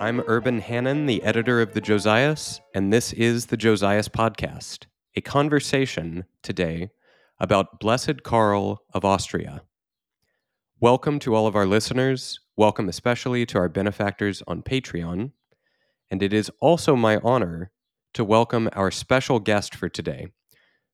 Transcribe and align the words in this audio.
I'm 0.00 0.22
Urban 0.26 0.60
Hannon, 0.60 1.04
the 1.04 1.22
editor 1.22 1.60
of 1.60 1.74
the 1.74 1.80
Josias, 1.82 2.58
and 2.74 2.90
this 2.90 3.12
is 3.12 3.46
the 3.46 3.58
Josias 3.58 4.08
Podcast, 4.08 4.86
a 5.14 5.20
conversation 5.20 6.24
today 6.42 6.88
about 7.38 7.78
Blessed 7.80 8.22
Karl 8.22 8.82
of 8.94 9.04
Austria. 9.04 9.60
Welcome 10.80 11.18
to 11.18 11.34
all 11.34 11.46
of 11.46 11.54
our 11.54 11.66
listeners. 11.66 12.40
Welcome 12.56 12.88
especially 12.88 13.44
to 13.44 13.58
our 13.58 13.68
benefactors 13.68 14.42
on 14.46 14.62
Patreon. 14.62 15.32
And 16.10 16.22
it 16.22 16.32
is 16.32 16.50
also 16.62 16.96
my 16.96 17.18
honor 17.18 17.70
to 18.14 18.24
welcome 18.24 18.70
our 18.72 18.90
special 18.90 19.38
guest 19.38 19.74
for 19.74 19.90
today, 19.90 20.28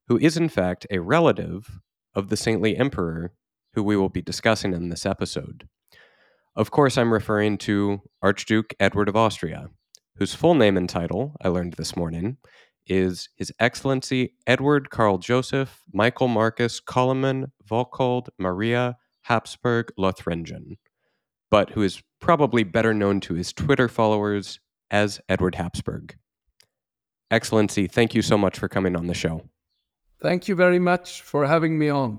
who 0.08 0.18
is 0.18 0.36
in 0.36 0.48
fact 0.48 0.84
a 0.90 0.98
relative 0.98 1.78
of 2.12 2.28
the 2.28 2.36
saintly 2.36 2.76
emperor 2.76 3.34
who 3.74 3.84
we 3.84 3.96
will 3.96 4.08
be 4.08 4.20
discussing 4.20 4.72
in 4.72 4.88
this 4.88 5.06
episode. 5.06 5.68
Of 6.56 6.70
course, 6.70 6.96
I'm 6.96 7.12
referring 7.12 7.58
to 7.58 8.00
Archduke 8.22 8.74
Eduard 8.80 9.10
of 9.10 9.16
Austria, 9.16 9.68
whose 10.16 10.34
full 10.34 10.54
name 10.54 10.78
and 10.78 10.88
title, 10.88 11.36
I 11.42 11.48
learned 11.48 11.74
this 11.74 11.94
morning, 11.94 12.38
is 12.86 13.28
His 13.36 13.52
Excellency 13.60 14.32
Eduard 14.46 14.88
Karl 14.88 15.18
Joseph 15.18 15.82
Michael 15.92 16.28
Marcus 16.28 16.80
Koloman 16.80 17.50
Volkold 17.68 18.28
Maria 18.38 18.96
Habsburg 19.24 19.92
Lothringen, 19.98 20.78
but 21.50 21.70
who 21.70 21.82
is 21.82 22.02
probably 22.20 22.64
better 22.64 22.94
known 22.94 23.20
to 23.20 23.34
his 23.34 23.52
Twitter 23.52 23.86
followers 23.86 24.58
as 24.90 25.20
Eduard 25.28 25.56
Habsburg. 25.56 26.16
Excellency, 27.30 27.86
thank 27.86 28.14
you 28.14 28.22
so 28.22 28.38
much 28.38 28.58
for 28.58 28.66
coming 28.66 28.96
on 28.96 29.08
the 29.08 29.14
show. 29.14 29.42
Thank 30.22 30.48
you 30.48 30.54
very 30.54 30.78
much 30.78 31.20
for 31.20 31.46
having 31.46 31.78
me 31.78 31.90
on. 31.90 32.18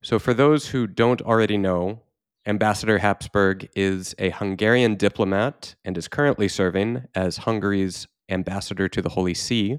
So, 0.00 0.20
for 0.20 0.32
those 0.32 0.68
who 0.68 0.86
don't 0.86 1.20
already 1.22 1.58
know, 1.58 2.02
Ambassador 2.46 2.98
Habsburg 2.98 3.68
is 3.76 4.14
a 4.18 4.30
Hungarian 4.30 4.94
diplomat 4.94 5.74
and 5.84 5.98
is 5.98 6.08
currently 6.08 6.48
serving 6.48 7.04
as 7.14 7.38
Hungary's 7.38 8.08
ambassador 8.30 8.88
to 8.88 9.02
the 9.02 9.10
Holy 9.10 9.34
See, 9.34 9.78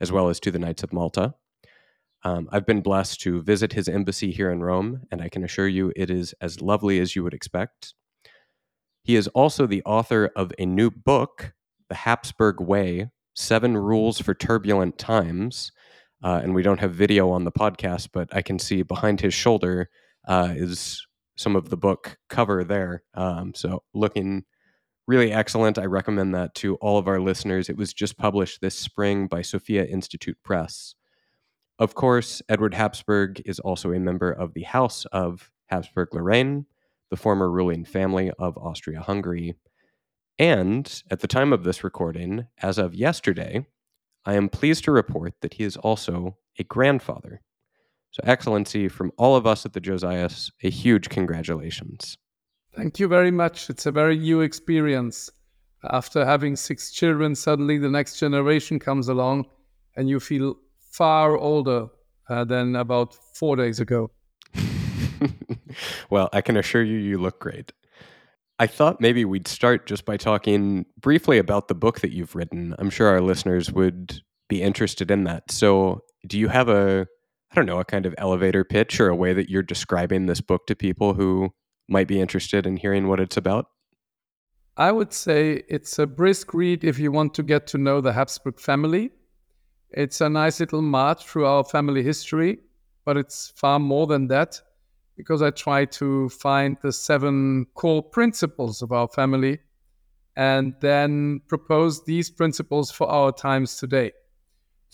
as 0.00 0.12
well 0.12 0.28
as 0.28 0.38
to 0.40 0.50
the 0.50 0.58
Knights 0.58 0.82
of 0.82 0.92
Malta. 0.92 1.34
Um, 2.24 2.48
I've 2.52 2.66
been 2.66 2.82
blessed 2.82 3.20
to 3.22 3.42
visit 3.42 3.72
his 3.72 3.88
embassy 3.88 4.30
here 4.30 4.50
in 4.50 4.62
Rome, 4.62 5.02
and 5.10 5.22
I 5.22 5.28
can 5.28 5.42
assure 5.42 5.66
you 5.66 5.92
it 5.96 6.10
is 6.10 6.34
as 6.40 6.60
lovely 6.60 7.00
as 7.00 7.16
you 7.16 7.24
would 7.24 7.34
expect. 7.34 7.94
He 9.02 9.16
is 9.16 9.26
also 9.28 9.66
the 9.66 9.82
author 9.84 10.30
of 10.36 10.52
a 10.58 10.66
new 10.66 10.90
book, 10.90 11.54
The 11.88 11.96
Habsburg 11.96 12.60
Way 12.60 13.10
Seven 13.34 13.76
Rules 13.76 14.20
for 14.20 14.34
Turbulent 14.34 14.98
Times, 14.98 15.72
uh, 16.22 16.40
and 16.42 16.54
we 16.54 16.62
don't 16.62 16.80
have 16.80 16.92
video 16.92 17.30
on 17.30 17.44
the 17.44 17.50
podcast, 17.50 18.10
but 18.12 18.28
I 18.36 18.42
can 18.42 18.58
see 18.58 18.82
behind 18.82 19.22
his 19.22 19.32
shoulder 19.32 19.88
uh, 20.28 20.52
is 20.54 21.04
some 21.36 21.56
of 21.56 21.70
the 21.70 21.76
book 21.76 22.18
cover 22.28 22.64
there. 22.64 23.02
Um, 23.14 23.54
so 23.54 23.82
looking 23.94 24.44
really 25.06 25.32
excellent. 25.32 25.78
I 25.78 25.86
recommend 25.86 26.34
that 26.34 26.54
to 26.56 26.76
all 26.76 26.98
of 26.98 27.08
our 27.08 27.20
listeners. 27.20 27.68
It 27.68 27.76
was 27.76 27.92
just 27.92 28.18
published 28.18 28.60
this 28.60 28.78
spring 28.78 29.26
by 29.26 29.42
Sophia 29.42 29.84
Institute 29.84 30.38
Press. 30.44 30.94
Of 31.78 31.94
course, 31.94 32.42
Eduard 32.48 32.74
Habsburg 32.74 33.42
is 33.44 33.58
also 33.58 33.92
a 33.92 33.98
member 33.98 34.30
of 34.30 34.54
the 34.54 34.62
House 34.62 35.04
of 35.06 35.50
Habsburg 35.66 36.14
Lorraine, 36.14 36.66
the 37.10 37.16
former 37.16 37.50
ruling 37.50 37.84
family 37.84 38.30
of 38.38 38.56
Austria 38.56 39.00
Hungary. 39.00 39.54
And 40.38 41.02
at 41.10 41.20
the 41.20 41.26
time 41.26 41.52
of 41.52 41.64
this 41.64 41.82
recording, 41.82 42.46
as 42.58 42.78
of 42.78 42.94
yesterday, 42.94 43.66
I 44.24 44.34
am 44.34 44.48
pleased 44.48 44.84
to 44.84 44.92
report 44.92 45.34
that 45.40 45.54
he 45.54 45.64
is 45.64 45.76
also 45.76 46.36
a 46.58 46.64
grandfather. 46.64 47.42
So, 48.12 48.20
Excellency, 48.24 48.88
from 48.88 49.10
all 49.16 49.36
of 49.36 49.46
us 49.46 49.64
at 49.64 49.72
the 49.72 49.80
Josias, 49.80 50.50
a 50.62 50.70
huge 50.70 51.08
congratulations. 51.08 52.18
Thank 52.76 52.98
you 52.98 53.08
very 53.08 53.30
much. 53.30 53.70
It's 53.70 53.86
a 53.86 53.92
very 53.92 54.18
new 54.18 54.42
experience. 54.42 55.30
After 55.90 56.24
having 56.24 56.54
six 56.56 56.92
children, 56.92 57.34
suddenly 57.34 57.78
the 57.78 57.88
next 57.88 58.18
generation 58.18 58.78
comes 58.78 59.08
along 59.08 59.46
and 59.96 60.08
you 60.08 60.20
feel 60.20 60.56
far 60.78 61.36
older 61.36 61.88
uh, 62.28 62.44
than 62.44 62.76
about 62.76 63.14
four 63.34 63.56
days 63.56 63.80
ago. 63.80 64.10
well, 66.10 66.28
I 66.32 66.40
can 66.40 66.56
assure 66.56 66.82
you, 66.82 66.98
you 66.98 67.18
look 67.18 67.40
great. 67.40 67.72
I 68.58 68.66
thought 68.66 69.00
maybe 69.00 69.24
we'd 69.24 69.48
start 69.48 69.86
just 69.86 70.04
by 70.04 70.16
talking 70.16 70.86
briefly 71.00 71.38
about 71.38 71.68
the 71.68 71.74
book 71.74 72.00
that 72.00 72.12
you've 72.12 72.34
written. 72.34 72.74
I'm 72.78 72.90
sure 72.90 73.08
our 73.08 73.20
listeners 73.20 73.72
would 73.72 74.20
be 74.48 74.62
interested 74.62 75.10
in 75.10 75.24
that. 75.24 75.50
So, 75.50 76.04
do 76.26 76.38
you 76.38 76.48
have 76.48 76.68
a, 76.68 77.08
I 77.52 77.54
don't 77.54 77.66
know, 77.66 77.80
a 77.80 77.84
kind 77.84 78.06
of 78.06 78.14
elevator 78.16 78.64
pitch 78.64 78.98
or 78.98 79.08
a 79.10 79.14
way 79.14 79.34
that 79.34 79.50
you're 79.50 79.62
describing 79.62 80.24
this 80.24 80.40
book 80.40 80.66
to 80.68 80.74
people 80.74 81.12
who 81.12 81.52
might 81.86 82.08
be 82.08 82.18
interested 82.18 82.66
in 82.66 82.78
hearing 82.78 83.08
what 83.08 83.20
it's 83.20 83.36
about? 83.36 83.66
I 84.78 84.90
would 84.90 85.12
say 85.12 85.62
it's 85.68 85.98
a 85.98 86.06
brisk 86.06 86.54
read 86.54 86.82
if 86.82 86.98
you 86.98 87.12
want 87.12 87.34
to 87.34 87.42
get 87.42 87.66
to 87.68 87.78
know 87.78 88.00
the 88.00 88.14
Habsburg 88.14 88.58
family. 88.58 89.10
It's 89.90 90.22
a 90.22 90.30
nice 90.30 90.60
little 90.60 90.80
march 90.80 91.26
through 91.26 91.44
our 91.44 91.62
family 91.62 92.02
history, 92.02 92.60
but 93.04 93.18
it's 93.18 93.52
far 93.54 93.78
more 93.78 94.06
than 94.06 94.28
that 94.28 94.58
because 95.18 95.42
I 95.42 95.50
try 95.50 95.84
to 95.84 96.30
find 96.30 96.78
the 96.80 96.90
seven 96.90 97.66
core 97.74 98.02
principles 98.02 98.80
of 98.80 98.92
our 98.92 99.08
family 99.08 99.58
and 100.36 100.74
then 100.80 101.42
propose 101.48 102.06
these 102.06 102.30
principles 102.30 102.90
for 102.90 103.06
our 103.10 103.30
times 103.30 103.76
today. 103.76 104.12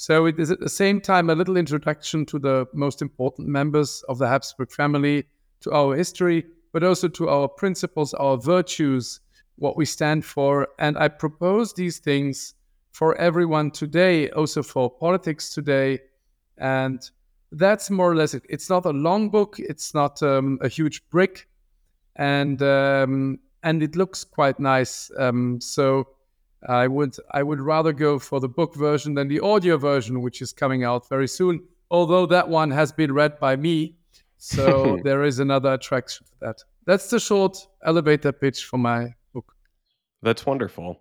So 0.01 0.27
it 0.27 0.39
is 0.39 0.53
at 0.53 0.61
the 0.61 0.69
same 0.69 1.01
time 1.01 1.29
a 1.29 1.35
little 1.35 1.57
introduction 1.57 2.25
to 2.27 2.39
the 2.39 2.69
most 2.73 3.03
important 3.03 3.49
members 3.49 4.05
of 4.09 4.19
the 4.19 4.29
Habsburg 4.29 4.71
family, 4.71 5.25
to 5.63 5.73
our 5.73 5.97
history, 5.97 6.47
but 6.73 6.85
also 6.85 7.09
to 7.09 7.29
our 7.29 7.49
principles, 7.49 8.15
our 8.15 8.37
virtues, 8.37 9.19
what 9.57 9.77
we 9.77 9.85
stand 9.85 10.25
for. 10.25 10.69
And 10.79 10.97
I 10.97 11.09
propose 11.09 11.73
these 11.73 11.99
things 11.99 12.55
for 12.93 13.17
everyone 13.17 13.73
today, 13.73 14.31
also 14.31 14.63
for 14.63 14.89
politics 14.89 15.53
today. 15.53 15.99
And 16.59 17.03
that's 17.51 17.91
more 17.91 18.13
or 18.13 18.15
less 18.15 18.35
it. 18.35 18.45
It's 18.49 18.71
not 18.71 18.87
a 18.87 18.91
long 18.91 19.31
book. 19.31 19.59
It's 19.59 19.95
not 19.95 20.23
um, 20.23 20.61
a 20.63 20.69
huge 20.69 21.09
brick, 21.11 21.49
and 22.15 22.63
um, 22.63 23.41
and 23.65 23.83
it 23.83 23.97
looks 23.97 24.23
quite 24.23 24.61
nice. 24.61 25.11
Um, 25.19 25.61
so 25.61 26.07
I 26.67 26.89
would 26.89 27.17
I 27.31 27.43
would 27.43 27.61
rather 27.61 27.93
go 27.93 28.19
for 28.19 28.41
the 28.41 28.49
book 28.49 28.75
version 28.75 29.15
than 29.15 29.29
the 29.29 29.41
audio 29.41 29.77
version, 29.77 30.23
which 30.23 30.43
is 30.43 30.53
coming 30.53 30.85
out 30.85 31.09
very 31.09 31.29
soon. 31.29 31.63
Although 31.91 32.27
that 32.27 32.49
one 32.49 32.71
has 32.71 32.93
been 32.93 33.13
read 33.13 33.39
by 33.39 33.57
me, 33.57 33.97
so 34.37 34.99
there 35.05 35.25
is 35.25 35.39
another 35.39 35.75
attraction 35.75 36.27
to 36.27 36.33
that. 36.41 36.63
That's 36.85 37.11
the 37.11 37.21
short 37.21 37.59
elevator 37.85 38.33
pitch 38.33 38.65
for 38.65 38.79
my 38.79 39.15
book. 39.33 39.55
That's 40.23 40.45
wonderful. 40.47 41.01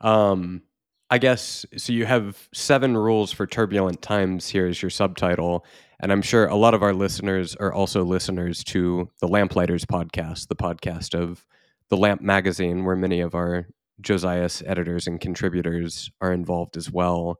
Um, 0.00 0.62
I 1.08 1.18
guess 1.18 1.64
so. 1.76 1.92
You 1.92 2.04
have 2.06 2.48
seven 2.52 2.96
rules 2.96 3.30
for 3.30 3.46
turbulent 3.46 4.02
times 4.02 4.48
here 4.48 4.66
as 4.66 4.82
your 4.82 4.90
subtitle, 4.90 5.64
and 6.00 6.10
I'm 6.10 6.22
sure 6.22 6.46
a 6.46 6.56
lot 6.56 6.74
of 6.74 6.82
our 6.82 6.92
listeners 6.92 7.54
are 7.56 7.72
also 7.72 8.02
listeners 8.02 8.64
to 8.64 9.08
the 9.20 9.28
Lamplighters 9.28 9.84
podcast, 9.84 10.48
the 10.48 10.56
podcast 10.56 11.14
of 11.14 11.46
the 11.90 11.96
Lamp 11.96 12.22
magazine, 12.22 12.84
where 12.84 12.96
many 12.96 13.20
of 13.20 13.36
our 13.36 13.68
Josias 14.00 14.62
editors 14.66 15.06
and 15.06 15.20
contributors 15.20 16.10
are 16.20 16.32
involved 16.32 16.76
as 16.76 16.90
well, 16.90 17.38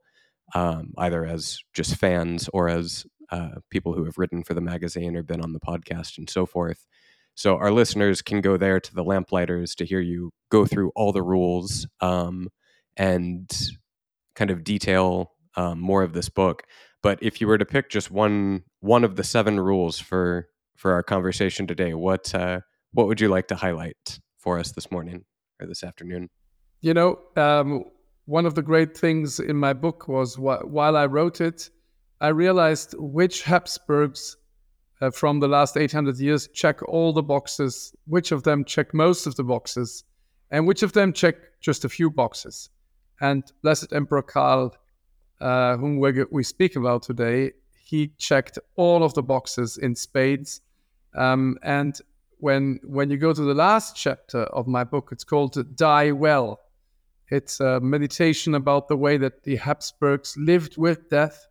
um, 0.55 0.93
either 0.97 1.25
as 1.25 1.59
just 1.73 1.95
fans 1.95 2.49
or 2.53 2.69
as 2.69 3.05
uh, 3.31 3.55
people 3.69 3.93
who 3.93 4.05
have 4.05 4.17
written 4.17 4.43
for 4.43 4.53
the 4.53 4.61
magazine 4.61 5.15
or 5.15 5.23
been 5.23 5.41
on 5.41 5.53
the 5.53 5.59
podcast 5.59 6.17
and 6.17 6.29
so 6.29 6.45
forth. 6.45 6.85
So 7.35 7.57
our 7.57 7.71
listeners 7.71 8.21
can 8.21 8.41
go 8.41 8.57
there 8.57 8.79
to 8.79 8.95
the 8.95 9.03
Lamplighters 9.03 9.75
to 9.75 9.85
hear 9.85 9.99
you 9.99 10.31
go 10.49 10.65
through 10.65 10.91
all 10.95 11.11
the 11.11 11.21
rules 11.21 11.85
um, 12.01 12.47
and 12.95 13.49
kind 14.35 14.49
of 14.49 14.63
detail 14.63 15.33
um, 15.55 15.79
more 15.79 16.03
of 16.03 16.13
this 16.13 16.29
book. 16.29 16.63
But 17.03 17.19
if 17.21 17.39
you 17.39 17.47
were 17.47 17.57
to 17.57 17.65
pick 17.65 17.89
just 17.89 18.09
one 18.09 18.63
one 18.79 19.03
of 19.03 19.15
the 19.15 19.23
seven 19.23 19.59
rules 19.59 19.99
for 19.99 20.47
for 20.77 20.93
our 20.93 21.03
conversation 21.03 21.67
today, 21.67 21.93
what 21.93 22.33
uh, 22.33 22.61
what 22.93 23.07
would 23.07 23.21
you 23.21 23.27
like 23.29 23.47
to 23.49 23.55
highlight 23.55 24.19
for 24.39 24.57
us 24.59 24.71
this 24.71 24.89
morning 24.89 25.25
or 25.61 25.67
this 25.67 25.83
afternoon? 25.83 26.29
You 26.81 26.93
know, 26.93 27.19
um, 27.35 27.85
one 28.25 28.45
of 28.45 28.55
the 28.55 28.61
great 28.61 28.97
things 28.97 29.39
in 29.39 29.55
my 29.57 29.73
book 29.73 30.07
was 30.07 30.35
wh- 30.35 30.65
while 30.65 30.95
I 30.95 31.05
wrote 31.05 31.41
it, 31.41 31.69
I 32.21 32.29
realized 32.29 32.95
which 32.97 33.43
Habsburgs 33.43 34.37
uh, 35.01 35.11
from 35.11 35.39
the 35.39 35.47
last 35.47 35.77
800 35.77 36.17
years 36.17 36.47
check 36.53 36.81
all 36.83 37.13
the 37.13 37.23
boxes, 37.23 37.95
which 38.05 38.31
of 38.31 38.43
them 38.43 38.65
check 38.65 38.93
most 38.93 39.27
of 39.27 39.35
the 39.35 39.43
boxes, 39.43 40.03
and 40.51 40.67
which 40.67 40.83
of 40.83 40.93
them 40.93 41.13
check 41.13 41.35
just 41.61 41.85
a 41.85 41.89
few 41.89 42.09
boxes. 42.09 42.69
And 43.21 43.43
Blessed 43.61 43.93
Emperor 43.93 44.21
Karl 44.21 44.75
uh, 45.39 45.77
whom 45.77 45.99
we, 45.99 46.23
we 46.31 46.43
speak 46.43 46.75
about 46.75 47.03
today, 47.03 47.51
he 47.83 48.11
checked 48.17 48.57
all 48.75 49.03
of 49.03 49.13
the 49.13 49.23
boxes 49.23 49.77
in 49.77 49.95
spades. 49.95 50.61
Um, 51.15 51.57
and 51.63 51.99
when 52.39 52.79
when 52.83 53.09
you 53.09 53.17
go 53.17 53.33
to 53.33 53.41
the 53.41 53.53
last 53.53 53.95
chapter 53.95 54.43
of 54.43 54.67
my 54.67 54.83
book, 54.83 55.09
it's 55.11 55.23
called 55.23 55.75
"Die 55.75 56.11
Well." 56.11 56.59
It's 57.29 57.59
a 57.59 57.79
meditation 57.81 58.55
about 58.55 58.87
the 58.87 58.95
way 58.95 59.17
that 59.17 59.43
the 59.43 59.57
Habsburgs 59.57 60.35
lived 60.37 60.77
with 60.77 61.09
death, 61.09 61.47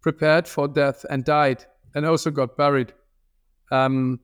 prepared 0.00 0.48
for 0.48 0.66
death, 0.66 1.06
and 1.08 1.24
died, 1.24 1.64
and 1.94 2.04
also 2.04 2.30
got 2.30 2.56
buried. 2.56 2.92
Um, 3.70 4.18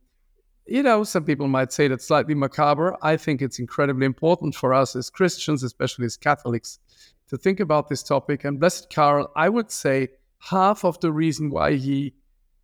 you 0.66 0.82
know, 0.82 1.04
some 1.04 1.24
people 1.24 1.46
might 1.46 1.72
say 1.72 1.86
that's 1.86 2.06
slightly 2.06 2.34
macabre. 2.34 2.96
I 3.00 3.16
think 3.16 3.40
it's 3.40 3.60
incredibly 3.60 4.06
important 4.06 4.56
for 4.56 4.74
us 4.74 4.96
as 4.96 5.08
Christians, 5.08 5.62
especially 5.62 6.06
as 6.06 6.16
Catholics, 6.16 6.80
to 7.28 7.36
think 7.36 7.60
about 7.60 7.88
this 7.88 8.02
topic. 8.02 8.44
And 8.44 8.58
Blessed 8.58 8.92
Karl, 8.92 9.30
I 9.36 9.48
would 9.48 9.70
say 9.70 10.08
half 10.40 10.84
of 10.84 10.98
the 11.00 11.12
reason 11.12 11.50
why 11.50 11.76
he 11.76 12.14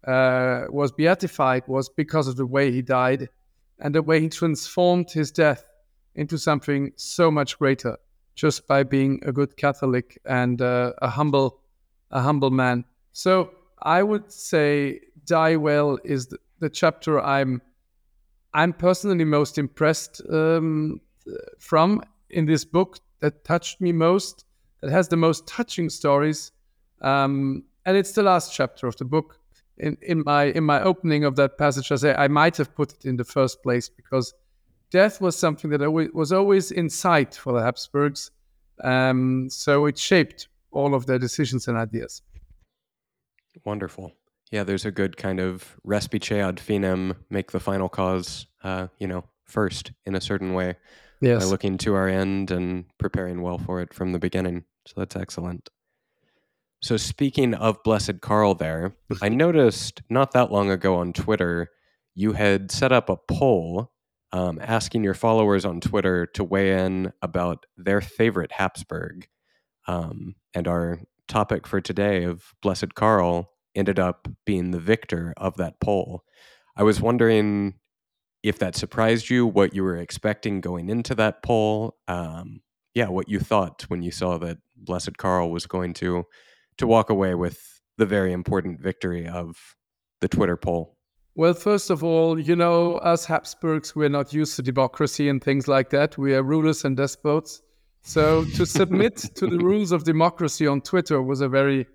uh, 0.07 0.65
was 0.71 0.91
beatified 0.91 1.63
was 1.69 1.89
because 1.89 2.27
of 2.27 2.37
the 2.37 2.47
way 2.47 2.73
he 2.73 2.83
died 2.83 3.29
and 3.79 3.95
the 3.95 4.03
way 4.03 4.21
he 4.21 4.29
transformed 4.29 5.11
his 5.11 5.31
death 5.31 5.65
into 6.15 6.37
something 6.37 6.93
so 6.97 7.31
much 7.31 7.59
greater 7.59 7.97
just 8.35 8.67
by 8.67 8.83
being 8.83 9.21
a 9.25 9.33
good 9.33 9.57
Catholic 9.57 10.19
and 10.25 10.61
uh, 10.61 10.93
a 10.99 11.09
humble, 11.09 11.61
a 12.11 12.21
humble 12.21 12.51
man. 12.51 12.85
So 13.13 13.51
I 13.83 14.03
would 14.03 14.31
say 14.33 15.01
"Die 15.27 15.57
Well" 15.57 15.99
is 16.05 16.27
the, 16.27 16.39
the 16.61 16.71
chapter 16.71 17.21
I'm, 17.21 17.63
I'm 18.53 18.73
personally 18.73 19.25
most 19.25 19.59
impressed 19.59 20.23
um, 20.31 21.01
from 21.59 22.03
in 22.31 22.47
this 22.47 22.65
book 22.65 22.99
that 23.21 23.45
touched 23.45 23.81
me 23.81 23.93
most, 23.93 24.45
that 24.81 24.91
has 24.91 25.09
the 25.09 25.17
most 25.17 25.47
touching 25.47 25.89
stories, 25.89 26.53
um, 27.01 27.65
and 27.87 27.97
it's 27.97 28.13
the 28.13 28.23
last 28.23 28.55
chapter 28.55 28.87
of 28.87 28.97
the 28.97 29.05
book. 29.05 29.39
In, 29.77 29.97
in 30.03 30.23
my 30.25 30.45
in 30.45 30.63
my 30.63 30.81
opening 30.83 31.25
of 31.25 31.35
that 31.37 31.59
passage, 31.59 31.91
I 31.91 31.97
say 31.97 32.15
I 32.15 32.29
might 32.29 32.57
have 32.59 32.75
put 32.75 32.93
it 32.93 33.05
in 33.05 33.17
the 33.17 33.25
first 33.25 33.63
place 33.63 33.89
because 33.89 34.33
death 34.95 35.21
was 35.21 35.37
something 35.37 35.71
that 35.71 35.91
was 35.91 36.31
always 36.31 36.71
in 36.71 36.89
sight 36.89 37.35
for 37.35 37.53
the 37.53 37.61
Habsburgs. 37.61 38.31
Um, 38.85 39.49
so 39.51 39.87
it 39.87 39.99
shaped 39.99 40.47
all 40.71 40.95
of 40.95 41.07
their 41.07 41.19
decisions 41.19 41.67
and 41.67 41.77
ideas. 41.77 42.23
Wonderful. 43.65 44.13
Yeah, 44.53 44.63
there's 44.63 44.85
a 44.85 44.93
good 44.93 45.17
kind 45.17 45.41
of 45.41 45.77
respice 45.83 46.31
ad 46.31 46.59
finem, 46.59 47.17
make 47.29 47.51
the 47.51 47.59
final 47.59 47.89
cause, 47.89 48.47
uh, 48.63 48.87
you 49.01 49.09
know, 49.09 49.25
first 49.47 49.91
in 50.07 50.15
a 50.15 50.21
certain 50.21 50.55
way. 50.55 50.77
Yes. 51.21 51.43
By 51.43 51.51
looking 51.51 51.77
to 51.79 51.95
our 51.95 52.09
end 52.09 52.53
and 52.53 52.85
preparing 52.99 53.43
well 53.43 53.59
for 53.59 53.81
it 53.81 53.93
from 53.93 54.13
the 54.13 54.21
beginning. 54.21 54.63
So 54.87 54.95
that's 54.99 55.17
excellent. 55.17 55.71
So 56.83 56.97
speaking 56.97 57.55
of 57.55 57.83
Blessed 57.83 58.21
Karl 58.21 58.55
there, 58.55 58.95
I 59.23 59.29
noticed 59.29 60.03
not 60.09 60.31
that 60.33 60.53
long 60.53 60.71
ago 60.71 60.95
on 60.95 61.13
Twitter, 61.13 61.73
you 62.15 62.35
had 62.35 62.71
set 62.71 62.93
up 62.93 63.09
a 63.09 63.17
poll 63.17 63.91
um, 64.35 64.59
asking 64.61 65.05
your 65.05 65.15
followers 65.15 65.65
on 65.65 65.81
Twitter 65.81 66.27
to 66.27 66.43
weigh 66.43 66.85
in 66.85 67.13
about 67.23 67.67
their 67.77 68.01
favorite 68.01 68.51
Habsburg. 68.51 69.29
Um, 69.87 70.35
and 70.55 70.67
our 70.67 70.99
topic 71.29 71.69
for 71.69 71.81
today 71.81 72.25
of 72.25 72.43
Blessed 72.61 72.97
Karl 72.97 73.53
ended 73.77 74.01
up 74.01 74.27
being 74.45 74.73
the 74.73 74.81
victor 74.81 75.35
of 75.37 75.57
that 75.59 75.79
poll. 75.79 76.25
I 76.77 76.83
was 76.83 77.01
wondering 77.01 77.75
if 78.43 78.59
that 78.59 78.75
surprised 78.75 79.31
you, 79.31 79.47
what 79.47 79.73
you 79.73 79.85
were 79.85 79.99
expecting 79.99 80.61
going 80.61 80.89
into 80.89 81.15
that 81.15 81.45
poll. 81.45 81.95
Um, 82.09 82.61
yeah, 82.93 83.11
what 83.11 83.29
you 83.29 83.39
thought 83.39 83.83
when 83.83 84.03
you 84.03 84.11
saw 84.11 84.37
that 84.39 84.59
Blessed 84.77 85.17
Karl 85.17 85.53
was 85.53 85.67
going 85.67 85.95
to 85.95 86.25
to 86.79 86.89
walk 86.89 87.09
away 87.09 87.37
with 87.37 87.81
the 87.99 88.07
very 88.07 88.33
important 88.33 88.81
victory 88.81 89.29
of 89.29 89.77
the 90.21 90.27
Twitter 90.27 90.57
poll. 90.57 90.97
Well, 91.37 91.55
first 91.55 91.91
of 91.91 92.05
all, 92.05 92.39
you 92.39 92.55
know, 92.55 92.95
us 92.99 93.25
Habsburgs, 93.25 93.97
we're 93.97 94.09
not 94.09 94.33
used 94.33 94.55
to 94.57 94.63
democracy 94.63 95.29
and 95.29 95.43
things 95.43 95.67
like 95.67 95.91
that. 95.91 96.17
We 96.17 96.33
are 96.35 96.45
rulers 96.45 96.85
and 96.85 96.97
despots. 96.97 97.61
So 98.03 98.45
to 98.55 98.65
submit 98.81 99.17
to 99.35 99.49
the 99.49 99.59
rules 99.59 99.91
of 99.91 100.05
democracy 100.05 100.69
on 100.69 100.81
Twitter 100.81 101.21
was 101.21 101.41
a 101.41 101.49
very, 101.49 101.87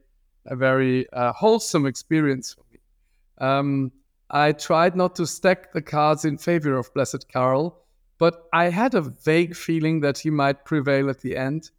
a 0.46 0.58
very 0.58 1.10
uh, 1.14 1.32
wholesome 1.32 1.86
experience 1.86 2.54
for 2.54 2.64
me. 2.74 2.80
Um, 3.38 3.92
I 4.30 4.52
tried 4.52 4.98
not 4.98 5.16
to 5.16 5.26
stack 5.26 5.72
the 5.72 5.82
cards 5.82 6.26
in 6.26 6.38
favor 6.38 6.78
of 6.78 6.94
Blessed 6.94 7.32
Karl, 7.32 7.82
but 8.18 8.44
I 8.52 8.66
had 8.66 8.94
a 8.94 9.02
vague 9.02 9.56
feeling 9.56 10.02
that 10.02 10.18
he 10.18 10.30
might 10.30 10.66
prevail 10.66 11.10
at 11.10 11.22
the 11.22 11.38
end, 11.38 11.72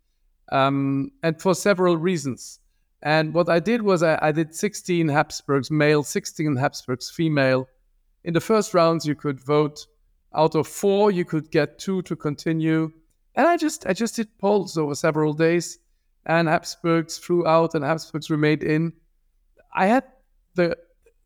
um, 0.50 1.12
and 1.22 1.40
for 1.40 1.54
several 1.54 1.98
reasons. 1.98 2.58
And 3.02 3.32
what 3.32 3.48
I 3.48 3.60
did 3.60 3.82
was 3.82 4.02
I, 4.02 4.18
I, 4.20 4.32
did 4.32 4.54
16 4.54 5.08
Habsburgs 5.08 5.70
male, 5.70 6.02
16 6.02 6.56
Habsburgs 6.56 7.10
female. 7.10 7.66
In 8.24 8.34
the 8.34 8.40
first 8.40 8.74
rounds, 8.74 9.06
you 9.06 9.14
could 9.14 9.40
vote. 9.40 9.86
Out 10.34 10.54
of 10.54 10.68
four, 10.68 11.10
you 11.10 11.24
could 11.24 11.50
get 11.50 11.78
two 11.78 12.02
to 12.02 12.14
continue. 12.14 12.92
And 13.34 13.48
I 13.48 13.56
just 13.56 13.86
I 13.86 13.92
just 13.92 14.16
did 14.16 14.38
polls 14.38 14.76
over 14.76 14.94
several 14.94 15.32
days, 15.32 15.78
and 16.26 16.46
Habsburgs 16.46 17.16
flew 17.18 17.46
out 17.46 17.74
and 17.74 17.84
Habsburgs 17.84 18.30
remained 18.30 18.62
in. 18.62 18.92
I 19.74 19.86
had 19.86 20.04
the 20.54 20.76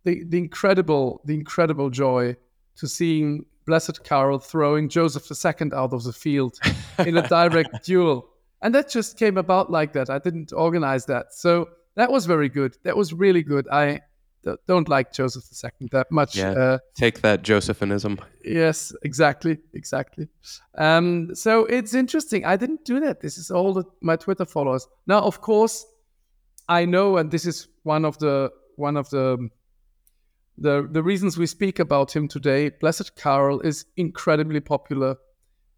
the, 0.05 0.25
the 0.25 0.39
incredible 0.39 1.21
the 1.25 1.35
incredible 1.35 1.91
joy 1.91 2.37
to 2.77 2.89
seeing 2.89 3.47
Blessed 3.67 4.05
Karl 4.05 4.39
throwing 4.39 4.89
Joseph 4.89 5.31
II 5.31 5.71
out 5.75 5.93
of 5.93 6.05
the 6.05 6.13
field 6.13 6.59
in 6.99 7.17
a 7.17 7.27
direct 7.27 7.85
duel 7.85 8.29
and 8.65 8.75
that 8.75 8.89
just 8.89 9.19
came 9.19 9.37
about 9.37 9.71
like 9.71 9.93
that. 9.93 10.09
I 10.09 10.19
didn't 10.19 10.53
organize 10.53 11.05
that. 11.07 11.35
So 11.35 11.69
that 11.97 12.11
was 12.11 12.25
very 12.25 12.49
good. 12.49 12.77
That 12.83 12.97
was 12.97 13.13
really 13.13 13.43
good. 13.43 13.69
I 13.71 14.01
don't 14.67 14.89
like 14.89 15.13
Joseph 15.13 15.45
II 15.63 15.89
that 15.93 16.11
much. 16.11 16.35
Yeah, 16.35 16.51
uh, 16.51 16.79
take 16.95 17.21
that 17.21 17.43
Josephinism. 17.43 18.19
Yes, 18.43 18.93
exactly, 19.03 19.59
exactly. 19.75 20.29
Um, 20.79 21.35
so 21.35 21.67
it's 21.67 21.93
interesting. 21.95 22.47
I 22.47 22.57
didn't 22.57 22.85
do 22.87 23.01
that. 23.01 23.21
This 23.21 23.37
is 23.37 23.51
all 23.51 23.75
the, 23.75 23.85
my 24.01 24.17
Twitter 24.17 24.47
followers. 24.47 24.89
Now, 25.07 25.21
of 25.21 25.43
course, 25.43 25.85
I 26.67 26.87
know, 26.87 27.19
and 27.19 27.31
this 27.31 27.45
is 27.45 27.69
one 27.83 28.07
of 28.07 28.19
the 28.19 28.51
one 28.77 28.97
of 28.97 29.11
the 29.11 29.51
the 30.57 30.89
the 30.91 31.03
reasons 31.03 31.37
we 31.37 31.47
speak 31.47 31.79
about 31.81 32.17
him 32.17 32.29
today. 32.29 32.71
Blessed 32.71 33.15
Karl 33.17 33.61
is 33.61 33.85
incredibly 33.97 34.61
popular 34.61 35.17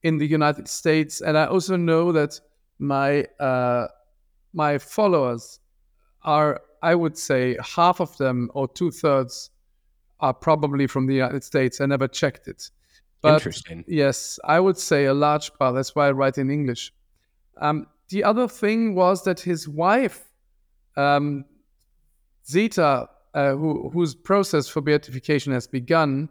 in 0.04 0.18
the 0.18 0.26
United 0.26 0.68
States, 0.68 1.20
and 1.20 1.36
I 1.36 1.46
also 1.46 1.76
know 1.76 2.12
that 2.12 2.40
my 2.78 3.24
uh, 3.40 3.88
my 4.52 4.78
followers 4.78 5.60
are, 6.22 6.60
I 6.82 6.94
would 6.94 7.16
say, 7.16 7.56
half 7.62 8.00
of 8.00 8.16
them 8.16 8.50
or 8.54 8.66
two 8.68 8.90
thirds 8.90 9.50
are 10.20 10.34
probably 10.34 10.86
from 10.86 11.06
the 11.06 11.14
United 11.14 11.44
States. 11.44 11.80
I 11.80 11.86
never 11.86 12.08
checked 12.08 12.48
it. 12.48 12.70
But 13.20 13.34
Interesting. 13.34 13.84
Yes, 13.86 14.38
I 14.44 14.60
would 14.60 14.78
say 14.78 15.06
a 15.06 15.14
large 15.14 15.52
part. 15.54 15.74
That's 15.74 15.94
why 15.94 16.08
I 16.08 16.12
write 16.12 16.38
in 16.38 16.50
English. 16.50 16.92
Um, 17.58 17.86
the 18.08 18.24
other 18.24 18.48
thing 18.48 18.94
was 18.94 19.24
that 19.24 19.40
his 19.40 19.68
wife, 19.68 20.30
um, 20.96 21.44
Zita, 22.46 23.08
uh, 23.34 23.52
who, 23.52 23.90
whose 23.90 24.14
process 24.14 24.68
for 24.68 24.80
beatification 24.80 25.52
has 25.52 25.66
begun, 25.66 26.28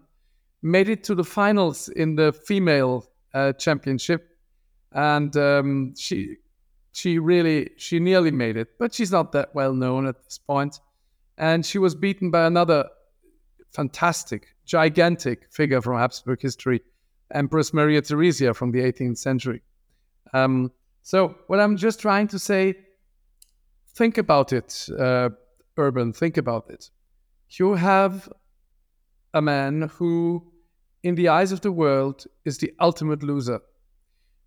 made 0.61 0.89
it 0.89 1.03
to 1.03 1.15
the 1.15 1.23
finals 1.23 1.89
in 1.89 2.15
the 2.15 2.33
female 2.33 3.05
uh, 3.33 3.53
championship 3.53 4.34
and 4.95 5.35
um, 5.35 5.93
she 5.95 6.37
she 6.93 7.19
really 7.19 7.69
she 7.77 7.99
nearly 7.99 8.31
made 8.31 8.57
it, 8.57 8.69
but 8.79 8.93
she's 8.93 9.11
not 9.11 9.33
that 9.33 9.53
well 9.53 9.73
known 9.73 10.07
at 10.07 10.23
this 10.23 10.37
point. 10.39 10.79
And 11.37 11.65
she 11.65 11.77
was 11.77 11.93
beaten 11.93 12.31
by 12.31 12.45
another 12.45 12.85
fantastic, 13.71 14.55
gigantic 14.65 15.51
figure 15.51 15.81
from 15.81 15.97
Habsburg 15.97 16.41
history, 16.41 16.81
Empress 17.33 17.73
Maria 17.73 18.01
Theresia 18.01 18.55
from 18.55 18.71
the 18.71 18.79
18th 18.79 19.17
century. 19.17 19.61
Um, 20.33 20.71
so 21.01 21.35
what 21.47 21.59
I'm 21.59 21.75
just 21.75 21.99
trying 21.99 22.29
to 22.29 22.39
say, 22.39 22.75
think 23.95 24.17
about 24.17 24.53
it, 24.53 24.87
uh, 24.97 25.29
Urban. 25.77 26.13
Think 26.13 26.37
about 26.37 26.69
it. 26.69 26.89
You 27.49 27.73
have 27.73 28.29
a 29.33 29.41
man 29.41 29.89
who, 29.97 30.53
in 31.03 31.15
the 31.15 31.27
eyes 31.27 31.51
of 31.51 31.59
the 31.59 31.71
world, 31.73 32.25
is 32.45 32.59
the 32.59 32.73
ultimate 32.79 33.23
loser 33.23 33.59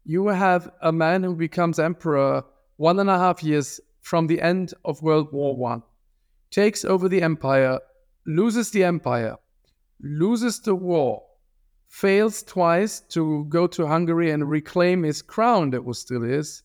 you 0.09 0.27
have 0.29 0.71
a 0.81 0.91
man 0.91 1.23
who 1.23 1.37
becomes 1.37 1.79
emperor 1.79 2.43
one 2.79 2.99
and 2.99 3.11
a 3.11 3.19
half 3.19 3.43
years 3.45 3.79
from 4.00 4.27
the 4.27 4.41
end 4.41 4.73
of 4.87 5.03
World 5.03 5.31
War 5.33 5.55
One, 5.55 5.83
takes 6.50 6.83
over 6.83 7.11
the 7.11 7.21
empire, 7.21 7.79
loses 8.27 8.71
the 8.71 8.85
empire, 8.85 9.37
loses 10.00 10.61
the 10.61 10.75
war, 10.75 11.23
fails 11.88 12.43
twice 12.43 13.00
to 13.00 13.45
go 13.50 13.67
to 13.67 13.87
Hungary 13.87 14.31
and 14.31 14.49
reclaim 14.49 15.03
his 15.03 15.21
crown 15.21 15.69
that 15.71 15.85
was 15.85 15.99
still 15.99 16.23
his, 16.23 16.62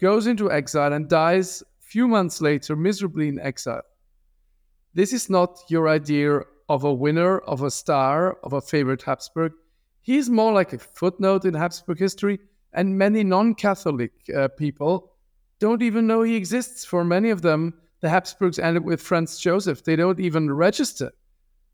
goes 0.00 0.28
into 0.28 0.52
exile 0.52 0.92
and 0.92 1.08
dies 1.08 1.62
a 1.62 1.82
few 1.82 2.06
months 2.06 2.40
later 2.40 2.76
miserably 2.76 3.26
in 3.26 3.40
exile. 3.40 3.82
This 4.94 5.12
is 5.12 5.28
not 5.28 5.58
your 5.68 5.88
idea 5.88 6.42
of 6.68 6.84
a 6.84 6.94
winner, 6.94 7.40
of 7.40 7.60
a 7.60 7.72
star, 7.72 8.38
of 8.44 8.52
a 8.52 8.60
favorite 8.60 9.02
Habsburg. 9.02 9.52
He's 10.00 10.30
more 10.30 10.52
like 10.52 10.72
a 10.72 10.78
footnote 10.78 11.44
in 11.44 11.54
Habsburg 11.54 11.98
history 11.98 12.38
and 12.78 12.96
many 12.96 13.24
non 13.24 13.56
Catholic 13.56 14.12
uh, 14.34 14.46
people 14.56 15.12
don't 15.58 15.82
even 15.82 16.06
know 16.06 16.22
he 16.22 16.36
exists. 16.36 16.84
For 16.84 17.04
many 17.04 17.30
of 17.30 17.42
them, 17.42 17.74
the 18.00 18.08
Habsburgs 18.08 18.60
ended 18.60 18.84
with 18.84 19.02
Franz 19.02 19.40
Joseph. 19.40 19.82
They 19.82 19.96
don't 19.96 20.20
even 20.20 20.52
register 20.52 21.10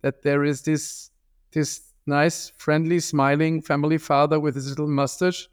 that 0.00 0.22
there 0.22 0.44
is 0.44 0.62
this, 0.62 1.10
this 1.52 1.92
nice, 2.06 2.52
friendly, 2.56 3.00
smiling 3.00 3.60
family 3.60 3.98
father 3.98 4.40
with 4.40 4.54
his 4.54 4.70
little 4.70 4.86
mustache 4.88 5.46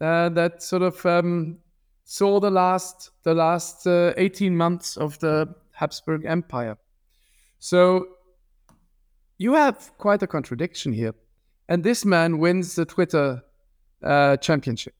uh, 0.00 0.30
that 0.30 0.62
sort 0.62 0.82
of 0.82 1.04
um, 1.04 1.58
saw 2.04 2.40
the 2.40 2.50
last, 2.50 3.10
the 3.24 3.34
last 3.34 3.86
uh, 3.86 4.14
18 4.16 4.56
months 4.56 4.96
of 4.96 5.18
the 5.18 5.54
Habsburg 5.72 6.24
Empire. 6.24 6.78
So 7.58 8.06
you 9.36 9.52
have 9.52 9.92
quite 9.98 10.22
a 10.22 10.26
contradiction 10.26 10.94
here. 10.94 11.14
And 11.68 11.84
this 11.84 12.06
man 12.06 12.38
wins 12.38 12.74
the 12.74 12.86
Twitter 12.86 13.42
uh, 14.02 14.36
championship. 14.38 14.94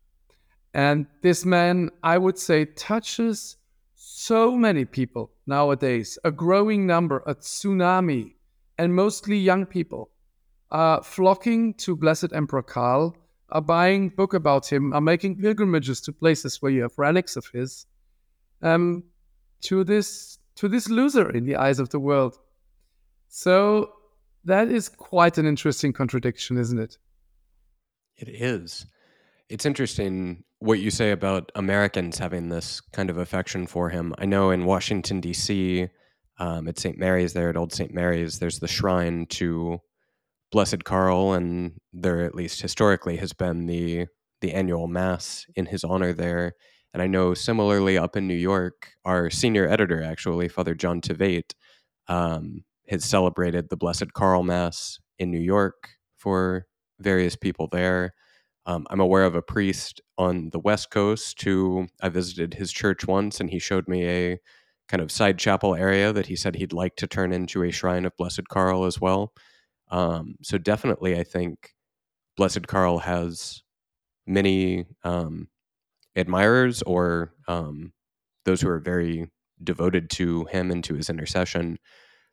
And 0.75 1.07
this 1.23 1.45
man, 1.45 1.91
I 2.03 2.19
would 2.19 2.39
say, 2.39 2.65
touches 2.65 3.57
so 3.95 4.57
many 4.57 4.85
people 4.85 5.31
nowadays, 5.47 6.19
a 6.25 6.31
growing 6.31 6.87
number, 6.87 7.23
a 7.27 7.35
tsunami, 7.35 8.35
and 8.79 8.95
mostly 8.95 9.37
young 9.37 9.67
people 9.67 10.11
are 10.71 11.03
flocking 11.03 11.75
to 11.75 11.97
Blessed 11.97 12.33
Emperor 12.33 12.63
Karl, 12.63 13.17
are 13.51 13.63
buying 13.63 14.11
book 14.11 14.35
about 14.35 14.71
him, 14.71 14.93
are 14.93 15.01
making 15.01 15.37
pilgrimages 15.37 16.01
to 16.03 16.13
places 16.13 16.61
where 16.61 16.71
you 16.71 16.83
have 16.83 16.99
relics 16.99 17.37
of 17.37 17.47
his, 17.47 17.87
um, 18.63 19.03
to 19.63 19.85
this 19.85 20.39
to 20.57 20.69
this 20.69 20.89
loser 20.89 21.31
in 21.31 21.45
the 21.45 21.57
eyes 21.57 21.79
of 21.79 21.89
the 21.91 22.01
world. 22.01 22.39
So 23.29 23.93
that 24.45 24.69
is 24.69 24.89
quite 24.89 25.39
an 25.39 25.47
interesting 25.47 25.93
contradiction, 25.93 26.59
isn't 26.59 26.79
it? 26.79 26.99
It 28.19 28.29
is. 28.29 28.87
It's 29.49 29.65
interesting 29.65 30.45
what 30.59 30.81
you 30.81 30.91
say 30.91 31.13
about 31.13 31.53
Americans 31.55 32.19
having 32.19 32.49
this 32.49 32.81
kind 32.81 33.11
of 33.11 33.19
affection 33.19 33.67
for 33.67 33.89
him. 33.91 34.15
I 34.19 34.27
know 34.27 34.51
in 34.51 34.65
Washington, 34.65 35.21
D.C., 35.21 35.89
um, 36.41 36.69
at 36.69 36.79
St. 36.79 36.99
Mary's, 36.99 37.33
there 37.33 37.49
at 37.49 37.57
Old 37.57 37.73
St. 37.73 37.93
Mary's, 37.93 38.39
there's 38.39 38.59
the 38.59 38.69
shrine 38.69 39.27
to 39.27 39.81
Blessed 40.51 40.85
Karl, 40.85 41.33
and 41.33 41.81
there, 41.93 42.25
at 42.25 42.35
least 42.35 42.61
historically, 42.61 43.17
has 43.17 43.33
been 43.33 43.67
the 43.67 44.07
the 44.41 44.53
annual 44.53 44.87
mass 44.87 45.47
in 45.57 45.67
his 45.67 45.83
honor 45.83 46.13
there. 46.13 46.55
And 46.95 47.03
I 47.03 47.09
know 47.09 47.35
similarly 47.35 47.99
up 47.99 48.17
in 48.17 48.29
New 48.29 48.35
York, 48.35 48.93
our 49.05 49.31
senior 49.31 49.69
editor, 49.69 50.01
actually, 50.01 50.49
Father 50.49 50.77
John 50.77 51.01
Tveit, 51.01 51.55
um, 52.07 52.63
has 52.89 53.05
celebrated 53.05 53.69
the 53.69 53.77
Blessed 53.77 54.13
Karl 54.13 54.45
Mass 54.45 55.01
in 55.19 55.33
New 55.33 55.41
York 55.41 55.89
for 56.17 56.67
various 57.01 57.37
people 57.37 57.69
there. 57.71 58.15
Um, 58.67 58.87
I'm 58.91 59.01
aware 59.01 59.25
of 59.25 59.35
a 59.35 59.43
priest 59.43 60.01
on 60.19 60.51
the 60.51 60.59
West 60.59 60.91
Coast 60.91 61.41
who 61.43 61.89
I 62.03 62.09
visited 62.11 62.55
his 62.55 62.71
church 62.71 63.07
once, 63.07 63.41
and 63.41 63.49
he 63.51 63.59
showed 63.59 63.89
me 63.89 64.07
a 64.07 64.39
kind 64.89 65.03
of 65.03 65.13
side 65.13 65.39
chapel 65.39 65.75
area 65.75 66.13
that 66.13 66.27
he 66.27 66.37
said 66.37 66.57
he'd 66.57 66.73
like 66.73 66.97
to 66.97 67.07
turn 67.07 67.33
into 67.33 67.63
a 67.63 67.71
shrine 67.71 68.05
of 68.05 68.17
Blessed 68.17 68.49
Karl 68.49 68.85
as 68.85 69.01
well. 69.01 69.33
Um, 69.91 70.37
so 70.43 70.59
definitely, 70.59 71.19
I 71.19 71.25
think 71.25 71.71
Blessed 72.37 72.67
Karl 72.67 72.99
has 72.99 73.63
many 74.27 74.87
um, 75.03 75.49
admirers 76.17 76.83
or 76.83 77.33
um, 77.49 77.93
those 78.45 78.61
who 78.61 78.69
are 78.69 78.81
very 78.81 79.31
devoted 79.63 80.11
to 80.11 80.45
him 80.47 80.71
and 80.71 80.85
to 80.85 80.95
his 80.95 81.11
intercession 81.11 81.79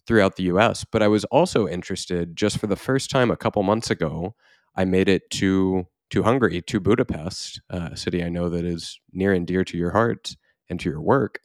throughout 0.07 0.35
the 0.35 0.43
U.S. 0.43 0.85
But 0.89 1.01
I 1.01 1.07
was 1.07 1.24
also 1.25 1.67
interested, 1.67 2.35
just 2.35 2.59
for 2.59 2.67
the 2.67 2.75
first 2.75 3.09
time 3.09 3.31
a 3.31 3.38
couple 3.38 3.63
months 3.63 3.89
ago, 3.89 4.35
I 4.75 4.85
made 4.85 5.09
it 5.09 5.29
to 5.31 5.88
to 6.12 6.24
Hungary, 6.24 6.62
to 6.62 6.79
Budapest, 6.79 7.62
uh, 7.74 7.89
a 7.91 7.97
city 7.97 8.24
I 8.24 8.29
know 8.29 8.47
that 8.50 8.63
is 8.63 9.00
near 9.12 9.33
and 9.33 9.47
dear 9.47 9.63
to 9.63 9.77
your 9.77 9.91
heart 9.91 10.35
and 10.69 10.79
to 10.79 10.89
your 10.89 11.01
work. 11.01 11.39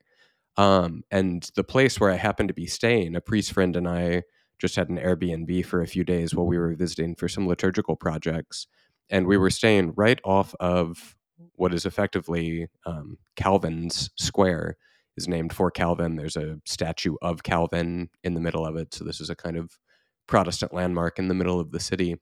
Um, 0.57 1.03
and 1.11 1.49
the 1.57 1.65
place 1.65 1.99
where 1.99 2.11
I 2.11 2.17
happened 2.17 2.49
to 2.49 2.55
be 2.55 2.67
staying, 2.67 3.17
a 3.17 3.21
priest 3.23 3.53
friend 3.53 3.75
and 3.75 3.89
I 3.89 4.25
just 4.59 4.77
had 4.77 4.91
an 4.91 4.99
Airbnb 4.99 5.65
for 5.65 5.81
a 5.81 5.87
few 5.87 6.05
days 6.05 6.35
while 6.35 6.47
we 6.47 6.59
were 6.59 6.75
visiting 6.75 7.15
for 7.15 7.29
some 7.29 7.49
liturgical 7.49 7.97
projects. 7.97 8.67
And 9.09 9.27
we 9.27 9.39
were 9.39 9.51
staying 9.51 9.95
right 9.97 10.21
off 10.25 10.55
of 10.61 11.17
what 11.57 11.73
is 11.73 11.87
effectively 11.87 12.69
um, 12.85 13.17
Calvin's 13.37 14.11
Square, 14.17 14.77
is 15.21 15.29
named 15.29 15.53
for 15.53 15.71
Calvin. 15.71 16.17
There's 16.17 16.37
a 16.37 16.59
statue 16.65 17.15
of 17.21 17.43
Calvin 17.43 18.09
in 18.25 18.35
the 18.35 18.41
middle 18.41 18.67
of 18.67 18.77
it. 18.77 18.95
So 18.95 19.05
this 19.05 19.21
is 19.21 19.31
a 19.31 19.37
kind 19.37 19.57
of 19.57 19.79
Protestant 20.27 20.73
landmark 20.73 21.19
in 21.19 21.29
the 21.29 21.35
middle 21.35 21.61
of 21.61 21.71
the 21.71 21.81
city. 21.81 22.17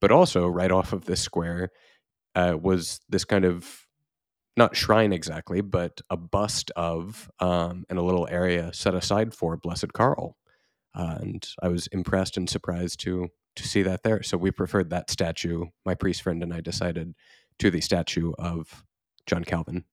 But 0.00 0.10
also, 0.10 0.48
right 0.48 0.70
off 0.70 0.92
of 0.92 1.04
this 1.04 1.20
square 1.20 1.70
uh, 2.34 2.56
was 2.60 3.00
this 3.08 3.24
kind 3.24 3.44
of 3.44 3.86
not 4.56 4.76
shrine 4.76 5.12
exactly, 5.12 5.60
but 5.60 6.00
a 6.10 6.16
bust 6.16 6.70
of 6.76 7.30
um, 7.38 7.84
and 7.88 7.98
a 7.98 8.02
little 8.02 8.28
area 8.30 8.72
set 8.72 8.94
aside 8.94 9.34
for 9.34 9.56
Blessed 9.56 9.92
Karl. 9.92 10.36
Uh, 10.94 11.18
and 11.20 11.48
I 11.62 11.68
was 11.68 11.86
impressed 11.88 12.36
and 12.36 12.50
surprised 12.50 13.00
to 13.00 13.28
to 13.54 13.68
see 13.68 13.82
that 13.82 14.02
there. 14.02 14.22
So 14.22 14.36
we 14.36 14.50
preferred 14.50 14.90
that 14.90 15.10
statue. 15.10 15.66
My 15.84 15.94
priest 15.94 16.22
friend 16.22 16.42
and 16.42 16.52
I 16.52 16.60
decided 16.60 17.14
to 17.58 17.70
the 17.70 17.82
statue 17.82 18.32
of 18.38 18.84
John 19.26 19.44
Calvin. 19.44 19.84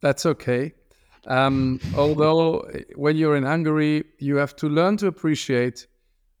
That's 0.00 0.26
okay. 0.26 0.72
Um, 1.26 1.80
although 1.96 2.60
eh, 2.60 2.82
when 2.96 3.16
you're 3.16 3.36
in 3.36 3.44
Hungary, 3.44 4.04
you 4.18 4.36
have 4.36 4.54
to 4.56 4.68
learn 4.68 4.96
to 4.98 5.06
appreciate 5.06 5.86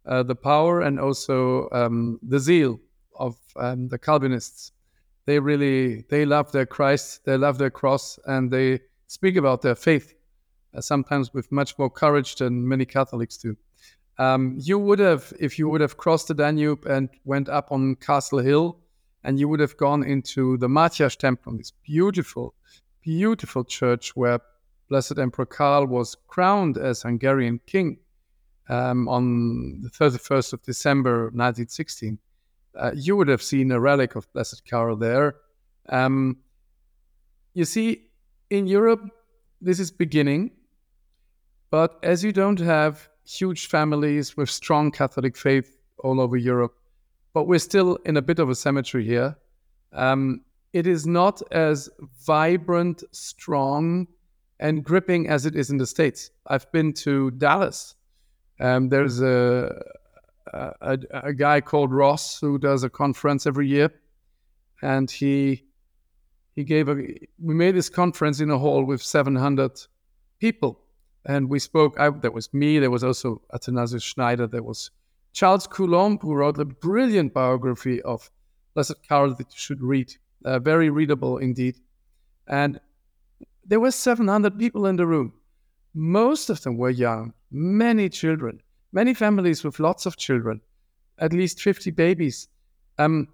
uh, 0.06 0.22
the 0.22 0.34
power 0.34 0.82
and 0.82 1.00
also 1.00 1.68
um, 1.72 2.18
the 2.22 2.38
zeal 2.38 2.80
of 3.18 3.36
um, 3.56 3.88
the 3.88 3.98
Calvinists. 3.98 4.72
They 5.26 5.38
really 5.38 6.04
they 6.10 6.26
love 6.26 6.52
their 6.52 6.66
Christ, 6.66 7.24
they 7.24 7.36
love 7.38 7.56
their 7.56 7.70
cross, 7.70 8.18
and 8.26 8.50
they 8.50 8.80
speak 9.06 9.36
about 9.36 9.62
their 9.62 9.74
faith 9.74 10.14
uh, 10.74 10.80
sometimes 10.80 11.32
with 11.32 11.50
much 11.52 11.78
more 11.78 11.90
courage 11.90 12.36
than 12.36 12.66
many 12.66 12.84
Catholics 12.84 13.36
do. 13.36 13.56
Um, 14.18 14.56
you 14.60 14.78
would 14.78 14.98
have, 14.98 15.32
if 15.40 15.58
you 15.58 15.68
would 15.68 15.80
have 15.80 15.96
crossed 15.96 16.28
the 16.28 16.34
Danube 16.34 16.86
and 16.86 17.08
went 17.24 17.48
up 17.48 17.72
on 17.72 17.96
Castle 17.96 18.38
Hill, 18.38 18.78
and 19.24 19.38
you 19.38 19.48
would 19.48 19.60
have 19.60 19.76
gone 19.76 20.04
into 20.04 20.56
the 20.58 20.68
Mátyás 20.68 21.16
Temple, 21.16 21.56
this 21.56 21.72
beautiful, 21.82 22.54
beautiful 23.00 23.64
church 23.64 24.14
where 24.14 24.38
Blessed 24.88 25.18
Emperor 25.18 25.46
Karl 25.46 25.86
was 25.86 26.16
crowned 26.28 26.76
as 26.76 27.02
Hungarian 27.02 27.60
king 27.66 27.98
um, 28.68 29.08
on 29.08 29.82
the 29.82 29.90
31st 29.90 30.52
of 30.54 30.62
December 30.62 31.24
1916, 31.24 32.18
uh, 32.76 32.90
you 32.94 33.16
would 33.16 33.28
have 33.28 33.42
seen 33.42 33.70
a 33.70 33.80
relic 33.80 34.16
of 34.16 34.30
Blessed 34.32 34.62
Karl 34.68 34.96
there. 34.96 35.36
Um, 35.88 36.38
you 37.52 37.64
see, 37.64 38.08
in 38.50 38.66
Europe, 38.66 39.00
this 39.60 39.78
is 39.78 39.90
beginning, 39.90 40.50
but 41.70 41.98
as 42.02 42.24
you 42.24 42.32
don't 42.32 42.60
have 42.60 43.08
huge 43.24 43.66
families 43.66 44.36
with 44.36 44.50
strong 44.50 44.90
Catholic 44.90 45.36
faith 45.36 45.76
all 45.98 46.20
over 46.20 46.36
Europe, 46.36 46.74
but 47.32 47.44
we're 47.44 47.58
still 47.58 47.96
in 48.04 48.16
a 48.16 48.22
bit 48.22 48.38
of 48.38 48.48
a 48.48 48.54
cemetery 48.54 49.04
here. 49.04 49.36
Um, 49.92 50.42
it 50.72 50.86
is 50.86 51.06
not 51.06 51.40
as 51.52 51.88
vibrant, 52.26 53.04
strong, 53.12 54.08
and 54.60 54.84
gripping 54.84 55.28
as 55.28 55.46
it 55.46 55.56
is 55.56 55.70
in 55.70 55.78
the 55.78 55.86
States. 55.86 56.30
I've 56.46 56.70
been 56.72 56.92
to 56.94 57.30
Dallas 57.32 57.94
um, 58.60 58.88
there's 58.88 59.20
a, 59.20 59.82
a, 60.52 60.98
a 61.10 61.32
guy 61.32 61.60
called 61.60 61.92
Ross 61.92 62.38
who 62.38 62.58
does 62.58 62.84
a 62.84 62.90
conference 62.90 63.46
every 63.46 63.68
year, 63.68 63.90
and 64.82 65.10
he 65.10 65.64
he 66.54 66.62
gave 66.62 66.88
a 66.88 66.94
we 66.94 67.54
made 67.54 67.74
this 67.74 67.88
conference 67.88 68.40
in 68.40 68.50
a 68.50 68.58
hall 68.58 68.84
with 68.84 69.02
700 69.02 69.72
people, 70.38 70.80
and 71.24 71.48
we 71.48 71.58
spoke. 71.58 71.98
I, 71.98 72.10
there 72.10 72.30
was 72.30 72.52
me. 72.54 72.78
There 72.78 72.90
was 72.90 73.02
also 73.02 73.42
Athanasius 73.52 74.04
Schneider. 74.04 74.46
There 74.46 74.62
was 74.62 74.90
Charles 75.32 75.66
Coulombe, 75.66 76.18
who 76.18 76.34
wrote 76.34 76.58
a 76.58 76.64
brilliant 76.64 77.34
biography 77.34 78.00
of 78.02 78.30
Blessed 78.74 79.08
Karl 79.08 79.34
that 79.34 79.48
you 79.48 79.56
should 79.56 79.82
read. 79.82 80.14
Uh, 80.44 80.58
very 80.58 80.90
readable 80.90 81.38
indeed. 81.38 81.76
And 82.46 82.78
there 83.66 83.80
were 83.80 83.90
700 83.90 84.58
people 84.58 84.86
in 84.86 84.96
the 84.96 85.06
room. 85.06 85.32
Most 85.94 86.50
of 86.50 86.62
them 86.62 86.76
were 86.76 86.90
young, 86.90 87.32
many 87.50 88.08
children, 88.08 88.60
many 88.92 89.14
families 89.14 89.64
with 89.64 89.80
lots 89.80 90.06
of 90.06 90.16
children, 90.16 90.60
at 91.18 91.32
least 91.32 91.60
50 91.60 91.90
babies. 91.92 92.48
Um, 92.98 93.28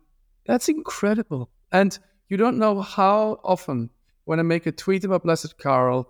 that's 0.47 0.69
incredible. 0.69 1.51
And 1.73 1.99
you 2.29 2.37
don't 2.37 2.59
know 2.59 2.81
how 2.81 3.41
often 3.45 3.91
when 4.25 4.39
I 4.39 4.43
make 4.43 4.67
a 4.67 4.73
tweet 4.73 5.05
about 5.05 5.25
Blessed 5.25 5.59
Karl 5.59 6.09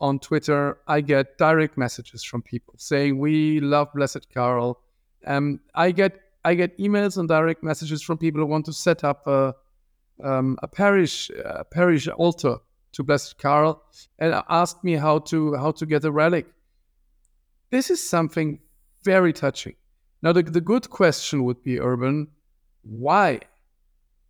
on 0.00 0.18
Twitter, 0.18 0.78
I 0.88 1.00
get 1.00 1.38
direct 1.38 1.78
messages 1.78 2.24
from 2.24 2.42
people 2.42 2.74
saying 2.76 3.18
we 3.18 3.60
love 3.60 3.92
Blessed 3.94 4.32
Karl. 4.32 4.80
Um, 5.26 5.60
I 5.74 5.92
get 5.92 6.18
I 6.44 6.54
get 6.54 6.76
emails 6.78 7.18
and 7.18 7.28
direct 7.28 7.62
messages 7.62 8.02
from 8.02 8.18
people 8.18 8.40
who 8.40 8.46
want 8.46 8.66
to 8.66 8.72
set 8.72 9.04
up 9.04 9.26
a 9.28 9.54
um, 10.24 10.58
a 10.62 10.68
parish 10.68 11.30
a 11.44 11.64
parish 11.64 12.08
altar 12.08 12.56
to 12.92 13.02
Blessed 13.02 13.38
Karl 13.38 13.82
and 14.18 14.42
asked 14.48 14.84
me 14.84 14.94
how 14.94 15.18
to 15.20 15.54
how 15.56 15.72
to 15.72 15.86
get 15.86 16.04
a 16.04 16.12
relic. 16.12 16.46
This 17.70 17.90
is 17.90 18.06
something 18.06 18.60
very 19.02 19.32
touching. 19.32 19.74
Now, 20.22 20.32
the, 20.32 20.42
the 20.42 20.60
good 20.60 20.88
question 20.88 21.44
would 21.44 21.62
be, 21.64 21.80
Urban, 21.80 22.28
why? 22.82 23.40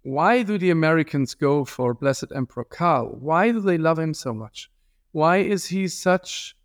Why 0.03 0.43
do 0.43 0.59
the 0.59 0.71
Americans 0.71 1.35
go 1.35 1.65
for 1.65 1.95
Blessed 1.95 2.33
Emperor 2.35 2.65
Karl? 2.65 3.17
Why 3.21 3.53
do 3.53 3.61
they 3.61 3.79
love 3.79 3.99
him 3.99 4.15
so 4.15 4.33
much? 4.33 4.71
Why 5.13 5.39
is 5.39 5.67
he 5.67 5.89
such 5.89 6.57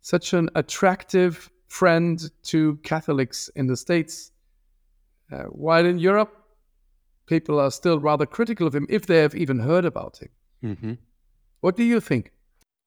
such 0.00 0.32
an 0.32 0.48
attractive 0.54 1.50
friend 1.66 2.30
to 2.44 2.76
Catholics 2.84 3.50
in 3.56 3.66
the 3.66 3.76
States? 3.76 4.30
Uh, 5.32 5.44
while 5.44 5.84
in 5.84 5.98
Europe, 5.98 6.32
people 7.26 7.58
are 7.58 7.72
still 7.72 7.98
rather 7.98 8.24
critical 8.24 8.66
of 8.66 8.74
him 8.74 8.86
if 8.88 9.06
they 9.06 9.18
have 9.18 9.34
even 9.34 9.58
heard 9.58 9.84
about 9.84 10.18
him. 10.18 10.28
Mm-hmm. 10.66 10.94
What 11.60 11.76
do 11.76 11.84
you 11.84 12.00
think? 12.00 12.32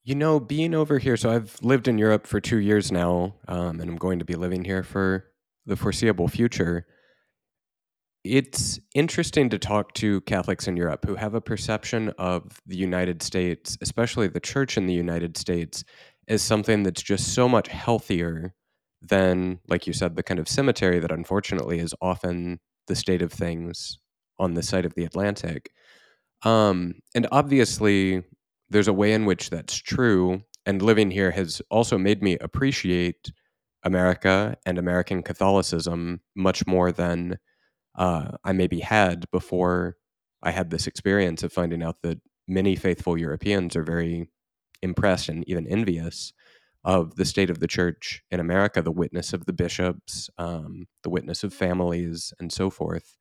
You 0.03 0.15
know, 0.15 0.39
being 0.39 0.74
over 0.74 0.98
here, 0.98 1.17
so 1.17 1.29
I've 1.29 1.57
lived 1.62 1.88
in 1.88 1.98
Europe 1.98 2.25
for 2.25 2.39
two 2.39 2.57
years 2.57 2.91
now, 2.91 3.36
um, 3.48 3.79
and 3.79 3.89
I'm 3.89 3.98
going 3.98 4.19
to 4.19 4.25
be 4.25 4.36
living 4.36 4.65
here 4.65 4.83
for 4.83 5.25
the 5.65 5.75
foreseeable 5.75 6.27
future, 6.27 6.86
it's 8.24 8.79
interesting 8.93 9.50
to 9.50 9.57
talk 9.57 9.93
to 9.93 10.21
Catholics 10.21 10.67
in 10.67 10.75
Europe 10.75 11.05
who 11.05 11.15
have 11.15 11.36
a 11.36 11.41
perception 11.41 12.09
of 12.17 12.59
the 12.65 12.75
United 12.75 13.24
States, 13.24 13.77
especially 13.81 14.27
the 14.27 14.41
church 14.41 14.77
in 14.77 14.88
the 14.88 14.93
United 14.93 15.38
States, 15.38 15.83
as 16.27 16.41
something 16.41 16.83
that's 16.83 17.01
just 17.01 17.33
so 17.33 17.48
much 17.48 17.69
healthier 17.69 18.53
than, 19.01 19.59
like 19.69 19.88
you 19.88 19.93
said, 19.93 20.15
the 20.15 20.24
kind 20.24 20.39
of 20.39 20.50
cemetery 20.50 21.00
that 21.00 21.12
unfortunately 21.12 21.79
is 21.79 21.95
often 22.01 22.59
the 22.88 22.95
state 22.95 23.21
of 23.21 23.31
things 23.31 24.00
on 24.38 24.53
the 24.53 24.63
side 24.63 24.86
of 24.86 24.95
the 24.95 25.05
Atlantic. 25.05 25.71
Um, 26.43 26.96
and 27.15 27.27
obviously, 27.31 28.24
there's 28.69 28.88
a 28.88 28.93
way 28.93 29.13
in 29.13 29.25
which 29.25 29.50
that's 29.50 29.75
true. 29.75 30.43
And 30.65 30.81
living 30.81 31.12
here 31.12 31.31
has 31.31 31.62
also 31.69 31.98
made 31.98 32.22
me 32.22 32.38
appreciate 32.39 33.31
America 33.84 34.58
and 34.65 34.77
American 34.77 35.24
Catholicism 35.24 36.22
much 36.36 36.67
more 36.67 36.91
than 36.91 37.39
uh, 37.96 38.34
I 38.43 38.53
maybe 38.53 38.81
had 38.81 39.29
before 39.31 39.98
I 40.43 40.51
had 40.51 40.72
this 40.72 40.88
experience 40.88 41.43
of 41.43 41.53
finding 41.53 41.84
out 41.84 42.01
that 42.03 42.19
many 42.48 42.75
faithful 42.75 43.17
Europeans 43.17 43.75
are 43.75 43.84
very 43.84 44.29
impressed 44.84 45.29
and 45.29 45.48
even 45.50 45.67
envious 45.67 46.34
of 46.86 47.15
the 47.17 47.25
state 47.25 47.51
of 47.51 47.60
the 47.60 47.67
church 47.67 48.24
in 48.31 48.41
America, 48.41 48.81
the 48.81 48.91
witness 48.91 49.34
of 49.34 49.46
the 49.46 49.53
bishops, 49.53 50.29
um, 50.39 50.88
the 51.03 51.12
witness 51.12 51.43
of 51.43 51.53
families, 51.53 52.34
and 52.39 52.53
so 52.53 52.72
forth. 52.72 53.17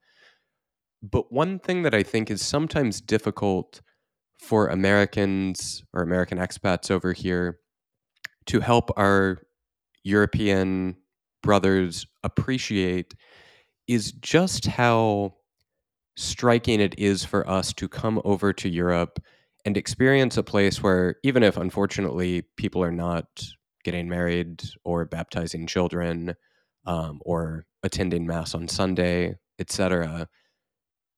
But 1.03 1.33
one 1.33 1.59
thing 1.59 1.83
that 1.83 1.95
I 1.95 2.03
think 2.03 2.31
is 2.31 2.43
sometimes 2.43 3.01
difficult 3.01 3.81
for 4.39 4.69
Americans 4.69 5.83
or 5.93 6.03
American 6.03 6.39
expats 6.39 6.91
over 6.91 7.13
here 7.13 7.59
to 8.47 8.61
help 8.61 8.91
our 8.97 9.39
European 10.05 10.97
brothers 11.43 12.07
appreciate 12.25 13.15
is 13.87 14.13
just 14.13 14.67
how 14.67 15.35
striking 16.17 16.81
it 16.81 16.99
is 16.99 17.25
for 17.25 17.49
us 17.49 17.73
to 17.73 17.89
come 17.89 18.21
over 18.25 18.53
to 18.53 18.69
Europe 18.69 19.21
and 19.65 19.77
experience 19.77 20.37
a 20.37 20.43
place 20.43 20.83
where, 20.83 21.17
even 21.23 21.43
if 21.43 21.57
unfortunately 21.57 22.43
people 22.57 22.83
are 22.83 22.93
not 22.93 23.27
getting 23.85 24.09
married 24.09 24.63
or 24.85 25.05
baptizing 25.05 25.67
children 25.67 26.35
um, 26.87 27.21
or 27.25 27.67
attending 27.83 28.27
Mass 28.27 28.55
on 28.55 28.67
Sunday, 28.67 29.37
etc., 29.59 30.29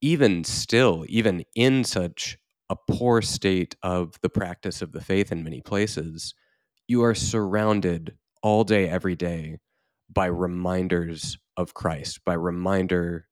even 0.01 0.43
still, 0.43 1.05
even 1.07 1.43
in 1.55 1.83
such 1.83 2.37
a 2.69 2.75
poor 2.89 3.21
state 3.21 3.75
of 3.83 4.15
the 4.21 4.29
practice 4.29 4.81
of 4.81 4.91
the 4.91 5.01
faith 5.01 5.31
in 5.31 5.43
many 5.43 5.61
places, 5.61 6.33
you 6.87 7.03
are 7.03 7.15
surrounded 7.15 8.15
all 8.41 8.63
day, 8.63 8.89
every 8.89 9.15
day 9.15 9.57
by 10.09 10.25
reminders 10.25 11.37
of 11.57 11.73
Christ, 11.73 12.21
by 12.25 12.33
reminder 12.33 13.27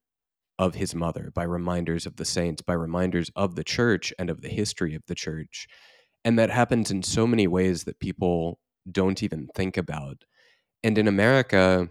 of 0.59 0.75
his 0.75 0.93
mother, 0.93 1.31
by 1.33 1.43
reminders 1.43 2.05
of 2.05 2.17
the 2.17 2.25
saints, 2.25 2.61
by 2.61 2.73
reminders 2.73 3.31
of 3.35 3.55
the 3.55 3.63
church 3.63 4.13
and 4.19 4.29
of 4.29 4.41
the 4.41 4.49
history 4.49 4.93
of 4.93 5.03
the 5.07 5.15
church. 5.15 5.67
And 6.25 6.37
that 6.37 6.49
happens 6.49 6.91
in 6.91 7.01
so 7.01 7.25
many 7.25 7.47
ways 7.47 7.85
that 7.85 7.99
people 7.99 8.59
don't 8.91 9.23
even 9.23 9.47
think 9.55 9.77
about. 9.77 10.25
And 10.83 10.97
in 10.97 11.07
America, 11.07 11.89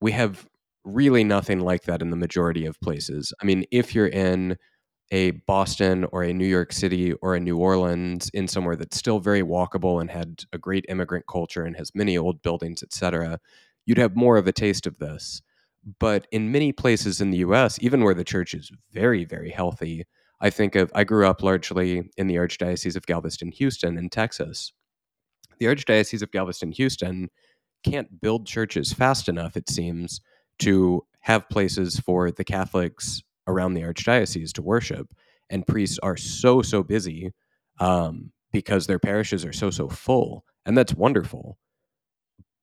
we 0.00 0.12
have 0.12 0.46
really 0.84 1.24
nothing 1.24 1.60
like 1.60 1.82
that 1.82 2.02
in 2.02 2.10
the 2.10 2.16
majority 2.16 2.66
of 2.66 2.80
places. 2.80 3.32
I 3.40 3.44
mean, 3.44 3.64
if 3.70 3.94
you're 3.94 4.08
in 4.08 4.56
a 5.10 5.32
Boston 5.46 6.04
or 6.10 6.22
a 6.22 6.32
New 6.32 6.46
York 6.46 6.72
City 6.72 7.12
or 7.14 7.34
a 7.34 7.40
New 7.40 7.58
Orleans 7.58 8.30
in 8.32 8.48
somewhere 8.48 8.76
that's 8.76 8.96
still 8.96 9.20
very 9.20 9.42
walkable 9.42 10.00
and 10.00 10.10
had 10.10 10.44
a 10.52 10.58
great 10.58 10.86
immigrant 10.88 11.26
culture 11.30 11.64
and 11.64 11.76
has 11.76 11.94
many 11.94 12.16
old 12.16 12.42
buildings, 12.42 12.82
etc., 12.82 13.38
you'd 13.84 13.98
have 13.98 14.16
more 14.16 14.38
of 14.38 14.46
a 14.46 14.52
taste 14.52 14.86
of 14.86 14.98
this. 14.98 15.42
But 15.98 16.26
in 16.32 16.52
many 16.52 16.72
places 16.72 17.20
in 17.20 17.30
the 17.30 17.38
US, 17.38 17.78
even 17.82 18.02
where 18.02 18.14
the 18.14 18.24
church 18.24 18.54
is 18.54 18.70
very, 18.92 19.24
very 19.24 19.50
healthy, 19.50 20.04
I 20.40 20.50
think 20.50 20.74
of, 20.76 20.90
I 20.94 21.04
grew 21.04 21.26
up 21.26 21.42
largely 21.42 22.10
in 22.16 22.26
the 22.26 22.36
Archdiocese 22.36 22.96
of 22.96 23.06
Galveston, 23.06 23.52
Houston, 23.52 23.98
in 23.98 24.08
Texas. 24.08 24.72
The 25.58 25.66
Archdiocese 25.66 26.22
of 26.22 26.32
Galveston, 26.32 26.72
Houston 26.72 27.28
can't 27.84 28.20
build 28.20 28.46
churches 28.46 28.92
fast 28.92 29.28
enough, 29.28 29.56
it 29.56 29.68
seems, 29.68 30.20
to 30.62 31.04
have 31.20 31.48
places 31.48 32.00
for 32.00 32.30
the 32.30 32.44
Catholics 32.44 33.22
around 33.46 33.74
the 33.74 33.82
Archdiocese 33.82 34.52
to 34.52 34.62
worship. 34.62 35.12
And 35.50 35.66
priests 35.66 35.98
are 36.02 36.16
so, 36.16 36.62
so 36.62 36.82
busy 36.82 37.32
um, 37.78 38.32
because 38.52 38.86
their 38.86 38.98
parishes 38.98 39.44
are 39.44 39.52
so, 39.52 39.70
so 39.70 39.88
full. 39.88 40.44
And 40.64 40.76
that's 40.76 40.94
wonderful. 40.94 41.58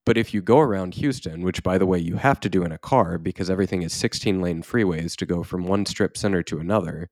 But 0.06 0.18
if 0.18 0.34
you 0.34 0.42
go 0.42 0.60
around 0.60 0.96
Houston, 0.96 1.44
which 1.44 1.62
by 1.62 1.78
the 1.78 1.86
way 1.86 2.00
you 2.00 2.16
have 2.16 2.40
to 2.40 2.50
do 2.50 2.64
in 2.64 2.72
a 2.72 2.78
car 2.78 3.18
because 3.18 3.50
everything 3.50 3.84
is 3.84 3.94
16 3.94 4.42
lane 4.42 4.64
freeways 4.64 5.16
to 5.18 5.26
go 5.26 5.44
from 5.44 5.68
one 5.68 5.86
strip 5.86 6.18
center 6.18 6.42
to 6.44 6.60
another, 6.60 7.10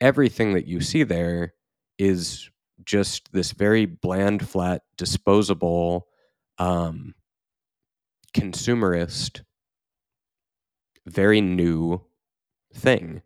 everything 0.00 0.54
that 0.54 0.66
you 0.66 0.80
see 0.80 1.02
there 1.02 1.52
is 1.98 2.48
just 2.84 3.30
this 3.32 3.52
very 3.52 3.84
bland, 3.84 4.48
flat, 4.48 4.82
disposable, 4.96 6.06
um, 6.58 7.14
consumerist, 8.34 9.42
very 11.10 11.40
new 11.40 12.00
thing. 12.74 13.22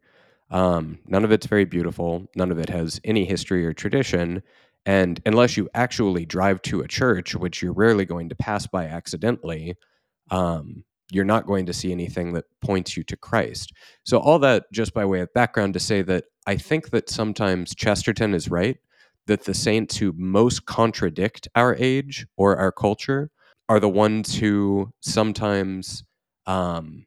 Um, 0.51 0.99
none 1.07 1.25
of 1.25 1.33
it's 1.33 1.47
very 1.47 1.65
beautiful. 1.65 2.27
None 2.37 2.51
of 2.51 2.59
it 2.59 2.69
has 2.69 3.01
any 3.05 3.25
history 3.25 3.65
or 3.67 3.73
tradition. 3.73 4.43
And 4.87 5.21
unless 5.25 5.57
you 5.57 5.69
actually 5.75 6.27
drive 6.27 6.61
to 6.63 6.81
a 6.81 6.89
church, 6.89 7.35
which 7.35 7.63
you're 7.63 7.73
rarely 7.73 8.05
going 8.05 8.29
to 8.29 8.35
pass 8.35 8.67
by 8.67 8.87
accidentally, 8.87 9.77
um, 10.31 10.85
you're 11.11 11.25
not 11.25 11.47
going 11.47 11.67
to 11.67 11.73
see 11.73 11.93
anything 11.93 12.33
that 12.35 12.45
points 12.61 12.97
you 12.97 13.03
to 13.05 13.17
Christ. 13.17 13.73
So, 14.05 14.19
all 14.19 14.39
that 14.41 14.65
just 14.73 14.95
by 14.95 15.05
way 15.05 15.21
of 15.21 15.33
background 15.33 15.75
to 15.75 15.81
say 15.81 16.03
that 16.03 16.25
I 16.47 16.57
think 16.57 16.91
that 16.91 17.09
sometimes 17.09 17.75
Chesterton 17.75 18.35
is 18.35 18.51
right 18.51 18.79
that 19.27 19.45
the 19.45 19.55
saints 19.55 19.97
who 19.97 20.13
most 20.17 20.67
contradict 20.67 21.49
our 21.55 21.75
age 21.77 22.27
or 22.37 22.57
our 22.57 22.73
culture 22.73 23.31
are 23.69 23.81
the 23.81 23.89
ones 23.89 24.35
who 24.35 24.93
sometimes 25.01 26.05
um, 26.47 27.07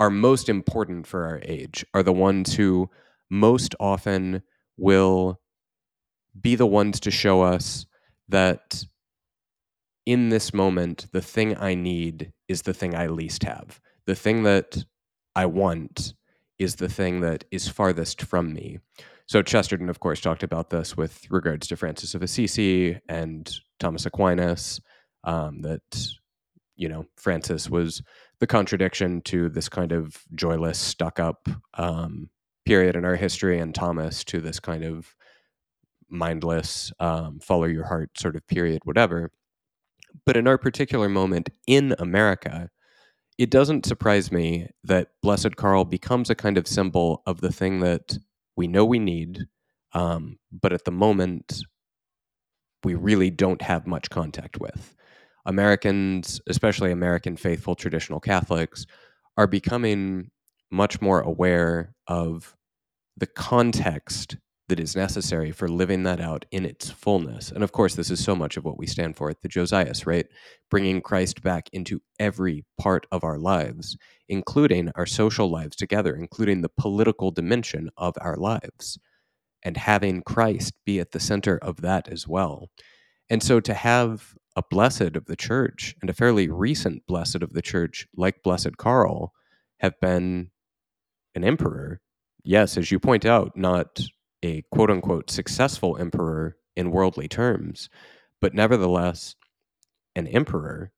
are 0.00 0.10
most 0.10 0.48
important 0.48 1.06
for 1.06 1.26
our 1.26 1.40
age, 1.44 1.84
are 1.94 2.02
the 2.02 2.12
ones 2.12 2.54
who 2.54 2.90
most 3.30 3.74
often 3.78 4.42
will 4.78 5.38
be 6.40 6.54
the 6.56 6.66
ones 6.66 6.98
to 7.00 7.10
show 7.10 7.42
us 7.42 7.86
that 8.28 8.84
in 10.06 10.30
this 10.30 10.54
moment, 10.54 11.06
the 11.12 11.20
thing 11.20 11.56
I 11.56 11.74
need 11.74 12.32
is 12.48 12.62
the 12.62 12.72
thing 12.72 12.96
I 12.96 13.08
least 13.08 13.44
have. 13.44 13.80
The 14.06 14.14
thing 14.14 14.42
that 14.44 14.82
I 15.36 15.46
want 15.46 16.14
is 16.58 16.76
the 16.76 16.88
thing 16.88 17.20
that 17.20 17.44
is 17.50 17.68
farthest 17.68 18.22
from 18.22 18.52
me. 18.52 18.78
So 19.26 19.42
Chesterton, 19.42 19.88
of 19.88 20.00
course, 20.00 20.20
talked 20.20 20.42
about 20.42 20.70
this 20.70 20.96
with 20.96 21.30
regards 21.30 21.68
to 21.68 21.76
Francis 21.76 22.14
of 22.14 22.22
Assisi 22.22 22.98
and 23.08 23.54
Thomas 23.78 24.06
Aquinas. 24.06 24.80
Um, 25.22 25.60
that 25.60 25.82
you 26.76 26.88
know, 26.88 27.04
Francis 27.16 27.68
was 27.68 28.02
the 28.40 28.46
contradiction 28.46 29.20
to 29.22 29.48
this 29.48 29.68
kind 29.68 29.92
of 29.92 30.22
joyless, 30.34 30.78
stuck-up 30.78 31.48
um, 31.74 32.30
period 32.64 32.96
in 32.96 33.04
our 33.04 33.16
history, 33.16 33.58
and 33.58 33.74
Thomas 33.74 34.24
to 34.24 34.40
this 34.40 34.58
kind 34.58 34.84
of 34.84 35.14
mindless, 36.08 36.92
um, 36.98 37.38
follow 37.40 37.64
your 37.64 37.84
heart 37.84 38.10
sort 38.18 38.36
of 38.36 38.46
period, 38.46 38.80
whatever. 38.84 39.30
But 40.26 40.36
in 40.36 40.48
our 40.48 40.58
particular 40.58 41.08
moment 41.08 41.50
in 41.66 41.94
America, 41.98 42.70
it 43.38 43.50
doesn't 43.50 43.86
surprise 43.86 44.32
me 44.32 44.68
that 44.84 45.08
Blessed 45.22 45.56
Karl 45.56 45.84
becomes 45.84 46.30
a 46.30 46.34
kind 46.34 46.58
of 46.58 46.66
symbol 46.66 47.22
of 47.26 47.40
the 47.40 47.52
thing 47.52 47.80
that 47.80 48.18
we 48.56 48.66
know 48.66 48.84
we 48.84 48.98
need, 48.98 49.46
um, 49.92 50.38
but 50.50 50.72
at 50.72 50.84
the 50.84 50.90
moment, 50.90 51.62
we 52.84 52.94
really 52.94 53.30
don't 53.30 53.62
have 53.62 53.86
much 53.86 54.10
contact 54.10 54.58
with. 54.58 54.94
Americans, 55.46 56.40
especially 56.48 56.90
American 56.90 57.36
faithful 57.36 57.74
traditional 57.74 58.20
Catholics, 58.20 58.86
are 59.36 59.46
becoming 59.46 60.30
much 60.70 61.00
more 61.00 61.20
aware 61.20 61.94
of 62.06 62.56
the 63.16 63.26
context 63.26 64.36
that 64.68 64.78
is 64.78 64.94
necessary 64.94 65.50
for 65.50 65.68
living 65.68 66.04
that 66.04 66.20
out 66.20 66.44
in 66.52 66.64
its 66.64 66.90
fullness. 66.90 67.50
And 67.50 67.64
of 67.64 67.72
course, 67.72 67.96
this 67.96 68.10
is 68.10 68.22
so 68.22 68.36
much 68.36 68.56
of 68.56 68.64
what 68.64 68.78
we 68.78 68.86
stand 68.86 69.16
for 69.16 69.28
at 69.28 69.42
the 69.42 69.48
Josias, 69.48 70.06
right? 70.06 70.26
Bringing 70.70 71.00
Christ 71.00 71.42
back 71.42 71.68
into 71.72 72.00
every 72.20 72.64
part 72.78 73.04
of 73.10 73.24
our 73.24 73.36
lives, 73.36 73.96
including 74.28 74.92
our 74.94 75.06
social 75.06 75.50
lives 75.50 75.74
together, 75.74 76.14
including 76.14 76.60
the 76.60 76.68
political 76.68 77.32
dimension 77.32 77.90
of 77.96 78.14
our 78.20 78.36
lives, 78.36 78.96
and 79.64 79.76
having 79.76 80.22
Christ 80.22 80.72
be 80.86 81.00
at 81.00 81.10
the 81.10 81.20
center 81.20 81.58
of 81.58 81.80
that 81.80 82.08
as 82.08 82.28
well. 82.28 82.68
And 83.28 83.42
so 83.42 83.58
to 83.58 83.74
have 83.74 84.34
a 84.56 84.62
blessed 84.68 85.16
of 85.16 85.26
the 85.26 85.36
church 85.36 85.94
and 86.00 86.10
a 86.10 86.14
fairly 86.14 86.48
recent 86.48 87.06
blessed 87.06 87.42
of 87.42 87.52
the 87.52 87.62
church 87.62 88.06
like 88.16 88.42
Blessed 88.42 88.76
Karl 88.76 89.32
have 89.78 89.98
been 90.00 90.50
an 91.34 91.44
emperor. 91.44 92.00
Yes, 92.42 92.76
as 92.76 92.90
you 92.90 92.98
point 92.98 93.24
out, 93.24 93.56
not 93.56 94.00
a 94.42 94.62
quote 94.72 94.90
unquote 94.90 95.30
successful 95.30 95.96
emperor 95.96 96.56
in 96.76 96.90
worldly 96.90 97.28
terms, 97.28 97.88
but 98.40 98.54
nevertheless 98.54 99.36
an 100.16 100.26
emperor. 100.26 100.92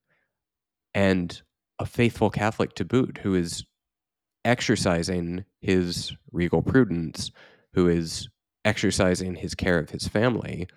And 0.95 1.41
a 1.79 1.87
faithful 1.87 2.31
Catholic 2.31 2.75
to 2.75 2.85
boot 2.85 3.19
who 3.23 3.35
is 3.35 3.65
exercising 4.45 5.45
his 5.61 6.13
regal 6.31 6.63
prudence, 6.63 7.31
who 7.75 7.89
is 7.89 8.29
exercising 8.65 9.35
his 9.35 9.55
care 9.55 9.79
of 9.79 9.91
his 9.91 10.07
family, 10.07 10.69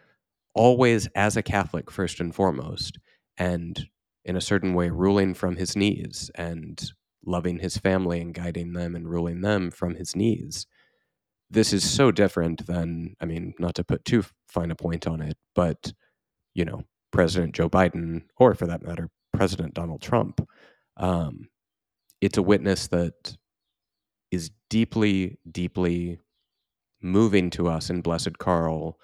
always 0.56 1.08
as 1.16 1.38
a 1.38 1.44
Catholic 1.44 1.92
first 1.92 2.20
and 2.20 2.34
foremost, 2.34 2.98
and 3.38 3.88
in 4.24 4.36
a 4.36 4.42
certain 4.42 4.74
way 4.74 4.90
ruling 4.90 5.34
from 5.34 5.56
his 5.56 5.76
knees 5.76 6.32
and 6.36 6.92
loving 7.26 7.60
his 7.60 7.78
family 7.78 8.22
and 8.22 8.34
guiding 8.34 8.74
them 8.74 8.96
and 8.96 9.10
ruling 9.10 9.42
them 9.42 9.70
from 9.70 9.96
his 9.96 10.16
knees. 10.16 10.66
This 11.52 11.74
is 11.74 11.88
so 11.88 12.12
different 12.12 12.66
than, 12.66 13.16
I 13.22 13.26
mean, 13.26 13.54
not 13.60 13.76
to 13.76 13.84
put 13.84 14.04
too 14.06 14.24
fine 14.48 14.72
a 14.72 14.76
point 14.76 15.06
on 15.06 15.22
it, 15.22 15.38
but, 15.54 15.94
you 16.56 16.66
know, 16.66 16.84
President 17.12 17.54
Joe 17.54 17.70
Biden, 17.70 18.24
or 18.38 18.56
for 18.56 18.66
that 18.68 18.84
matter, 18.84 19.10
President 19.34 19.74
Donald 19.74 20.02
Trump. 20.02 20.42
Um, 20.98 21.50
it's 22.22 22.38
a 22.38 22.44
witness 22.44 22.88
that 22.88 23.38
is 24.32 24.50
deeply, 24.70 25.38
deeply 25.50 26.20
moving 27.02 27.50
to 27.52 27.68
us 27.68 27.90
in 27.90 28.02
Blessed 28.02 28.38
Karl 28.40 29.00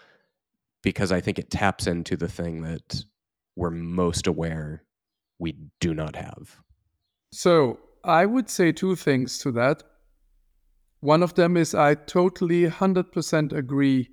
because 0.82 1.12
I 1.12 1.22
think 1.22 1.40
it 1.40 1.52
taps 1.52 1.88
into 1.88 2.18
the 2.18 2.28
thing 2.28 2.64
that 2.64 3.04
we're 3.56 3.72
most 3.72 4.28
aware 4.28 4.84
we 5.40 5.56
do 5.80 5.94
not 5.94 6.16
have. 6.16 6.58
So 7.32 7.80
I 8.04 8.26
would 8.26 8.50
say 8.50 8.72
two 8.72 8.96
things 8.96 9.38
to 9.40 9.52
that. 9.54 9.84
One 11.00 11.24
of 11.24 11.34
them 11.34 11.58
is 11.58 11.74
I 11.74 11.96
totally 11.96 12.66
100% 12.68 13.54
agree 13.54 14.10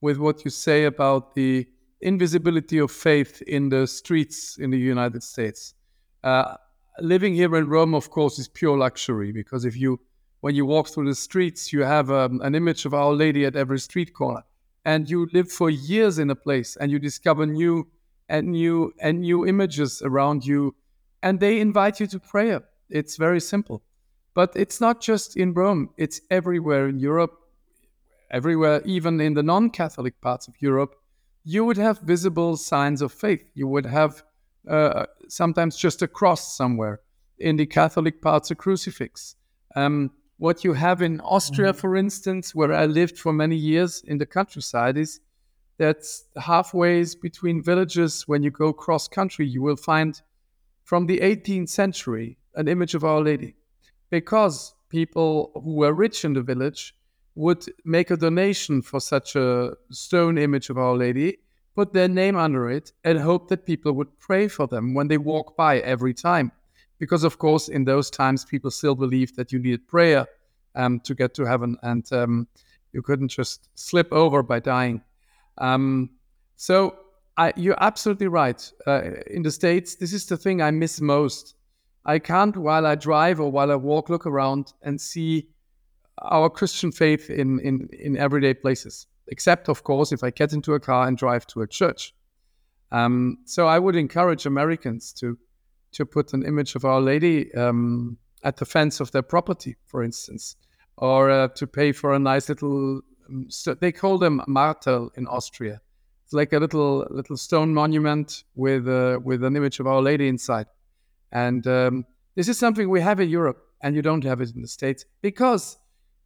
with 0.00 0.18
what 0.18 0.44
you 0.44 0.50
say 0.50 0.84
about 0.84 1.34
the 1.34 1.66
invisibility 2.00 2.78
of 2.78 2.90
faith 2.90 3.42
in 3.42 3.68
the 3.68 3.86
streets 3.86 4.56
in 4.58 4.70
the 4.70 4.78
United 4.78 5.22
States. 5.22 5.74
Uh, 6.22 6.54
living 7.00 7.34
here 7.34 7.56
in 7.56 7.68
Rome, 7.68 7.94
of 7.94 8.10
course, 8.10 8.38
is 8.38 8.48
pure 8.48 8.78
luxury 8.78 9.32
because 9.32 9.64
if 9.64 9.76
you, 9.76 10.00
when 10.40 10.54
you 10.54 10.64
walk 10.64 10.88
through 10.88 11.08
the 11.08 11.14
streets, 11.14 11.72
you 11.72 11.82
have 11.82 12.10
um, 12.10 12.40
an 12.42 12.54
image 12.54 12.84
of 12.84 12.94
Our 12.94 13.12
Lady 13.12 13.44
at 13.44 13.56
every 13.56 13.80
street 13.80 14.14
corner, 14.14 14.44
and 14.88 15.10
you 15.10 15.28
live 15.34 15.52
for 15.52 15.68
years 15.68 16.18
in 16.18 16.30
a 16.30 16.34
place, 16.34 16.74
and 16.80 16.90
you 16.90 16.98
discover 16.98 17.44
new 17.44 17.86
and 18.30 18.52
new 18.52 18.94
and 18.98 19.20
new 19.20 19.46
images 19.46 20.00
around 20.02 20.46
you, 20.46 20.74
and 21.22 21.40
they 21.40 21.60
invite 21.60 22.00
you 22.00 22.06
to 22.06 22.18
prayer. 22.18 22.62
It's 22.88 23.18
very 23.18 23.40
simple, 23.40 23.82
but 24.32 24.50
it's 24.56 24.80
not 24.80 25.02
just 25.02 25.36
in 25.36 25.52
Rome; 25.52 25.90
it's 25.98 26.22
everywhere 26.30 26.88
in 26.88 26.98
Europe, 26.98 27.34
everywhere, 28.30 28.80
even 28.86 29.20
in 29.20 29.34
the 29.34 29.42
non-Catholic 29.42 30.18
parts 30.22 30.48
of 30.48 30.54
Europe. 30.58 30.94
You 31.44 31.66
would 31.66 31.76
have 31.76 31.98
visible 32.00 32.56
signs 32.56 33.02
of 33.02 33.12
faith. 33.12 33.44
You 33.54 33.68
would 33.68 33.86
have 33.86 34.22
uh, 34.66 35.04
sometimes 35.28 35.76
just 35.76 36.00
a 36.00 36.08
cross 36.08 36.56
somewhere. 36.56 37.00
In 37.38 37.56
the 37.56 37.66
Catholic 37.66 38.22
parts, 38.22 38.50
a 38.50 38.54
crucifix. 38.54 39.36
Um, 39.76 40.12
what 40.38 40.64
you 40.64 40.72
have 40.72 41.02
in 41.02 41.20
Austria, 41.20 41.70
mm-hmm. 41.70 41.80
for 41.80 41.96
instance, 41.96 42.54
where 42.54 42.72
I 42.72 42.86
lived 42.86 43.18
for 43.18 43.32
many 43.32 43.56
years 43.56 44.02
in 44.06 44.18
the 44.18 44.26
countryside, 44.26 44.96
is 44.96 45.20
that 45.78 46.04
halfway 46.36 47.04
between 47.20 47.62
villages, 47.62 48.26
when 48.26 48.42
you 48.42 48.50
go 48.50 48.72
cross 48.72 49.06
country, 49.08 49.46
you 49.46 49.62
will 49.62 49.76
find 49.76 50.20
from 50.84 51.06
the 51.06 51.18
18th 51.20 51.68
century 51.68 52.38
an 52.54 52.66
image 52.68 52.94
of 52.94 53.04
Our 53.04 53.20
Lady. 53.20 53.54
Because 54.10 54.74
people 54.88 55.50
who 55.54 55.74
were 55.74 55.92
rich 55.92 56.24
in 56.24 56.32
the 56.32 56.42
village 56.42 56.94
would 57.34 57.64
make 57.84 58.10
a 58.10 58.16
donation 58.16 58.82
for 58.82 59.00
such 59.00 59.36
a 59.36 59.74
stone 59.90 60.38
image 60.38 60.70
of 60.70 60.78
Our 60.78 60.96
Lady 60.96 61.38
put 61.78 61.92
their 61.92 62.08
name 62.08 62.36
under 62.36 62.68
it, 62.68 62.90
and 63.04 63.20
hope 63.20 63.46
that 63.48 63.64
people 63.64 63.92
would 63.92 64.18
pray 64.18 64.48
for 64.48 64.66
them 64.66 64.94
when 64.94 65.06
they 65.06 65.16
walk 65.16 65.56
by 65.56 65.78
every 65.78 66.12
time. 66.12 66.50
Because, 66.98 67.24
of 67.24 67.38
course, 67.38 67.68
in 67.68 67.84
those 67.84 68.10
times, 68.10 68.44
people 68.44 68.70
still 68.70 68.94
believed 68.94 69.36
that 69.36 69.52
you 69.52 69.58
needed 69.58 69.86
prayer 69.86 70.26
um, 70.74 71.00
to 71.00 71.14
get 71.14 71.34
to 71.34 71.44
heaven, 71.44 71.76
and 71.82 72.10
um, 72.12 72.48
you 72.92 73.02
couldn't 73.02 73.28
just 73.28 73.68
slip 73.74 74.12
over 74.12 74.42
by 74.42 74.60
dying. 74.60 75.02
Um, 75.58 76.10
so, 76.56 76.96
I, 77.36 77.52
you're 77.56 77.80
absolutely 77.80 78.26
right. 78.26 78.72
Uh, 78.86 79.02
in 79.28 79.42
the 79.42 79.50
States, 79.50 79.94
this 79.94 80.12
is 80.12 80.26
the 80.26 80.36
thing 80.36 80.60
I 80.60 80.70
miss 80.72 81.00
most. 81.00 81.54
I 82.04 82.18
can't, 82.18 82.56
while 82.56 82.86
I 82.86 82.94
drive 82.94 83.38
or 83.38 83.50
while 83.50 83.70
I 83.70 83.76
walk, 83.76 84.08
look 84.08 84.26
around 84.26 84.72
and 84.82 85.00
see 85.00 85.48
our 86.22 86.50
Christian 86.50 86.90
faith 86.90 87.30
in, 87.30 87.60
in, 87.60 87.88
in 87.92 88.16
everyday 88.16 88.54
places 88.54 89.06
except, 89.28 89.68
of 89.68 89.84
course, 89.84 90.12
if 90.12 90.24
I 90.24 90.30
get 90.30 90.52
into 90.52 90.74
a 90.74 90.80
car 90.80 91.06
and 91.06 91.16
drive 91.16 91.46
to 91.48 91.62
a 91.62 91.66
church. 91.66 92.14
Um, 92.90 93.38
so 93.44 93.66
I 93.66 93.78
would 93.78 93.96
encourage 93.96 94.46
Americans 94.46 95.12
to 95.14 95.38
to 95.98 96.06
put 96.06 96.32
an 96.32 96.44
image 96.44 96.76
of 96.76 96.84
Our 96.84 97.00
Lady 97.00 97.52
um, 97.54 98.16
at 98.44 98.56
the 98.56 98.64
fence 98.64 99.00
of 99.00 99.10
their 99.10 99.22
property, 99.22 99.76
for 99.84 100.04
instance, 100.04 100.54
or 100.96 101.28
uh, 101.28 101.48
to 101.56 101.66
pay 101.66 101.90
for 101.90 102.14
a 102.14 102.18
nice 102.20 102.48
little. 102.48 103.02
Um, 103.28 103.46
so 103.50 103.74
they 103.74 103.90
call 103.90 104.16
them 104.16 104.40
Marterl 104.48 105.10
in 105.16 105.26
Austria. 105.26 105.80
It's 106.24 106.32
like 106.32 106.52
a 106.52 106.60
little 106.60 107.04
little 107.10 107.36
stone 107.36 107.74
monument 107.74 108.44
with 108.54 108.86
uh, 108.88 109.18
with 109.24 109.42
an 109.42 109.56
image 109.56 109.80
of 109.80 109.88
Our 109.88 110.00
Lady 110.00 110.28
inside, 110.28 110.66
and 111.32 111.66
um, 111.66 112.06
this 112.36 112.48
is 112.48 112.56
something 112.58 112.88
we 112.88 113.00
have 113.00 113.18
in 113.18 113.28
Europe, 113.28 113.60
and 113.82 113.96
you 113.96 114.02
don't 114.02 114.24
have 114.24 114.40
it 114.40 114.54
in 114.54 114.62
the 114.62 114.68
States 114.68 115.04
because 115.20 115.78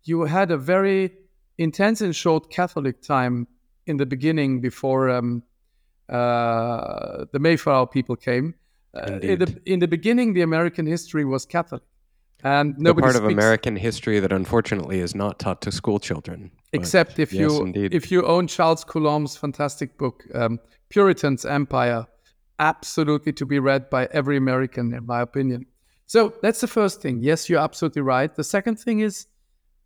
you 0.05 0.23
had 0.23 0.51
a 0.51 0.59
very 0.59 1.13
intense 1.57 2.03
and 2.03 2.15
short 2.15 2.51
Catholic 2.51 3.01
time 3.01 3.47
in 3.87 3.97
the 3.97 4.07
beginning 4.07 4.61
before 4.61 5.09
um, 5.09 5.43
uh, 6.11 7.25
the 7.33 7.39
Mayflower 7.39 7.87
people 7.87 8.17
came. 8.17 8.55
Uh, 8.95 9.19
in, 9.23 9.39
the, 9.39 9.61
in 9.65 9.79
the 9.81 9.89
beginning, 9.89 10.35
the 10.35 10.43
American 10.43 10.87
history 10.87 11.25
was 11.25 11.47
Catholic. 11.47 11.83
And 12.45 12.77
nobody 12.77 12.95
the 12.95 13.03
part 13.03 13.15
speaks, 13.15 13.25
of 13.25 13.31
American 13.31 13.77
history 13.77 14.19
that 14.19 14.33
unfortunately 14.33 14.99
is 14.99 15.15
not 15.15 15.39
taught 15.39 15.63
to 15.63 15.73
school 15.73 16.01
children. 16.01 16.51
Except 16.73 17.19
if 17.19 17.33
yes, 17.33 17.41
you 17.41 17.63
indeed. 17.63 17.95
if 17.95 18.11
you 18.11 18.27
own 18.27 18.49
Charles 18.49 18.85
Coulombe's 18.85 19.37
fantastic 19.37 19.97
book, 19.97 20.25
um, 20.35 20.59
Puritan's 20.89 21.45
Empire, 21.45 22.07
absolutely 22.59 23.33
to 23.35 23.47
be 23.47 23.59
read 23.61 23.89
by 23.91 24.09
every 24.13 24.37
American, 24.37 24.93
in 24.93 25.07
my 25.07 25.21
opinion. 25.21 25.67
So 26.07 26.35
that's 26.43 26.61
the 26.61 26.67
first 26.67 27.01
thing. 27.01 27.21
Yes, 27.21 27.49
you're 27.49 27.61
absolutely 27.61 28.03
right. 28.03 28.35
The 28.35 28.45
second 28.45 28.77
thing 28.81 29.01
is 29.01 29.27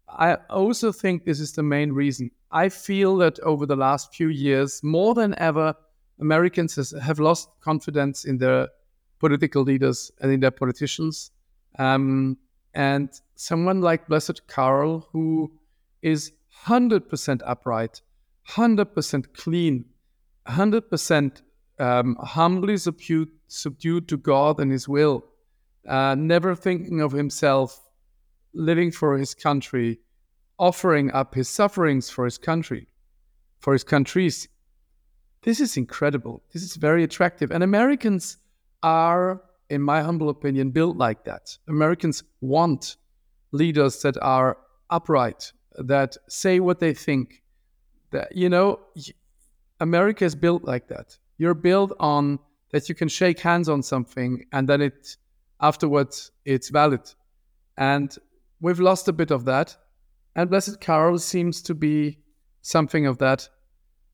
I 0.09 0.35
also 0.49 0.93
think 0.93 1.25
this 1.25 1.41
is 1.41 1.53
the 1.53 1.63
main 1.63 1.93
reason. 1.93 2.31
I 2.51 2.69
feel 2.69 3.17
that 3.19 3.39
over 3.41 3.67
the 3.67 3.77
last 3.77 4.15
few 4.15 4.29
years, 4.29 4.83
more 4.83 5.15
than 5.15 5.35
ever, 5.39 5.75
Americans 6.21 6.77
has, 6.77 6.95
have 7.03 7.19
lost 7.19 7.51
confidence 7.61 8.25
in 8.25 8.39
their 8.39 8.69
political 9.19 9.63
leaders 9.63 10.11
and 10.21 10.33
in 10.33 10.41
their 10.41 10.51
politicians. 10.51 11.31
Um, 11.79 12.39
and 12.75 13.09
someone 13.35 13.81
like 13.81 14.07
Blessed 14.07 14.47
Karl, 14.47 15.09
who 15.13 15.53
is 16.03 16.33
100% 16.67 17.41
upright, 17.45 18.03
100% 18.51 19.33
clean, 19.35 19.85
100% 20.47 21.43
um, 21.79 22.17
humbly 22.21 22.77
subdued, 22.77 23.31
subdued 23.49 24.09
to 24.09 24.17
God 24.17 24.61
and 24.61 24.71
His 24.71 24.89
will, 24.89 25.25
uh, 25.87 26.15
never 26.15 26.55
thinking 26.55 27.01
of 27.01 27.13
himself 27.13 27.81
living 28.53 28.91
for 28.91 29.19
his 29.19 29.35
country, 29.35 30.01
offering 30.59 31.13
up 31.13 31.35
his 31.35 31.49
sufferings 31.49 32.11
for 32.11 32.25
his 32.25 32.39
country, 32.39 32.89
for 33.59 33.73
his 33.73 33.85
countries. 33.85 34.49
This 35.43 35.61
is 35.61 35.77
incredible. 35.77 36.43
This 36.53 36.63
is 36.63 36.77
very 36.77 37.05
attractive. 37.05 37.53
And 37.53 37.63
Americans 37.63 38.39
are, 38.83 39.43
in 39.71 39.83
my 39.83 40.03
humble 40.03 40.29
opinion, 40.29 40.71
built 40.71 40.97
like 40.97 41.25
that. 41.25 41.57
Americans 41.69 42.23
want 42.41 42.97
leaders 43.53 44.03
that 44.03 44.17
are 44.23 44.59
upright, 44.91 45.53
that 45.79 46.17
say 46.29 46.61
what 46.61 46.81
they 46.81 46.95
think. 46.95 47.43
That 48.11 48.35
you 48.37 48.49
know, 48.49 48.81
America 49.81 50.25
is 50.25 50.35
built 50.35 50.65
like 50.65 50.89
that. 50.89 51.19
You're 51.39 51.55
built 51.55 51.93
on 52.01 52.39
that 52.73 52.89
you 52.89 52.95
can 52.95 53.09
shake 53.09 53.41
hands 53.41 53.69
on 53.69 53.83
something 53.83 54.45
and 54.53 54.69
then 54.69 54.81
it 54.81 55.17
afterwards 55.61 56.31
it's 56.45 56.69
valid. 56.69 57.01
And 57.77 58.15
we've 58.61 58.81
lost 58.81 59.09
a 59.09 59.13
bit 59.13 59.31
of 59.31 59.45
that. 59.45 59.77
And 60.35 60.51
Blessed 60.51 60.81
Karl 60.81 61.19
seems 61.19 61.63
to 61.63 61.75
be 61.75 62.19
something 62.63 63.07
of 63.07 63.19
that 63.19 63.49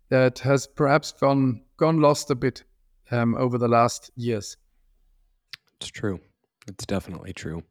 that 0.08 0.38
has 0.40 0.66
perhaps 0.66 1.12
gone 1.12 1.62
gone 1.76 2.00
lost 2.00 2.30
a 2.30 2.34
bit 2.34 2.64
um, 3.12 3.36
over 3.36 3.58
the 3.58 3.68
last 3.68 4.10
years. 4.16 4.56
It's 5.80 5.90
true. 5.90 6.20
It's 6.66 6.86
definitely 6.86 7.32
true. 7.32 7.62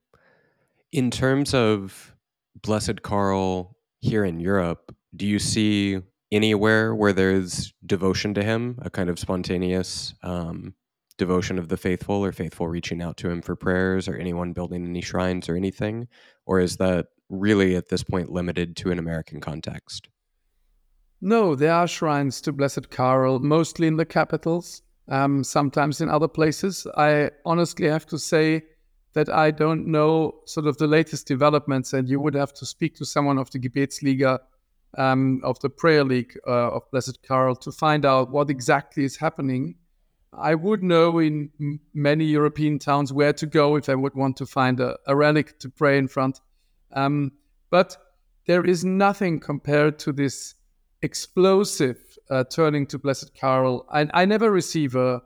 In 0.91 1.11
terms 1.11 1.53
of 1.53 2.13
Blessed 2.61 3.01
Karl 3.01 3.75
here 3.99 4.25
in 4.25 4.39
Europe, 4.39 4.95
do 5.15 5.25
you 5.25 5.39
see 5.39 6.01
anywhere 6.31 6.95
where 6.95 7.13
there's 7.13 7.73
devotion 7.85 8.33
to 8.33 8.43
him, 8.43 8.77
a 8.81 8.89
kind 8.89 9.09
of 9.09 9.19
spontaneous 9.19 10.13
um, 10.23 10.73
devotion 11.17 11.59
of 11.59 11.67
the 11.67 11.77
faithful 11.77 12.23
or 12.23 12.31
faithful 12.31 12.67
reaching 12.67 13.01
out 13.01 13.17
to 13.17 13.29
him 13.29 13.41
for 13.41 13.55
prayers 13.55 14.07
or 14.07 14.15
anyone 14.15 14.53
building 14.53 14.85
any 14.85 15.01
shrines 15.01 15.49
or 15.49 15.55
anything? 15.55 16.07
Or 16.45 16.59
is 16.59 16.77
that 16.77 17.07
really 17.29 17.75
at 17.75 17.89
this 17.89 18.03
point 18.03 18.31
limited 18.31 18.75
to 18.77 18.91
an 18.91 18.99
American 18.99 19.39
context? 19.39 20.09
No, 21.21 21.53
there 21.53 21.73
are 21.73 21.87
shrines 21.87 22.41
to 22.41 22.51
Blessed 22.51 22.89
Karl, 22.89 23.39
mostly 23.39 23.87
in 23.87 23.97
the 23.97 24.05
capitals, 24.05 24.81
um, 25.11 25.43
sometimes 25.43 26.01
in 26.01 26.09
other 26.09 26.27
places. 26.27 26.87
I 26.97 27.29
honestly 27.45 27.87
have 27.87 28.07
to 28.07 28.17
say, 28.17 28.63
that 29.13 29.29
I 29.29 29.51
don't 29.51 29.87
know 29.87 30.35
sort 30.45 30.67
of 30.67 30.77
the 30.77 30.87
latest 30.87 31.27
developments, 31.27 31.93
and 31.93 32.07
you 32.07 32.19
would 32.19 32.33
have 32.33 32.53
to 32.53 32.65
speak 32.65 32.95
to 32.95 33.05
someone 33.05 33.37
of 33.37 33.51
the 33.51 33.59
Gebetsliga, 33.59 34.39
um, 34.97 35.41
of 35.43 35.59
the 35.59 35.69
Prayer 35.69 36.03
League 36.03 36.37
uh, 36.47 36.71
of 36.71 36.89
Blessed 36.91 37.21
Karl, 37.23 37.55
to 37.57 37.71
find 37.71 38.05
out 38.05 38.31
what 38.31 38.49
exactly 38.49 39.03
is 39.03 39.17
happening. 39.17 39.75
I 40.33 40.55
would 40.55 40.81
know 40.81 41.19
in 41.19 41.49
m- 41.59 41.81
many 41.93 42.23
European 42.25 42.79
towns 42.79 43.11
where 43.11 43.33
to 43.33 43.45
go 43.45 43.75
if 43.75 43.89
I 43.89 43.95
would 43.95 44.15
want 44.15 44.37
to 44.37 44.45
find 44.45 44.79
a, 44.79 44.97
a 45.07 45.15
relic 45.15 45.59
to 45.59 45.69
pray 45.69 45.97
in 45.97 46.07
front. 46.07 46.39
Um, 46.93 47.33
but 47.69 47.97
there 48.47 48.65
is 48.65 48.85
nothing 48.85 49.39
compared 49.39 49.99
to 49.99 50.13
this 50.13 50.55
explosive 51.01 52.10
uh, 52.31 52.43
turning 52.45 52.87
to 52.87 52.97
Blessed 52.97 53.31
Karl. 53.39 53.85
I, 53.91 54.07
I 54.13 54.25
never 54.25 54.49
receive 54.49 54.95
a, 54.95 55.21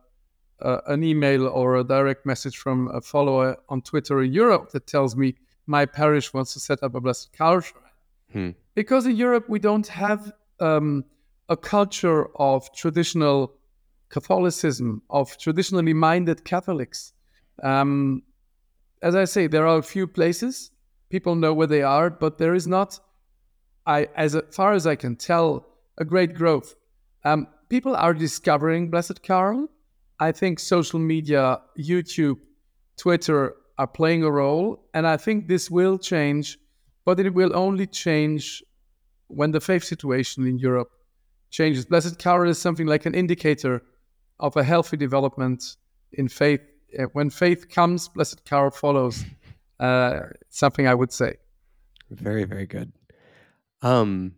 an 0.60 1.04
email 1.04 1.48
or 1.48 1.78
a 1.78 1.84
direct 1.84 2.26
message 2.26 2.58
from 2.58 2.90
a 2.94 3.00
follower 3.00 3.58
on 3.70 3.82
Twitter 3.82 4.22
in 4.24 4.34
Europe 4.34 4.72
that 4.72 4.88
tells 4.88 5.16
me 5.16 5.36
my 5.68 5.86
parish 5.86 6.34
wants 6.34 6.54
to 6.54 6.60
set 6.60 6.84
up 6.84 6.96
a 6.96 7.00
Blessed 7.00 7.32
Karl 7.38 7.62
shrine. 7.62 7.84
Hmm. 8.34 8.50
Because 8.74 9.06
in 9.06 9.16
Europe, 9.16 9.48
we 9.48 9.60
don't 9.60 9.88
have 9.88 10.34
um, 10.60 11.06
a 11.48 11.56
culture 11.56 12.28
of 12.36 12.74
traditional 12.76 13.54
Catholicism, 14.10 15.02
of 15.10 15.38
traditionally 15.38 15.94
minded 15.94 16.44
Catholics. 16.44 17.14
Um, 17.64 18.24
as 19.02 19.16
I 19.16 19.26
say, 19.26 19.48
there 19.48 19.68
are 19.68 19.78
a 19.78 19.84
few 19.84 20.08
places 20.08 20.72
people 21.10 21.36
know 21.36 21.54
where 21.54 21.68
they 21.68 21.82
are, 21.82 22.10
but 22.10 22.38
there 22.38 22.56
is 22.56 22.68
not, 22.68 23.00
I 23.86 24.08
as 24.16 24.36
far 24.52 24.74
as 24.74 24.88
I 24.88 24.96
can 24.96 25.16
tell, 25.16 25.68
a 25.98 26.06
great 26.06 26.34
growth. 26.34 26.76
Um, 27.26 27.48
people 27.70 27.96
are 27.96 28.14
discovering 28.14 28.90
Blessed 28.90 29.22
Karl. 29.24 29.68
I 30.20 30.32
think 30.32 30.60
social 30.60 31.00
media, 31.00 31.60
YouTube, 31.78 32.38
Twitter 32.98 33.56
are 33.78 33.88
playing 33.88 34.24
a 34.24 34.32
role, 34.32 34.88
and 34.94 35.06
I 35.06 35.18
think 35.18 35.48
this 35.48 35.70
will 35.70 35.98
change, 35.98 36.58
but 37.04 37.20
it 37.20 37.34
will 37.34 37.54
only 37.54 37.88
change 37.88 38.64
when 39.28 39.52
the 39.52 39.60
faith 39.60 39.84
situation 39.84 40.48
in 40.48 40.58
Europe 40.58 40.92
changes. 41.50 41.86
Blessed 41.86 42.18
Karl 42.20 42.50
is 42.50 42.62
something 42.62 42.88
like 42.88 43.06
an 43.06 43.14
indicator 43.14 43.84
of 44.40 44.56
a 44.56 44.64
healthy 44.64 44.96
development 44.96 45.76
in 46.14 46.30
faith. 46.30 46.62
Uh, 46.98 47.04
when 47.12 47.30
faith 47.30 47.68
comes, 47.70 48.08
Blessed 48.08 48.46
Karl 48.46 48.72
follows. 48.72 49.26
Uh, 49.80 50.22
something 50.50 50.88
I 50.88 50.94
would 50.94 51.12
say. 51.12 51.36
Very, 52.10 52.46
very 52.46 52.66
good. 52.66 52.94
Um, 53.82 54.36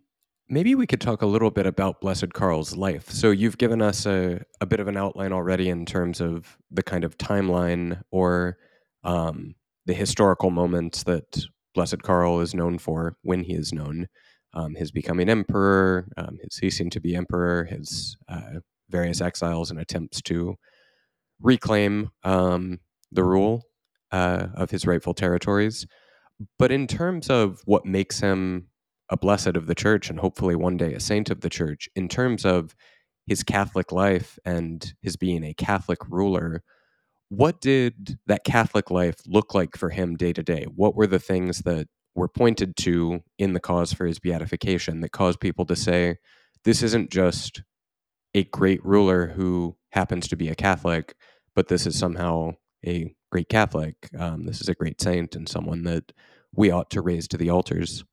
Maybe 0.50 0.76
we 0.76 0.88
could 0.88 1.02
talk 1.02 1.22
a 1.22 1.26
little 1.26 1.52
bit 1.52 1.66
about 1.66 2.00
Blessed 2.00 2.34
Karl's 2.34 2.78
life. 2.78 3.10
So, 3.10 3.32
you've 3.32 3.58
given 3.58 3.82
us 3.82 4.06
a, 4.06 4.42
a 4.62 4.66
bit 4.66 4.80
of 4.80 4.88
an 4.88 4.96
outline 4.96 5.34
already 5.34 5.68
in 5.70 5.86
terms 5.86 6.22
of 6.22 6.58
the 6.72 6.84
kind 6.84 7.04
of 7.04 7.18
timeline 7.18 8.02
or 8.12 8.58
um, 9.04 9.56
the 9.86 9.94
historical 9.94 10.50
moments 10.50 11.04
that 11.04 11.46
Blessed 11.76 12.02
Carl 12.02 12.40
is 12.40 12.54
known 12.54 12.78
for 12.78 13.18
when 13.24 13.44
he 13.44 13.54
is 13.54 13.74
known 13.74 14.08
um, 14.54 14.76
his 14.76 14.92
becoming 14.92 15.30
emperor, 15.30 16.08
um, 16.18 16.38
his 16.42 16.56
ceasing 16.56 16.90
to 16.92 17.00
be 17.00 17.16
emperor, 17.16 17.66
his 17.66 18.18
uh, 18.30 18.60
various 18.90 19.22
exiles 19.22 19.70
and 19.70 19.80
attempts 19.80 20.22
to 20.24 20.56
reclaim 21.42 22.10
um, 22.24 22.80
the 23.12 23.24
rule 23.24 23.64
uh, 24.12 24.48
of 24.56 24.72
his 24.72 24.88
rightful 24.88 25.14
territories. 25.14 25.86
But 26.58 26.72
in 26.72 26.88
terms 26.88 27.30
of 27.30 27.62
what 27.66 27.86
makes 27.86 28.20
him 28.20 28.68
a 29.10 29.18
blessed 29.18 29.56
of 29.56 29.68
the 29.68 29.76
church 29.76 30.10
and 30.10 30.20
hopefully 30.20 30.56
one 30.56 30.78
day 30.78 30.94
a 30.94 31.00
saint 31.00 31.30
of 31.30 31.42
the 31.42 31.50
church 31.50 31.90
in 31.96 32.08
terms 32.08 32.46
of 32.46 32.76
his 33.26 33.44
Catholic 33.44 33.92
life 33.92 34.40
and 34.46 34.94
his 35.02 35.16
being 35.16 35.44
a 35.44 35.54
Catholic 35.54 36.00
ruler. 36.10 36.64
What 37.30 37.60
did 37.60 38.18
that 38.28 38.44
Catholic 38.44 38.90
life 38.90 39.18
look 39.26 39.54
like 39.54 39.76
for 39.76 39.90
him 39.90 40.16
day 40.16 40.34
to 40.34 40.44
day? 40.44 40.66
What 40.74 40.96
were 40.96 41.08
the 41.08 41.20
things 41.20 41.60
that 41.60 41.88
were 42.16 42.30
pointed 42.30 42.76
to 42.78 43.22
in 43.38 43.54
the 43.54 43.60
cause 43.60 43.94
for 43.94 44.06
his 44.06 44.20
beatification 44.20 45.02
that 45.02 45.12
caused 45.12 45.40
people 45.40 45.66
to 45.66 45.76
say, 45.76 46.18
this 46.64 46.82
isn't 46.82 47.12
just 47.12 47.62
a 48.34 48.44
great 48.46 48.84
ruler 48.86 49.28
who 49.28 49.76
happens 49.92 50.28
to 50.28 50.36
be 50.36 50.50
a 50.50 50.56
Catholic, 50.56 51.16
but 51.56 51.68
this 51.68 51.86
is 51.86 51.98
somehow 51.98 52.52
a 52.86 53.14
great 53.32 53.50
Catholic. 53.50 54.10
Um, 54.18 54.46
this 54.46 54.62
is 54.62 54.70
a 54.70 54.76
great 54.76 55.02
saint 55.02 55.36
and 55.36 55.48
someone 55.48 55.84
that 55.84 56.12
we 56.54 56.72
ought 56.72 56.90
to 56.92 57.02
raise 57.02 57.28
to 57.30 57.38
the 57.38 57.50
altars. 57.50 58.04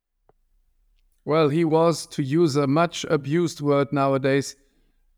Well, 1.25 1.49
he 1.49 1.65
was, 1.65 2.07
to 2.09 2.23
use 2.23 2.57
a 2.57 2.67
much 2.67 3.05
abused 3.09 3.61
word 3.61 3.93
nowadays, 3.93 4.57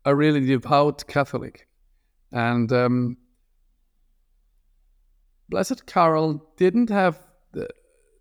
a 0.05 0.15
really 0.15 0.45
devout 0.45 1.05
Catholic. 1.07 1.67
And 2.31 2.71
um, 2.71 3.17
Blessed 5.49 5.85
Karl 5.85 6.45
didn't 6.55 6.89
have 6.89 7.19
the, 7.51 7.67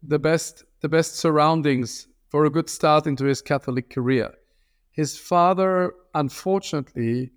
the, 0.03 0.19
best, 0.19 0.65
the 0.81 0.89
best 0.89 1.17
surroundings 1.17 2.09
for 2.29 2.45
a 2.45 2.51
good 2.51 2.69
start 2.69 3.07
into 3.07 3.25
his 3.25 3.41
Catholic 3.41 3.89
career. 3.91 4.35
His 4.91 5.17
father, 5.17 5.93
unfortunately, 6.15 7.31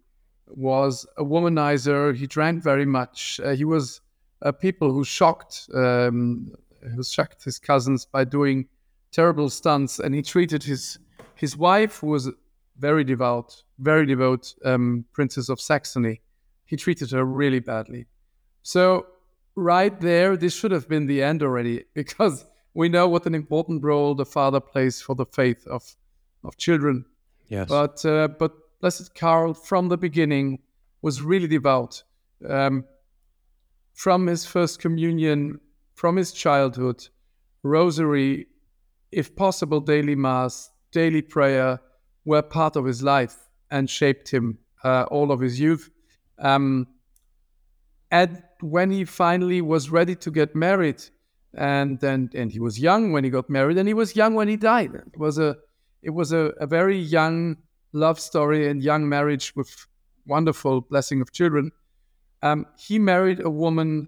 was 0.47 1.05
a 1.17 1.23
womanizer. 1.23 2.15
He 2.15 2.25
drank 2.25 2.63
very 2.63 2.85
much. 2.85 3.39
Uh, 3.43 3.51
he 3.51 3.65
was 3.65 4.01
a 4.41 4.53
people 4.53 4.91
who 4.91 5.03
shocked, 5.03 5.69
um, 5.75 6.51
who 6.95 7.03
shocked 7.03 7.43
his 7.43 7.59
cousins 7.59 8.05
by 8.05 8.23
doing 8.23 8.67
terrible 9.11 9.49
stunts, 9.49 9.99
and 9.99 10.13
he 10.13 10.21
treated 10.21 10.63
his 10.63 10.99
his 11.35 11.55
wife, 11.55 11.99
who 11.99 12.07
was 12.07 12.29
very 12.77 13.03
devout, 13.03 13.63
very 13.79 14.05
devout 14.05 14.53
um, 14.65 15.05
princess 15.13 15.49
of 15.49 15.59
Saxony. 15.59 16.21
He 16.65 16.75
treated 16.75 17.11
her 17.11 17.23
really 17.23 17.59
badly. 17.59 18.07
So 18.61 19.07
right 19.55 19.99
there, 19.99 20.37
this 20.37 20.53
should 20.53 20.71
have 20.71 20.87
been 20.87 21.07
the 21.07 21.23
end 21.23 21.41
already, 21.41 21.85
because 21.93 22.45
we 22.73 22.89
know 22.89 23.07
what 23.07 23.25
an 23.25 23.35
important 23.35 23.83
role 23.83 24.15
the 24.15 24.25
father 24.25 24.59
plays 24.59 25.01
for 25.01 25.15
the 25.15 25.25
faith 25.25 25.65
of 25.67 25.95
of 26.43 26.57
children. 26.57 27.05
Yes. 27.47 27.67
But 27.67 28.05
uh, 28.05 28.27
but 28.27 28.53
Blessed 28.81 29.13
Karl 29.15 29.53
from 29.53 29.89
the 29.89 29.97
beginning 29.97 30.59
was 31.01 31.21
really 31.21 31.47
devout. 31.47 32.03
Um, 32.47 32.85
from 33.93 34.27
his 34.27 34.45
first 34.45 34.79
communion, 34.79 35.59
from 35.95 36.15
his 36.15 36.31
childhood, 36.31 37.05
rosary 37.63 38.47
if 39.11 39.35
possible, 39.35 39.79
daily 39.79 40.15
mass, 40.15 40.69
daily 40.91 41.21
prayer 41.21 41.79
were 42.25 42.41
part 42.41 42.75
of 42.75 42.85
his 42.85 43.01
life 43.01 43.37
and 43.71 43.89
shaped 43.89 44.29
him 44.29 44.59
uh, 44.83 45.03
all 45.09 45.31
of 45.31 45.39
his 45.39 45.59
youth. 45.59 45.89
Um, 46.37 46.87
and 48.11 48.43
when 48.61 48.91
he 48.91 49.05
finally 49.05 49.61
was 49.61 49.89
ready 49.89 50.15
to 50.15 50.31
get 50.31 50.55
married, 50.55 51.03
and 51.55 52.03
and 52.03 52.33
and 52.35 52.51
he 52.51 52.59
was 52.59 52.79
young 52.79 53.11
when 53.11 53.23
he 53.23 53.29
got 53.29 53.49
married, 53.49 53.77
and 53.77 53.87
he 53.87 53.93
was 53.93 54.15
young 54.15 54.35
when 54.35 54.47
he 54.47 54.55
died. 54.55 54.93
It 54.93 55.17
was 55.17 55.39
a 55.39 55.57
it 56.01 56.11
was 56.11 56.31
a, 56.31 56.53
a 56.59 56.67
very 56.67 56.97
young 56.97 57.57
love 57.93 58.19
story 58.19 58.67
and 58.69 58.83
young 58.83 59.09
marriage 59.09 59.55
with 59.55 59.87
wonderful 60.25 60.81
blessing 60.81 61.21
of 61.21 61.31
children. 61.31 61.71
Um, 62.41 62.67
he 62.77 62.99
married 62.99 63.39
a 63.41 63.49
woman 63.49 64.07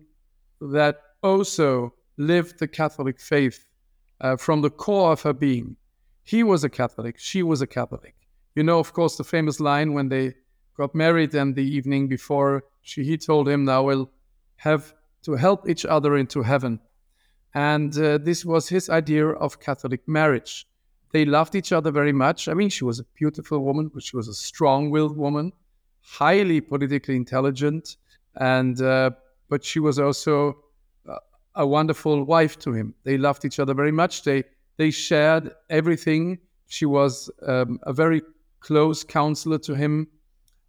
that 0.62 1.02
also 1.24 1.94
lived 2.18 2.60
the 2.60 2.68
Catholic 2.68 3.20
faith 3.20 3.71
uh, 4.22 4.38
from 4.38 4.62
the 4.62 4.70
core 4.70 5.12
of 5.12 5.22
her 5.24 5.34
being. 5.34 5.76
He 6.24 6.44
was 6.44 6.64
a 6.64 6.70
Catholic, 6.70 7.18
she 7.18 7.44
was 7.44 7.62
a 7.62 7.68
Catholic. 7.68 8.16
You 8.56 8.64
know, 8.64 8.80
of 8.80 8.94
course, 8.94 9.18
the 9.18 9.24
famous 9.24 9.60
line 9.60 9.94
when 9.94 10.10
they 10.10 10.36
got 10.78 10.96
married 10.96 11.34
and 11.36 11.56
the 11.56 11.64
evening 11.64 12.08
before, 12.08 12.64
she, 12.82 13.04
he 13.04 13.18
told 13.18 13.48
him, 13.48 13.66
Now 13.66 13.84
we'll 13.84 14.12
have 14.58 14.94
to 15.24 15.34
help 15.34 15.68
each 15.68 15.86
other 15.86 16.18
into 16.18 16.44
heaven. 16.44 16.80
And 17.54 17.98
uh, 17.98 18.18
this 18.18 18.46
was 18.46 18.70
his 18.70 18.90
idea 18.90 19.28
of 19.28 19.60
Catholic 19.60 20.08
marriage. 20.08 20.68
They 21.12 21.26
loved 21.26 21.56
each 21.56 21.72
other 21.72 21.92
very 21.92 22.14
much. 22.14 22.48
I 22.48 22.54
mean, 22.54 22.70
she 22.70 22.86
was 22.86 23.00
a 23.00 23.06
beautiful 23.16 23.60
woman, 23.60 23.90
but 23.94 24.04
she 24.04 24.16
was 24.16 24.28
a 24.28 24.34
strong 24.34 24.90
willed 24.90 25.18
woman, 25.18 25.52
highly 26.02 26.62
politically 26.62 27.16
intelligent, 27.16 27.98
and 28.36 28.82
uh, 28.82 29.12
but 29.50 29.66
she 29.66 29.80
was 29.80 30.00
also 30.00 30.58
a 31.56 31.66
wonderful 31.66 32.24
wife 32.24 32.58
to 32.60 32.74
him. 32.74 32.94
They 33.04 33.18
loved 33.18 33.46
each 33.46 33.60
other 33.60 33.74
very 33.74 33.92
much. 33.92 34.24
They 34.24 34.44
they 34.78 34.92
shared 34.92 35.52
everything. 35.70 36.40
She 36.68 36.86
was 36.86 37.30
um, 37.46 37.80
a 37.84 37.94
very 37.94 38.22
close 38.62 39.04
counselor 39.04 39.60
to 39.60 39.76
him. 39.76 40.08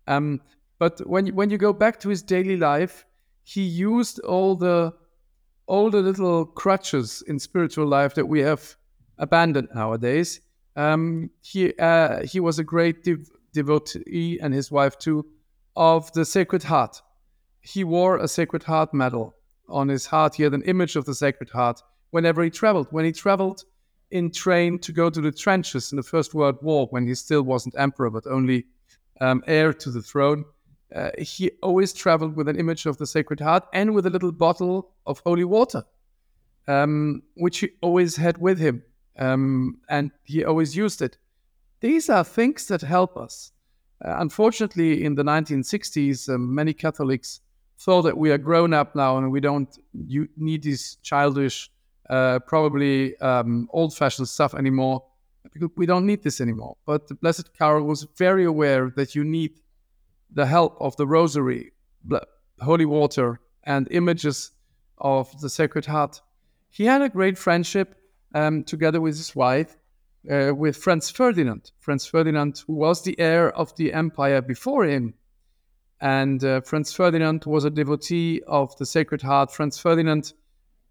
Um, 0.07 0.41
but 0.79 1.07
when 1.07 1.29
when 1.29 1.51
you 1.51 1.59
go 1.59 1.73
back 1.73 2.01
to 2.01 2.09
his 2.09 2.23
daily 2.23 2.57
life, 2.57 3.05
he 3.45 3.63
used 3.63 4.19
all 4.21 4.57
the 4.57 4.93
all 5.67 5.91
the 5.91 6.03
little 6.03 6.45
crutches 6.45 7.23
in 7.27 7.39
spiritual 7.39 7.87
life 7.87 8.15
that 8.15 8.27
we 8.27 8.41
have 8.41 8.77
abandoned 9.19 9.69
nowadays. 9.75 10.41
Um, 10.75 11.31
he 11.43 11.73
uh, 11.79 12.25
he 12.25 12.41
was 12.41 12.59
a 12.59 12.65
great 12.65 13.05
dev- 13.05 13.31
devotee, 13.53 14.39
and 14.41 14.53
his 14.53 14.71
wife 14.71 14.99
too, 14.99 15.27
of 15.77 16.13
the 16.13 16.25
Sacred 16.25 16.65
Heart. 16.65 17.01
He 17.61 17.85
wore 17.85 18.19
a 18.19 18.27
Sacred 18.27 18.65
Heart 18.65 18.93
medal 18.93 19.35
on 19.73 19.89
his 19.89 20.07
heart. 20.07 20.35
He 20.35 20.43
had 20.43 20.55
an 20.55 20.63
image 20.63 20.97
of 20.97 21.05
the 21.05 21.15
Sacred 21.15 21.51
Heart 21.51 21.83
whenever 22.11 22.43
he 22.43 22.51
traveled. 22.51 22.89
When 22.91 23.05
he 23.05 23.13
traveled 23.13 23.65
in 24.11 24.31
train 24.31 24.79
to 24.81 24.93
go 24.93 25.11
to 25.11 25.21
the 25.21 25.33
trenches 25.33 25.91
in 25.91 25.97
the 25.97 26.03
First 26.03 26.35
World 26.35 26.59
War, 26.63 26.87
when 26.91 27.07
he 27.07 27.15
still 27.15 27.43
wasn't 27.43 27.75
emperor 27.79 28.11
but 28.11 28.27
only 28.27 28.67
um, 29.21 29.43
heir 29.47 29.73
to 29.73 29.91
the 29.91 30.03
throne, 30.03 30.45
uh, 30.95 31.11
he 31.19 31.51
always 31.63 31.93
traveled 31.93 32.37
with 32.37 32.49
an 32.49 32.59
image 32.59 32.87
of 32.87 32.99
the 32.99 33.07
Sacred 33.07 33.41
Heart 33.41 33.65
and 33.73 33.95
with 33.95 34.07
a 34.07 34.11
little 34.11 34.33
bottle 34.33 34.93
of 35.07 35.21
holy 35.21 35.45
water, 35.45 35.85
um, 36.69 37.23
which 37.35 37.61
he 37.61 37.71
always 37.81 38.17
had 38.17 38.39
with 38.39 38.59
him. 38.59 38.83
Um, 39.19 39.79
and 39.89 40.11
he 40.25 40.45
always 40.45 40.77
used 40.77 41.03
it. 41.03 41.17
These 41.81 42.09
are 42.11 42.25
things 42.25 42.67
that 42.67 42.83
help 42.83 43.17
us. 43.17 43.53
Uh, 44.05 44.17
unfortunately, 44.19 45.05
in 45.05 45.15
the 45.15 45.23
1960s, 45.23 46.29
um, 46.29 46.55
many 46.55 46.73
Catholics 46.73 47.41
thought 47.85 48.03
that 48.03 48.17
we 48.17 48.31
are 48.31 48.39
grown 48.39 48.73
up 48.73 48.95
now 48.95 49.19
and 49.19 49.31
we 49.31 49.41
don't 49.41 49.79
you 50.07 50.29
need 50.37 50.63
this 50.63 50.97
childish, 50.97 51.71
uh, 52.09 52.39
probably 52.41 53.17
um, 53.19 53.69
old 53.73 53.95
fashioned 53.95 54.29
stuff 54.29 54.55
anymore. 54.55 55.03
Because 55.53 55.71
we 55.77 55.87
don't 55.87 56.07
need 56.07 56.23
this 56.23 56.41
anymore. 56.41 56.77
But 56.87 57.09
the 57.09 57.15
Blessed 57.15 57.51
Karl 57.59 57.83
was 57.83 58.07
very 58.17 58.45
aware 58.45 58.93
that 58.97 59.15
you 59.15 59.25
need 59.25 59.61
the 60.33 60.47
help 60.47 60.77
of 60.81 60.97
the 60.97 61.07
rosary, 61.07 61.73
holy 62.61 62.87
water, 62.87 63.41
and 63.65 63.89
images 63.91 64.53
of 64.99 65.41
the 65.41 65.51
Sacred 65.51 65.85
Heart. 65.87 66.21
He 66.71 66.85
had 66.85 67.03
a 67.03 67.09
great 67.09 67.37
friendship 67.37 67.97
um, 68.35 68.65
together 68.65 69.01
with 69.01 69.17
his 69.17 69.35
wife, 69.35 69.77
uh, 70.31 70.53
with 70.55 70.77
Franz 70.77 71.11
Ferdinand. 71.11 71.73
Franz 71.81 72.07
Ferdinand, 72.07 72.63
who 72.67 72.75
was 72.75 73.03
the 73.03 73.19
heir 73.19 73.51
of 73.51 73.75
the 73.77 73.93
empire 73.93 74.41
before 74.41 74.85
him. 74.85 75.15
And 76.03 76.43
uh, 76.43 76.61
Franz 76.63 76.93
Ferdinand 76.93 77.45
was 77.47 77.65
a 77.65 77.71
devotee 77.71 78.43
of 78.49 78.77
the 78.77 78.85
Sacred 78.85 79.23
Heart. 79.23 79.53
Franz 79.53 79.79
Ferdinand 79.79 80.35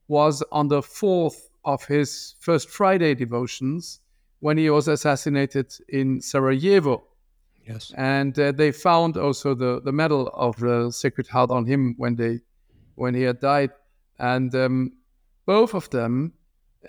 was 0.08 0.42
on 0.54 0.70
the 0.70 0.82
fourth 0.82 1.50
of 1.66 1.84
his 1.84 2.36
First 2.40 2.70
Friday 2.70 3.14
devotions 3.14 4.00
when 4.40 4.58
he 4.58 4.70
was 4.70 4.88
assassinated 4.88 5.74
in 5.90 6.22
Sarajevo. 6.22 7.04
Yes. 7.68 7.94
And 7.98 8.40
uh, 8.40 8.54
they 8.54 8.72
found 8.72 9.18
also 9.18 9.54
the, 9.54 9.82
the 9.82 9.92
medal 9.92 10.32
of 10.34 10.56
the 10.56 10.90
Sacred 10.92 11.28
Heart 11.28 11.52
on 11.52 11.66
him 11.66 11.94
when 11.98 12.16
they 12.16 12.40
when 12.96 13.14
he 13.14 13.24
had 13.24 13.42
died. 13.42 13.72
And 14.18 14.56
um, 14.56 14.94
both 15.46 15.74
of 15.74 15.90
them 15.90 16.34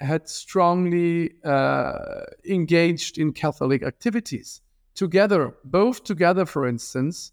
had 0.01 0.29
strongly 0.29 1.33
uh, 1.45 2.23
engaged 2.49 3.19
in 3.19 3.33
Catholic 3.33 3.83
activities 3.83 4.61
together. 4.95 5.55
Both 5.65 6.05
together, 6.05 6.47
for 6.47 6.69
instance, 6.69 7.33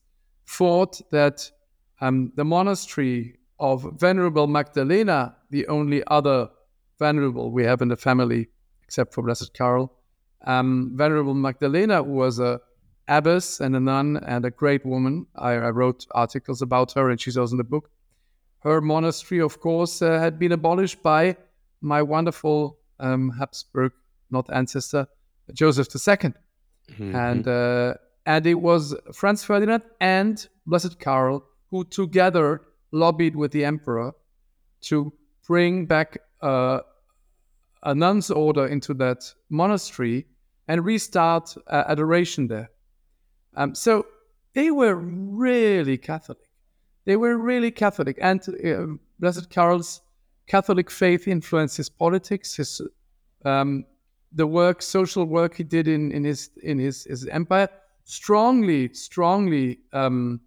thought 0.49 0.99
that 1.11 1.49
um, 2.01 2.31
the 2.35 2.43
monastery 2.43 3.35
of 3.59 3.99
Venerable 3.99 4.47
Magdalena, 4.47 5.35
the 5.51 5.67
only 5.67 6.03
other 6.07 6.49
venerable 6.97 7.51
we 7.51 7.63
have 7.63 7.81
in 7.81 7.89
the 7.89 7.97
family, 7.97 8.47
except 8.83 9.13
for 9.13 9.21
Blessed 9.21 9.53
Karl, 9.53 9.93
um, 10.45 10.93
Venerable 10.95 11.33
Magdalena, 11.33 12.03
who 12.03 12.13
was 12.13 12.39
a 12.39 12.59
abbess 13.07 13.59
and 13.59 13.75
a 13.75 13.79
nun 13.79 14.17
and 14.17 14.45
a 14.45 14.51
great 14.51 14.85
woman. 14.85 15.25
I, 15.35 15.53
I, 15.53 15.69
wrote 15.71 16.05
articles 16.11 16.61
about 16.61 16.93
her, 16.93 17.09
and 17.09 17.19
she's 17.19 17.37
also 17.37 17.53
in 17.53 17.57
the 17.57 17.63
book. 17.63 17.89
Her 18.59 18.81
monastery, 18.81 19.41
of 19.41 19.59
course, 19.59 20.01
uh, 20.01 20.19
had 20.19 20.37
been 20.37 20.51
abolished 20.51 21.01
by 21.01 21.37
my 21.81 22.01
wonderful 22.01 22.77
um, 22.99 23.31
Habsburg, 23.31 23.93
not 24.29 24.49
ancestor, 24.51 25.07
Joseph 25.53 25.87
II. 25.95 26.33
Mm-hmm. 26.91 27.15
And, 27.15 27.47
uh, 27.47 27.93
and 28.29 28.45
it 28.45 28.61
was 28.61 28.95
Franz 29.11 29.43
Ferdinand 29.43 29.81
and 29.99 30.47
Blessed 30.67 30.99
Karl 30.99 31.43
who 31.71 31.83
together 31.83 32.61
lobbied 32.91 33.35
with 33.35 33.51
the 33.51 33.65
emperor 33.65 34.11
to 34.81 35.11
bring 35.47 35.87
back 35.87 36.19
uh, 36.43 36.81
a 37.81 37.95
nun's 37.95 38.29
order 38.29 38.67
into 38.67 38.93
that 38.93 39.33
monastery 39.49 40.27
and 40.67 40.85
restart 40.85 41.55
uh, 41.65 41.85
adoration 41.87 42.47
there. 42.47 42.69
Um, 43.55 43.73
so 43.73 44.05
they 44.53 44.69
were 44.69 44.93
really 44.95 45.97
Catholic. 45.97 46.37
They 47.05 47.15
were 47.15 47.35
really 47.35 47.71
Catholic. 47.71 48.19
And 48.21 48.41
uh, 48.63 48.97
Blessed 49.19 49.49
Karl's 49.49 50.01
Catholic 50.45 50.91
faith 50.91 51.27
influenced 51.27 51.77
his 51.77 51.89
politics, 51.89 52.55
his 52.55 52.79
um, 53.43 53.85
the 54.31 54.45
work, 54.45 54.83
social 54.83 55.25
work 55.25 55.55
he 55.55 55.63
did 55.63 55.87
in, 55.87 56.11
in 56.11 56.23
his 56.23 56.51
in 56.61 56.77
his, 56.77 57.05
his 57.05 57.25
empire. 57.25 57.69
Strongly, 58.05 58.93
strongly, 58.93 59.79
um, 59.93 60.41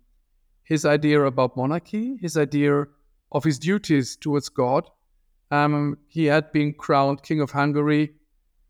his 0.65 0.85
idea 0.85 1.23
about 1.25 1.57
monarchy, 1.57 2.17
his 2.21 2.37
idea 2.37 2.87
of 3.31 3.45
his 3.45 3.59
duties 3.59 4.17
towards 4.17 4.49
God. 4.49 4.89
Um, 5.51 5.99
he 6.09 6.27
had 6.27 6.51
been 6.53 6.73
crowned 6.73 7.23
king 7.23 7.41
of 7.41 7.51
Hungary. 7.51 8.15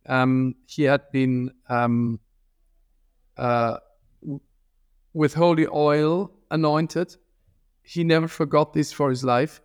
Um, 0.07 0.57
he 0.67 0.83
had 0.83 1.03
been 1.13 1.53
um, 1.69 2.19
uh, 3.37 3.79
with 5.13 5.35
holy 5.35 5.67
oil 5.67 6.33
anointed. 6.51 7.17
He 7.83 8.05
never 8.05 8.29
forgot 8.29 8.73
this 8.73 8.93
for 8.93 9.11
his 9.11 9.25
life. 9.25 9.61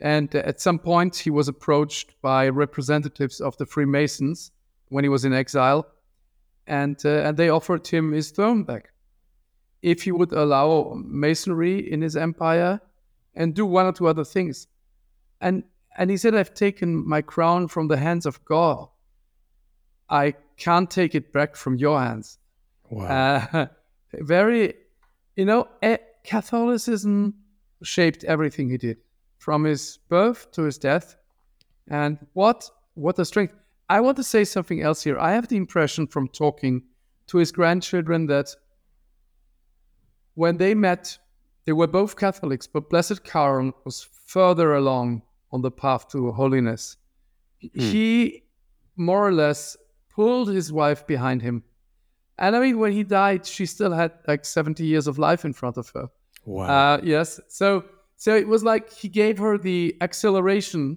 And 0.00 0.34
at 0.34 0.60
some 0.60 0.78
point, 0.78 1.16
he 1.16 1.30
was 1.30 1.48
approached 1.48 2.20
by 2.22 2.48
representatives 2.48 3.40
of 3.40 3.56
the 3.56 3.66
Freemasons 3.66 4.50
when 4.88 5.04
he 5.04 5.08
was 5.08 5.24
in 5.24 5.32
exile, 5.32 5.86
and 6.72 7.04
uh, 7.04 7.26
and 7.26 7.36
they 7.36 7.50
offered 7.50 7.86
him 7.86 8.12
his 8.12 8.30
throne 8.30 8.64
back 8.64 8.92
if 9.82 10.02
he 10.02 10.12
would 10.12 10.32
allow 10.32 10.94
masonry 11.04 11.92
in 11.92 12.00
his 12.00 12.16
empire 12.16 12.80
and 13.34 13.54
do 13.54 13.66
one 13.66 13.86
or 13.86 13.92
two 13.92 14.06
other 14.06 14.24
things. 14.24 14.66
And 15.40 15.64
and 15.98 16.08
he 16.10 16.16
said, 16.16 16.34
"I've 16.34 16.54
taken 16.54 17.06
my 17.06 17.20
crown 17.20 17.68
from 17.68 17.88
the 17.88 17.98
hands 17.98 18.24
of 18.24 18.42
God. 18.46 18.88
I 20.08 20.34
can't 20.56 20.90
take 20.90 21.14
it 21.14 21.32
back 21.32 21.56
from 21.56 21.76
your 21.76 22.00
hands." 22.00 22.38
Wow. 22.88 23.04
Uh, 23.04 23.66
very, 24.14 24.74
you 25.36 25.44
know, 25.44 25.68
Catholicism 26.24 27.34
shaped 27.82 28.24
everything 28.24 28.70
he 28.70 28.78
did 28.78 28.96
from 29.38 29.64
his 29.64 29.98
birth 30.08 30.50
to 30.52 30.62
his 30.62 30.78
death. 30.78 31.16
And 31.88 32.18
what 32.32 32.70
what 32.94 33.18
a 33.18 33.24
strength. 33.26 33.54
I 33.92 34.00
want 34.00 34.16
to 34.16 34.24
say 34.24 34.44
something 34.44 34.80
else 34.80 35.02
here. 35.02 35.18
I 35.18 35.32
have 35.32 35.48
the 35.48 35.58
impression 35.58 36.06
from 36.06 36.28
talking 36.28 36.84
to 37.26 37.36
his 37.36 37.52
grandchildren 37.52 38.26
that 38.28 38.48
when 40.32 40.56
they 40.56 40.74
met, 40.74 41.18
they 41.66 41.72
were 41.72 41.86
both 41.86 42.16
Catholics, 42.16 42.66
but 42.66 42.88
Blessed 42.88 43.22
Karl 43.22 43.72
was 43.84 44.08
further 44.26 44.74
along 44.76 45.20
on 45.50 45.60
the 45.60 45.70
path 45.70 46.08
to 46.12 46.32
holiness. 46.32 46.96
Hmm. 47.60 47.80
He 47.80 48.44
more 48.96 49.28
or 49.28 49.32
less 49.32 49.76
pulled 50.08 50.48
his 50.48 50.72
wife 50.72 51.06
behind 51.06 51.42
him. 51.42 51.62
And 52.38 52.56
I 52.56 52.60
mean, 52.60 52.78
when 52.78 52.92
he 52.92 53.04
died, 53.04 53.44
she 53.44 53.66
still 53.66 53.92
had 53.92 54.12
like 54.26 54.46
70 54.46 54.86
years 54.86 55.06
of 55.06 55.18
life 55.18 55.44
in 55.44 55.52
front 55.52 55.76
of 55.76 55.90
her. 55.90 56.08
Wow. 56.46 56.64
Uh, 56.64 57.00
yes. 57.02 57.40
So 57.48 57.84
so 58.16 58.34
it 58.34 58.48
was 58.48 58.64
like 58.64 58.90
he 58.90 59.08
gave 59.10 59.36
her 59.36 59.58
the 59.58 59.96
acceleration 60.00 60.96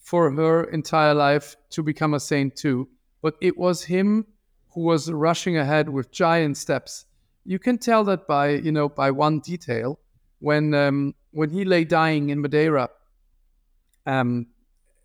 for 0.00 0.30
her 0.30 0.64
entire 0.64 1.14
life 1.14 1.56
to 1.70 1.82
become 1.82 2.14
a 2.14 2.20
saint 2.20 2.56
too. 2.56 2.88
But 3.22 3.34
it 3.40 3.56
was 3.56 3.84
him 3.84 4.26
who 4.70 4.82
was 4.82 5.10
rushing 5.10 5.56
ahead 5.56 5.88
with 5.88 6.10
giant 6.10 6.56
steps. 6.56 7.06
You 7.44 7.58
can 7.58 7.78
tell 7.78 8.04
that 8.04 8.26
by 8.26 8.50
you 8.50 8.72
know 8.72 8.88
by 8.88 9.10
one 9.10 9.40
detail 9.40 9.98
when 10.40 10.74
um, 10.74 11.14
when 11.32 11.50
he 11.50 11.64
lay 11.64 11.84
dying 11.84 12.30
in 12.30 12.40
Madeira. 12.40 12.88
Um, 14.06 14.46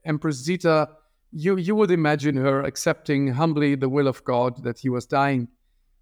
Empress 0.05 0.37
Zita, 0.37 0.89
you 1.31 1.57
you 1.57 1.75
would 1.75 1.91
imagine 1.91 2.37
her 2.37 2.61
accepting 2.61 3.33
humbly 3.33 3.75
the 3.75 3.89
will 3.89 4.07
of 4.07 4.23
God 4.23 4.63
that 4.63 4.79
he 4.79 4.89
was 4.89 5.05
dying, 5.05 5.47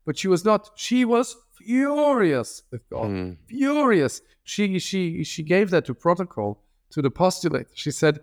but 0.05 0.17
she 0.17 0.27
was 0.27 0.45
not. 0.45 0.71
She 0.75 1.05
was 1.05 1.35
furious 1.57 2.63
with 2.71 2.87
God, 2.89 3.09
mm. 3.09 3.37
furious. 3.47 4.21
She 4.43 4.79
she 4.79 5.23
she 5.23 5.43
gave 5.43 5.69
that 5.71 5.85
to 5.85 5.93
protocol 5.93 6.61
to 6.91 7.01
the 7.01 7.09
postulate. 7.09 7.67
She 7.73 7.91
said, 7.91 8.19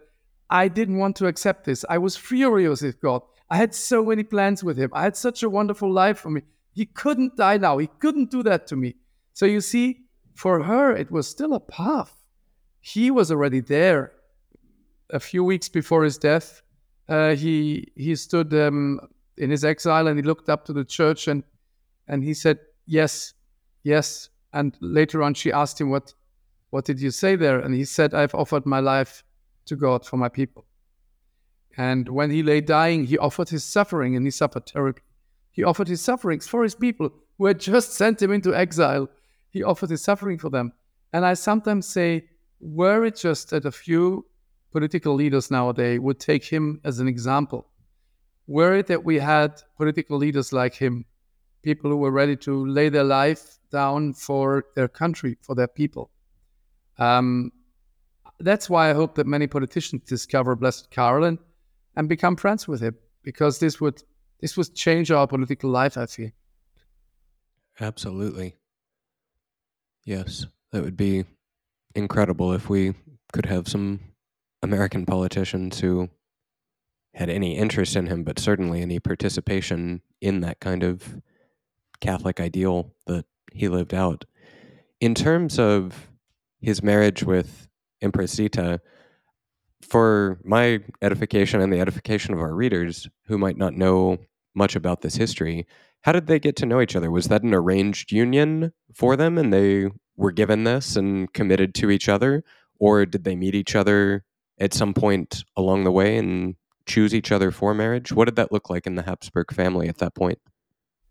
"I 0.51 0.69
didn't 0.69 0.99
want 0.99 1.17
to 1.17 1.27
accept 1.27 1.65
this. 1.65 1.85
I 1.89 1.99
was 1.99 2.17
furious 2.17 2.83
with 2.83 3.01
God. 3.01 3.23
I 3.49 3.57
had 3.57 3.75
so 3.75 4.05
many 4.05 4.23
plans 4.23 4.63
with 4.63 4.77
Him. 4.77 4.91
I 4.93 5.03
had 5.03 5.17
such 5.17 5.43
a 5.43 5.51
wonderful 5.51 5.91
life 5.91 6.19
for 6.19 6.31
me. 6.31 6.43
He 6.73 6.87
couldn't 6.87 7.37
die 7.37 7.57
now. 7.57 7.79
He 7.79 7.89
couldn't 7.99 8.31
do 8.31 8.43
that 8.43 8.67
to 8.69 8.77
me." 8.77 8.97
So 9.33 9.47
you 9.47 9.61
see, 9.61 10.01
for 10.35 10.63
her, 10.63 10.95
it 10.97 11.11
was 11.11 11.29
still 11.29 11.55
a 11.55 11.61
path. 11.61 12.15
He 12.81 13.11
was 13.11 13.31
already 13.31 13.61
there. 13.61 14.13
A 15.11 15.21
few 15.21 15.43
weeks 15.45 15.69
before 15.69 16.05
his 16.05 16.19
death, 16.19 16.63
uh, 17.09 17.35
he 17.35 17.93
he 17.97 18.15
stood 18.17 18.55
um, 18.55 19.01
in 19.37 19.51
his 19.51 19.65
exile 19.65 20.07
and 20.07 20.19
he 20.19 20.23
looked 20.23 20.49
up 20.49 20.65
to 20.67 20.73
the 20.73 20.85
church 20.85 21.29
and 21.29 21.43
and 22.11 22.25
he 22.25 22.35
said, 22.35 22.59
yes, 22.87 23.35
yes. 23.85 24.31
And 24.53 24.77
later 24.81 25.23
on, 25.23 25.35
she 25.35 25.53
asked 25.53 25.81
him, 25.81 25.91
what, 25.91 26.13
what 26.71 26.85
did 26.85 27.01
you 27.01 27.13
say 27.13 27.37
there? 27.37 27.61
And 27.61 27.73
he 27.73 27.85
said, 27.85 28.15
I've 28.15 28.35
offered 28.35 28.67
my 28.67 28.81
life 28.81 29.23
to 29.67 29.77
God 29.77 30.05
for 30.05 30.17
my 30.17 30.29
people. 30.29 30.67
And 31.77 32.09
when 32.09 32.31
he 32.31 32.43
lay 32.43 32.61
dying, 32.61 33.05
he 33.05 33.19
offered 33.19 33.49
his 33.49 33.65
suffering 33.65 34.17
and 34.17 34.27
he 34.27 34.31
suffered 34.31 34.67
terribly. 34.67 35.03
He 35.51 35.65
offered 35.65 35.89
his 35.89 36.01
sufferings 36.01 36.47
for 36.47 36.63
his 36.63 36.75
people 36.75 37.13
who 37.39 37.47
had 37.47 37.61
just 37.61 37.93
sent 38.01 38.21
him 38.21 38.33
into 38.33 38.55
exile. 38.55 39.09
He 39.51 39.63
offered 39.63 39.91
his 39.91 40.03
suffering 40.03 40.39
for 40.39 40.51
them. 40.51 40.73
And 41.13 41.25
I 41.25 41.35
sometimes 41.35 41.87
say, 41.87 42.27
were 42.61 43.05
it 43.05 43.17
just 43.17 43.51
that 43.51 43.65
a 43.65 43.73
few 43.73 44.27
political 44.71 45.15
leaders 45.15 45.51
nowadays 45.51 46.01
would 46.01 46.21
take 46.21 46.45
him 46.45 46.81
as 46.85 47.01
an 47.01 47.09
example, 47.09 47.67
were 48.47 48.75
it 48.77 48.87
that 48.89 49.05
we 49.05 49.19
had 49.19 49.61
political 49.77 50.17
leaders 50.17 50.53
like 50.53 50.75
him 50.75 51.05
people 51.63 51.91
who 51.91 51.97
were 51.97 52.11
ready 52.11 52.37
to 52.37 52.67
lay 52.67 52.89
their 52.89 53.05
life 53.05 53.59
down 53.71 54.13
for 54.13 54.65
their 54.75 54.89
country, 54.89 55.37
for 55.41 55.55
their 55.55 55.69
people. 55.69 56.11
Um, 56.99 57.53
that's 58.41 58.71
why 58.71 58.91
I 58.91 58.95
hope 58.95 59.15
that 59.17 59.27
many 59.27 59.47
politicians 59.47 60.03
discover 60.07 60.57
Blessed 60.57 60.89
and, 60.97 61.39
and 61.97 62.09
become 62.09 62.37
friends 62.37 62.67
with 62.67 62.81
him, 62.81 62.97
because 63.23 63.59
this 63.59 63.81
would 63.81 64.03
this 64.41 64.57
would 64.57 64.75
change 64.75 65.11
our 65.11 65.27
political 65.27 65.71
life. 65.71 65.99
I 65.99 66.07
feel. 66.07 66.31
Absolutely. 67.81 68.57
Yes, 70.05 70.47
that 70.73 70.83
would 70.83 70.97
be 70.97 71.25
incredible 71.95 72.53
if 72.53 72.69
we 72.69 72.95
could 73.33 73.47
have 73.47 73.69
some 73.69 74.01
American 74.63 75.07
politicians 75.07 75.81
who 75.81 76.09
had 77.15 77.29
any 77.29 77.57
interest 77.57 77.97
in 77.97 78.07
him, 78.07 78.23
but 78.25 78.39
certainly 78.39 78.83
any 78.83 79.01
participation 79.01 80.01
in 80.21 80.41
that 80.41 80.61
kind 80.61 80.83
of 80.83 81.21
Catholic 82.01 82.41
ideal 82.41 82.95
that 83.07 83.25
he 83.53 83.69
lived 83.69 83.93
out. 83.93 84.25
In 85.01 85.15
terms 85.15 85.59
of 85.59 86.09
his 86.61 86.83
marriage 86.83 87.23
with 87.23 87.69
Empress 88.03 88.35
Zita, 88.35 88.81
for 89.83 90.39
my 90.45 90.81
edification 91.03 91.61
and 91.61 91.73
the 91.73 91.81
edification 91.81 92.35
of 92.35 92.41
our 92.41 92.55
readers 92.55 93.09
who 93.27 93.39
might 93.39 93.57
not 93.57 93.75
know 93.75 94.19
much 94.55 94.77
about 94.77 95.01
this 95.01 95.17
history, 95.17 95.67
how 96.03 96.13
did 96.13 96.27
they 96.27 96.39
get 96.39 96.57
to 96.57 96.67
know 96.67 96.81
each 96.81 96.97
other? 96.97 97.11
Was 97.11 97.29
that 97.29 97.43
an 97.43 97.55
arranged 97.55 98.13
union 98.13 98.73
for 98.95 99.17
them 99.17 99.39
and 99.39 99.53
they 99.53 99.89
were 100.17 100.33
given 100.33 100.65
this 100.65 100.97
and 100.97 101.33
committed 101.33 101.75
to 101.77 101.91
each 101.91 102.09
other? 102.09 102.43
Or 102.79 103.05
did 103.05 103.25
they 103.25 103.37
meet 103.37 103.55
each 103.55 103.75
other 103.77 104.25
at 104.59 104.75
some 104.75 104.95
point 104.95 105.45
along 105.57 105.85
the 105.85 105.93
way 105.93 106.17
and 106.17 106.57
choose 106.87 107.15
each 107.15 107.31
other 107.33 107.51
for 107.51 107.75
marriage? 107.75 108.13
What 108.13 108.27
did 108.27 108.37
that 108.37 108.53
look 108.53 108.71
like 108.71 108.87
in 108.87 108.95
the 108.95 109.03
Habsburg 109.03 109.53
family 109.53 109.89
at 109.89 109.99
that 109.99 110.15
point? 110.15 110.39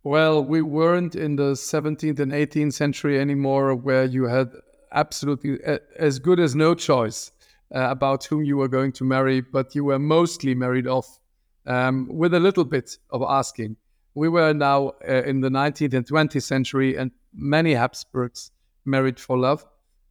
Well, 0.03 0.43
we 0.43 0.61
weren't 0.61 1.15
in 1.15 1.35
the 1.35 1.51
17th 1.53 2.19
and 2.19 2.31
18th 2.31 2.73
century 2.73 3.19
anymore, 3.19 3.75
where 3.75 4.05
you 4.05 4.25
had 4.25 4.51
absolutely 4.91 5.59
as 5.97 6.19
good 6.19 6.39
as 6.39 6.55
no 6.55 6.73
choice 6.75 7.31
uh, 7.73 7.87
about 7.89 8.23
whom 8.25 8.43
you 8.43 8.57
were 8.57 8.67
going 8.67 8.91
to 8.93 9.03
marry, 9.03 9.41
but 9.41 9.75
you 9.75 9.83
were 9.83 9.99
mostly 9.99 10.55
married 10.55 10.87
off 10.87 11.19
um, 11.65 12.07
with 12.09 12.33
a 12.33 12.39
little 12.39 12.65
bit 12.65 12.97
of 13.11 13.21
asking. 13.21 13.77
We 14.15 14.29
were 14.29 14.53
now 14.53 14.93
uh, 15.07 15.23
in 15.23 15.41
the 15.41 15.49
19th 15.49 15.93
and 15.93 16.05
20th 16.05 16.43
century, 16.43 16.97
and 16.97 17.11
many 17.33 17.73
Habsburgs 17.73 18.51
married 18.85 19.19
for 19.19 19.37
love. 19.37 19.65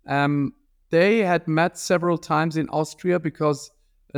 Um, 0.06 0.54
they 0.90 1.18
had 1.18 1.46
met 1.48 1.76
several 1.76 2.16
times 2.16 2.56
in 2.56 2.68
Austria 2.70 3.18
because 3.18 3.70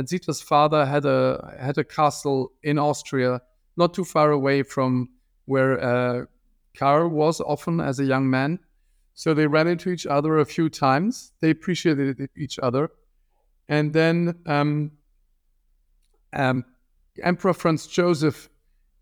Zita's 0.05 0.41
father 0.41 0.85
had 0.85 1.05
a 1.05 1.57
had 1.59 1.77
a 1.77 1.83
castle 1.83 2.53
in 2.63 2.79
Austria, 2.79 3.41
not 3.75 3.93
too 3.93 4.05
far 4.05 4.31
away 4.31 4.63
from 4.63 5.09
where 5.45 5.83
uh, 5.83 6.25
Karl 6.77 7.09
was 7.09 7.41
often 7.41 7.81
as 7.81 7.99
a 7.99 8.05
young 8.05 8.29
man. 8.29 8.59
So 9.21 9.35
they 9.35 9.45
ran 9.45 9.67
into 9.67 9.91
each 9.91 10.07
other 10.07 10.39
a 10.39 10.45
few 10.45 10.67
times. 10.67 11.31
They 11.41 11.51
appreciated 11.51 12.27
each 12.35 12.57
other. 12.57 12.89
And 13.69 13.93
then 13.93 14.39
um, 14.47 14.93
um, 16.33 16.65
Emperor 17.21 17.53
Franz 17.53 17.85
Joseph 17.85 18.49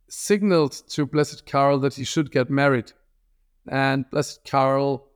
signaled 0.09 0.73
to 0.89 1.05
Blessed 1.05 1.45
Karl 1.45 1.79
that 1.79 1.93
he 1.93 2.03
should 2.03 2.31
get 2.31 2.49
married. 2.49 2.91
And 3.69 4.09
Blessed 4.09 4.41
Karl, 4.43 5.07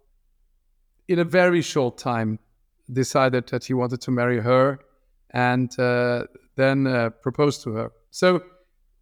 in 1.10 1.20
a 1.20 1.26
very 1.26 1.62
short 1.62 1.98
time, 1.98 2.40
decided 2.90 3.48
that 3.48 3.66
he 3.66 3.74
wanted 3.74 4.00
to 4.04 4.12
marry 4.12 4.40
her 4.40 4.80
and 5.32 5.78
uh, 5.78 6.28
then 6.56 6.88
uh, 6.88 7.10
proposed 7.10 7.62
to 7.64 7.74
her. 7.74 7.92
So 8.12 8.42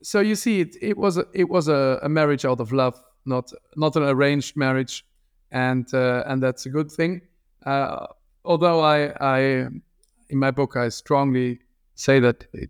so 0.01 0.19
you 0.19 0.33
see, 0.33 0.61
it, 0.61 0.75
it 0.81 0.97
was 0.97 1.19
a, 1.19 1.25
it 1.31 1.47
was 1.47 1.67
a, 1.67 1.99
a, 2.01 2.09
marriage 2.09 2.43
out 2.43 2.59
of 2.59 2.71
love, 2.71 2.99
not 3.27 3.51
not 3.75 3.95
an 3.95 4.01
arranged 4.01 4.57
marriage, 4.57 5.05
and 5.51 5.93
uh, 5.93 6.23
and 6.25 6.41
that's 6.41 6.65
a 6.65 6.69
good 6.69 6.91
thing. 6.91 7.21
Uh, 7.65 8.07
although 8.45 8.81
I 8.81 9.13
I 9.19 9.39
in 10.29 10.37
my 10.37 10.51
book 10.51 10.75
I 10.75 10.89
strongly 10.89 11.59
say 11.95 12.19
that 12.19 12.47
it, 12.53 12.69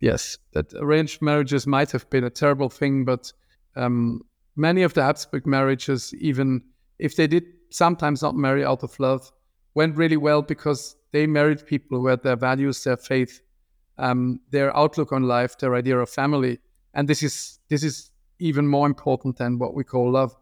yes 0.00 0.38
that 0.52 0.72
arranged 0.74 1.20
marriages 1.20 1.66
might 1.66 1.90
have 1.90 2.08
been 2.10 2.24
a 2.24 2.30
terrible 2.30 2.68
thing, 2.68 3.04
but 3.04 3.32
um, 3.76 4.22
many 4.56 4.82
of 4.82 4.94
the 4.94 5.02
Habsburg 5.02 5.46
marriages, 5.46 6.14
even 6.14 6.62
if 6.98 7.16
they 7.16 7.26
did 7.26 7.44
sometimes 7.70 8.22
not 8.22 8.34
marry 8.34 8.64
out 8.64 8.82
of 8.82 8.98
love, 8.98 9.30
went 9.74 9.96
really 9.96 10.16
well 10.16 10.42
because 10.42 10.96
they 11.12 11.26
married 11.26 11.66
people 11.66 11.98
who 11.98 12.06
had 12.06 12.22
their 12.22 12.36
values, 12.36 12.82
their 12.84 12.96
faith, 12.96 13.40
um, 13.98 14.40
their 14.50 14.76
outlook 14.76 15.12
on 15.12 15.24
life, 15.24 15.58
their 15.58 15.74
idea 15.74 15.98
of 15.98 16.08
family, 16.08 16.58
and 16.94 17.08
this 17.08 17.22
is 17.22 17.58
this 17.68 17.82
is 17.82 18.10
even 18.38 18.66
more 18.66 18.86
important 18.86 19.36
than 19.36 19.58
what 19.58 19.74
we 19.74 19.82
call 19.84 20.12
love 20.12 20.34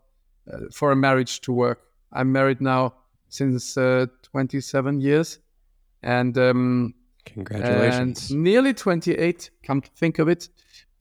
for 0.72 0.92
a 0.92 0.96
marriage 0.96 1.40
to 1.42 1.52
work. 1.52 1.80
I'm 2.12 2.32
married 2.32 2.60
now 2.60 2.94
since 3.28 3.76
uh, 3.76 4.06
27 4.22 5.00
years, 5.00 5.38
and 6.02 6.36
um, 6.38 6.94
congratulations, 7.24 8.30
and 8.30 8.42
nearly 8.42 8.72
28. 8.72 9.50
Come 9.62 9.80
to 9.80 9.90
think 9.90 10.18
of 10.18 10.28
it, 10.28 10.48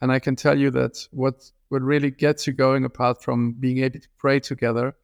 and 0.01 0.11
I 0.11 0.19
can 0.19 0.35
tell 0.35 0.57
you 0.57 0.71
that 0.71 1.07
what 1.11 1.51
what 1.69 1.81
really 1.81 2.11
gets 2.11 2.47
you 2.47 2.53
going, 2.53 2.85
apart 2.85 3.21
from 3.21 3.53
being 3.53 3.79
able 3.79 3.99
to 3.99 4.07
pray 4.17 4.39
together, 4.39 4.95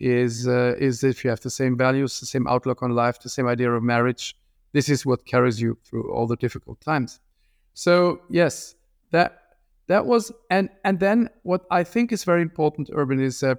is 0.00 0.46
uh, 0.48 0.74
is 0.78 1.04
if 1.04 1.24
you 1.24 1.30
have 1.30 1.40
the 1.40 1.50
same 1.50 1.76
values, 1.76 2.20
the 2.20 2.26
same 2.26 2.46
outlook 2.46 2.82
on 2.82 2.90
life, 2.90 3.20
the 3.20 3.28
same 3.28 3.46
idea 3.46 3.72
of 3.72 3.82
marriage, 3.82 4.36
this 4.72 4.88
is 4.88 5.06
what 5.06 5.24
carries 5.24 5.60
you 5.60 5.78
through 5.84 6.12
all 6.12 6.26
the 6.26 6.36
difficult 6.36 6.80
times. 6.80 7.20
So 7.74 8.20
yes, 8.28 8.74
that 9.10 9.38
that 9.86 10.06
was 10.06 10.32
and 10.50 10.68
and 10.84 11.00
then 11.00 11.30
what 11.42 11.64
I 11.70 11.84
think 11.84 12.12
is 12.12 12.24
very 12.24 12.42
important, 12.42 12.90
Urban, 12.92 13.20
is 13.20 13.42
uh, 13.42 13.54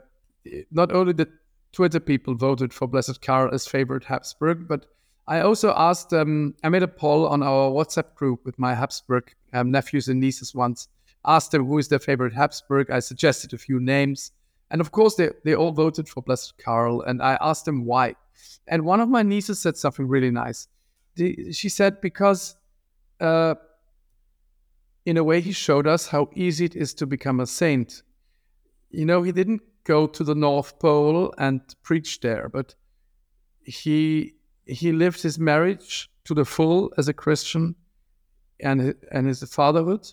not 0.72 0.91
only 0.91 1.14
the 1.14 1.30
Twitter 1.72 2.00
people 2.00 2.36
voted 2.36 2.74
for 2.74 2.88
Blessed 2.88 3.22
Karl 3.22 3.54
as 3.54 3.68
favorite 3.68 4.04
Habsburg, 4.04 4.68
but 4.68 4.86
I 5.28 5.41
also 5.41 5.74
asked. 5.76 6.14
Um, 6.14 6.54
I 6.64 6.70
made 6.70 6.84
a 6.84 6.88
poll 6.88 7.28
on 7.28 7.41
our 7.41 7.72
WhatsApp 7.72 8.14
group 8.16 8.46
with 8.46 8.60
my 8.60 8.76
Habsburg 8.76 9.34
um, 9.54 9.72
nephews 9.72 10.08
and 10.08 10.20
nieces 10.20 10.54
once. 10.54 10.88
Asked 11.26 11.52
them 11.52 11.66
who 11.66 11.80
is 11.80 11.88
their 11.88 12.00
favorite 12.00 12.34
Habsburg. 12.34 12.91
I 12.91 13.00
suggested 13.00 13.54
a 13.54 13.58
few 13.58 13.80
names, 13.80 14.32
and 14.70 14.80
of 14.82 14.91
course 14.91 15.16
they 15.16 15.32
they 15.43 15.56
all 15.56 15.72
voted 15.72 16.08
for 16.08 16.22
Blessed 16.22 16.58
Karl. 16.58 17.02
And 17.02 17.22
I 17.22 17.38
asked 17.41 17.66
them 17.66 17.86
why. 17.86 18.16
And 18.68 18.86
one 18.86 19.00
of 19.00 19.10
my 19.10 19.24
nieces 19.24 19.60
said 19.60 19.78
something 19.78 20.08
really 20.08 20.32
nice 20.32 20.68
the, 21.16 21.52
she 21.52 21.70
said 21.70 22.02
because 22.02 22.56
uh, 23.20 23.56
in 25.06 25.18
a 25.18 25.24
way 25.24 25.41
he 25.41 25.52
showed 25.52 25.88
us 25.88 26.08
how 26.08 26.30
easy 26.36 26.66
it 26.66 26.76
is 26.76 26.93
to 26.93 27.06
become 27.06 27.39
a 27.39 27.48
saint 27.48 28.04
you 28.89 29.06
know 29.06 29.24
he 29.24 29.32
didn't 29.32 29.62
go 29.86 30.05
to 30.07 30.23
the 30.23 30.36
north 30.36 30.77
pole 30.79 31.33
and 31.38 31.61
preach 31.83 32.19
there 32.19 32.49
but 32.49 32.75
he 33.63 34.33
he 34.65 34.91
lived 34.91 35.21
his 35.21 35.39
marriage 35.39 36.09
to 36.25 36.33
the 36.33 36.45
full 36.45 36.91
as 36.97 37.07
a 37.07 37.13
christian 37.13 37.75
and 38.59 38.95
and 39.11 39.27
his 39.27 39.41
fatherhood 39.43 40.05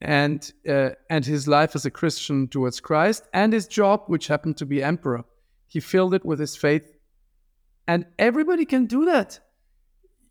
and 0.00 0.52
uh, 0.68 0.90
and 1.10 1.26
his 1.26 1.46
life 1.46 1.74
as 1.74 1.84
a 1.84 1.90
christian 1.90 2.48
towards 2.48 2.80
christ 2.80 3.24
and 3.32 3.52
his 3.52 3.66
job 3.66 4.04
which 4.06 4.28
happened 4.28 4.56
to 4.56 4.66
be 4.66 4.82
emperor 4.82 5.24
he 5.66 5.80
filled 5.80 6.14
it 6.14 6.24
with 6.24 6.38
his 6.38 6.56
faith 6.56 6.96
and 7.86 8.06
everybody 8.18 8.64
can 8.64 8.86
do 8.86 9.04
that 9.04 9.40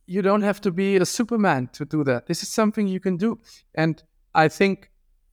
you 0.08 0.22
don't 0.22 0.42
have 0.42 0.62
to 0.62 0.72
be 0.72 0.96
a 0.96 1.06
Superman 1.06 1.70
to 1.74 1.86
do 1.86 2.04
that. 2.06 2.28
This 2.28 2.42
is 2.42 2.50
something 2.50 2.88
you 2.88 3.02
can 3.02 3.18
do. 3.18 3.40
And 3.76 4.02
I 4.34 4.48
think 4.48 4.90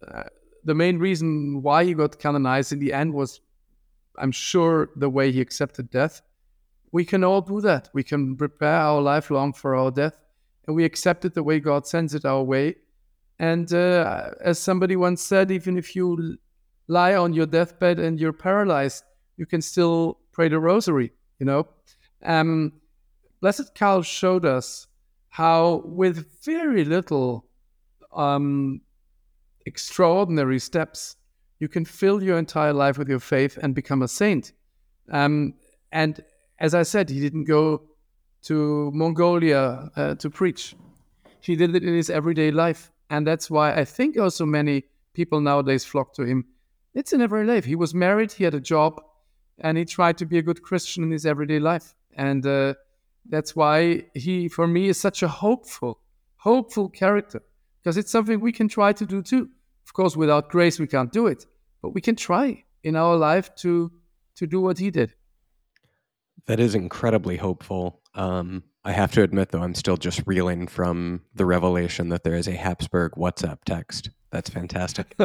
uh, 0.06 0.24
the 0.64 0.74
main 0.74 0.98
reason 0.98 1.62
why 1.62 1.84
he 1.84 1.94
got 1.94 2.18
canonized 2.18 2.72
in 2.72 2.78
the 2.78 2.92
end 2.92 3.12
was, 3.12 3.40
I'm 4.18 4.32
sure, 4.32 4.90
the 4.96 5.10
way 5.10 5.30
he 5.32 5.40
accepted 5.40 5.90
death. 5.90 6.22
We 6.92 7.04
can 7.04 7.24
all 7.24 7.40
do 7.40 7.60
that. 7.60 7.90
We 7.92 8.02
can 8.02 8.36
prepare 8.36 8.76
our 8.76 9.00
lifelong 9.00 9.52
for 9.52 9.74
our 9.74 9.90
death, 9.90 10.16
and 10.66 10.76
we 10.76 10.84
accept 10.84 11.24
it 11.24 11.34
the 11.34 11.42
way 11.42 11.60
God 11.60 11.86
sends 11.86 12.14
it 12.14 12.24
our 12.24 12.42
way. 12.42 12.76
And 13.38 13.72
uh, 13.72 14.30
as 14.40 14.58
somebody 14.58 14.96
once 14.96 15.20
said, 15.20 15.50
even 15.50 15.76
if 15.76 15.96
you 15.96 16.38
lie 16.86 17.14
on 17.14 17.32
your 17.32 17.46
deathbed 17.46 17.98
and 17.98 18.20
you're 18.20 18.32
paralyzed, 18.32 19.04
you 19.36 19.46
can 19.46 19.60
still 19.60 20.18
pray 20.32 20.48
the 20.48 20.60
rosary, 20.60 21.10
you 21.40 21.46
know? 21.46 21.66
Um, 22.24 22.74
Blessed 23.40 23.74
Karl 23.74 24.02
showed 24.02 24.44
us 24.44 24.86
how, 25.28 25.82
with 25.84 26.44
very 26.44 26.84
little 26.84 27.44
um, 28.14 28.80
extraordinary 29.66 30.58
steps, 30.58 31.16
you 31.58 31.68
can 31.68 31.84
fill 31.84 32.22
your 32.22 32.38
entire 32.38 32.72
life 32.72 32.98
with 32.98 33.08
your 33.08 33.20
faith 33.20 33.58
and 33.62 33.74
become 33.74 34.02
a 34.02 34.08
saint. 34.08 34.52
Um, 35.10 35.54
and 35.92 36.22
as 36.58 36.74
I 36.74 36.82
said, 36.82 37.10
he 37.10 37.20
didn't 37.20 37.44
go 37.44 37.82
to 38.42 38.90
Mongolia 38.92 39.90
uh, 39.96 40.14
to 40.16 40.30
preach. 40.30 40.74
He 41.40 41.56
did 41.56 41.74
it 41.74 41.84
in 41.84 41.94
his 41.94 42.10
everyday 42.10 42.50
life. 42.50 42.90
And 43.10 43.26
that's 43.26 43.50
why 43.50 43.74
I 43.74 43.84
think 43.84 44.18
also 44.18 44.44
many 44.44 44.84
people 45.12 45.40
nowadays 45.40 45.84
flock 45.84 46.14
to 46.14 46.24
him. 46.24 46.46
It's 46.94 47.12
in 47.12 47.20
everyday 47.20 47.54
life. 47.54 47.64
He 47.64 47.76
was 47.76 47.94
married, 47.94 48.32
he 48.32 48.44
had 48.44 48.54
a 48.54 48.60
job, 48.60 49.00
and 49.58 49.78
he 49.78 49.84
tried 49.84 50.18
to 50.18 50.26
be 50.26 50.38
a 50.38 50.42
good 50.42 50.62
Christian 50.62 51.04
in 51.04 51.10
his 51.10 51.26
everyday 51.26 51.58
life. 51.58 51.94
And 52.16 52.46
uh, 52.46 52.74
that's 53.28 53.56
why 53.56 54.04
he, 54.14 54.48
for 54.48 54.66
me, 54.66 54.88
is 54.88 55.00
such 55.00 55.22
a 55.22 55.28
hopeful, 55.28 56.00
hopeful 56.36 56.88
character 56.88 57.42
because 57.84 57.98
it's 57.98 58.10
something 58.10 58.40
we 58.40 58.52
can 58.52 58.68
try 58.68 58.92
to 58.94 59.04
do 59.04 59.22
too. 59.22 59.50
Of 59.86 59.92
course, 59.92 60.16
without 60.16 60.48
grace, 60.48 60.78
we 60.80 60.86
can't 60.86 61.12
do 61.12 61.26
it. 61.26 61.44
but 61.82 61.90
we 61.90 62.00
can 62.00 62.16
try 62.16 62.64
in 62.82 62.96
our 62.96 63.16
life 63.16 63.54
to 63.56 63.92
to 64.36 64.46
do 64.46 64.60
what 64.60 64.78
he 64.78 64.90
did. 64.90 65.14
That 66.46 66.58
is 66.58 66.74
incredibly 66.74 67.36
hopeful. 67.36 68.00
Um, 68.14 68.64
I 68.84 68.92
have 68.92 69.12
to 69.12 69.22
admit, 69.22 69.50
though, 69.50 69.62
I'm 69.62 69.74
still 69.74 69.96
just 69.96 70.22
reeling 70.26 70.66
from 70.66 71.22
the 71.34 71.46
revelation 71.46 72.08
that 72.08 72.24
there 72.24 72.34
is 72.34 72.48
a 72.48 72.56
Habsburg 72.56 73.12
WhatsApp 73.12 73.58
text. 73.64 74.10
That's 74.30 74.50
fantastic. 74.50 75.14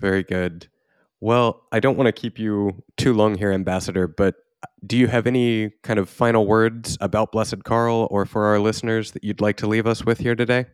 Very 0.00 0.22
good. 0.22 0.68
Well, 1.20 1.66
I 1.72 1.80
don't 1.80 1.96
want 1.96 2.06
to 2.06 2.12
keep 2.12 2.38
you 2.38 2.82
too 2.96 3.12
long 3.12 3.36
here, 3.36 3.52
Ambassador, 3.52 4.06
but 4.06 4.36
do 4.86 4.96
you 4.96 5.06
have 5.06 5.26
any 5.26 5.70
kind 5.82 5.98
of 5.98 6.08
final 6.08 6.46
words 6.46 6.96
about 7.00 7.32
Blessed 7.32 7.64
Karl 7.64 8.08
or 8.10 8.26
for 8.26 8.46
our 8.46 8.58
listeners 8.58 9.12
that 9.12 9.24
you'd 9.24 9.40
like 9.40 9.56
to 9.58 9.66
leave 9.66 9.86
us 9.86 10.04
with 10.04 10.18
here 10.18 10.34
today? 10.34 10.66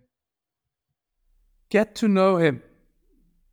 Get 1.70 1.94
to 1.96 2.08
know 2.08 2.36
him. 2.36 2.62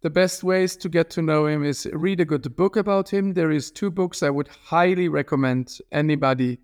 The 0.02 0.10
best 0.10 0.44
ways 0.44 0.76
to 0.78 0.90
get 0.90 1.10
to 1.12 1.22
know 1.22 1.48
him 1.48 1.64
is 1.64 1.88
read 1.94 2.20
a 2.20 2.26
good 2.26 2.56
book 2.56 2.76
about 2.76 3.10
him. 3.10 3.34
There 3.34 3.52
is 3.52 3.72
two 3.72 3.90
books 3.90 4.22
I 4.22 4.30
would 4.30 4.50
highly 4.50 5.08
recommend 5.08 5.80
anybody 5.92 6.60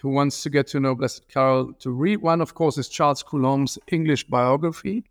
who 0.00 0.10
wants 0.10 0.42
to 0.44 0.50
get 0.50 0.68
to 0.68 0.80
know 0.80 0.94
Blessed 0.94 1.28
Karl 1.28 1.72
to 1.80 1.90
read. 1.90 2.18
One, 2.18 2.40
of 2.40 2.54
course, 2.54 2.78
is 2.78 2.88
Charles 2.88 3.22
Coulombe's 3.22 3.78
English 3.88 4.24
biography 4.28 5.04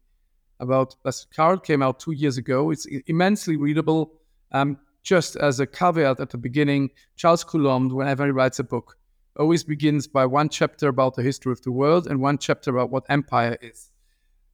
about 0.60 0.95
Blessed 1.04 1.28
Karl. 1.36 1.58
Came 1.58 1.84
out 1.84 2.00
two 2.00 2.14
years 2.14 2.38
ago. 2.38 2.72
It's 2.72 2.86
immensely 3.08 3.58
readable. 3.58 4.14
Um, 4.54 4.78
just 5.08 5.38
as 5.38 5.62
a 5.62 5.66
caveat 5.66 6.20
at 6.20 6.32
the 6.32 6.38
beginning, 6.38 6.89
Charles 7.16 7.41
Coulombe, 7.41 7.88
whenever 7.95 8.26
he 8.26 8.32
writes 8.32 8.60
a 8.60 8.64
book, 8.64 8.97
always 9.38 9.64
begins 9.64 10.05
by 10.05 10.26
one 10.26 10.49
chapter 10.49 10.89
about 10.89 11.16
the 11.16 11.24
history 11.24 11.53
of 11.53 11.62
the 11.62 11.72
world 11.72 12.08
and 12.08 12.20
one 12.20 12.38
chapter 12.38 12.72
about 12.72 12.89
what 12.89 13.05
empire 13.08 13.58
is. 13.62 13.89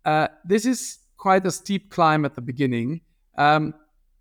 Uh, 0.06 0.28
this 0.45 0.68
is 0.68 0.99
quite 1.18 1.43
a 1.47 1.51
steep 1.51 1.89
climb 1.89 2.24
at 2.24 2.36
the 2.36 2.41
beginning. 2.41 3.01
Um, 3.36 3.74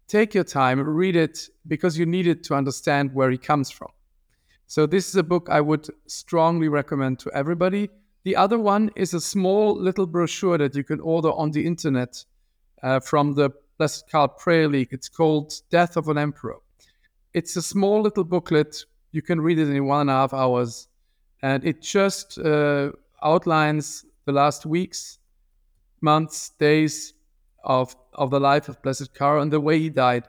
take 0.08 0.32
your 0.32 0.44
time, 0.44 0.80
read 0.80 1.16
it 1.16 1.50
because 1.68 1.98
you 1.98 2.06
need 2.06 2.26
it 2.26 2.42
to 2.44 2.54
understand 2.54 3.12
where 3.12 3.30
he 3.30 3.36
comes 3.36 3.70
from. 3.70 3.90
So, 4.68 4.86
this 4.86 5.08
is 5.10 5.16
a 5.16 5.22
book 5.22 5.48
I 5.50 5.60
would 5.60 5.86
strongly 6.06 6.68
recommend 6.68 7.18
to 7.18 7.30
everybody. 7.34 7.90
The 8.24 8.36
other 8.36 8.58
one 8.58 8.90
is 8.96 9.12
a 9.12 9.20
small 9.20 9.74
little 9.74 10.06
brochure 10.06 10.56
that 10.56 10.74
you 10.74 10.84
can 10.84 11.00
order 11.00 11.30
on 11.32 11.50
the 11.50 11.66
internet 11.66 12.24
uh, 12.82 13.00
from 13.00 13.34
the 13.34 13.50
Blessed 13.82 14.08
Karl 14.08 14.28
Prayer 14.28 14.68
League. 14.68 14.90
It's 14.92 15.08
called 15.08 15.54
Death 15.68 15.96
of 15.96 16.06
an 16.06 16.16
Emperor. 16.16 16.58
It's 17.34 17.56
a 17.56 17.62
small 17.62 18.00
little 18.00 18.22
booklet. 18.22 18.84
You 19.10 19.22
can 19.22 19.40
read 19.40 19.58
it 19.58 19.68
in 19.68 19.86
one 19.86 20.02
and 20.02 20.10
a 20.10 20.12
half 20.12 20.32
hours. 20.32 20.86
And 21.42 21.64
it 21.64 21.82
just 21.82 22.38
uh, 22.38 22.92
outlines 23.24 24.04
the 24.24 24.30
last 24.30 24.66
weeks, 24.66 25.18
months, 26.00 26.50
days 26.60 27.14
of, 27.64 27.96
of 28.14 28.30
the 28.30 28.38
life 28.38 28.68
of 28.68 28.80
Blessed 28.82 29.12
Karl 29.14 29.42
and 29.42 29.52
the 29.52 29.58
way 29.58 29.80
he 29.80 29.90
died. 29.90 30.28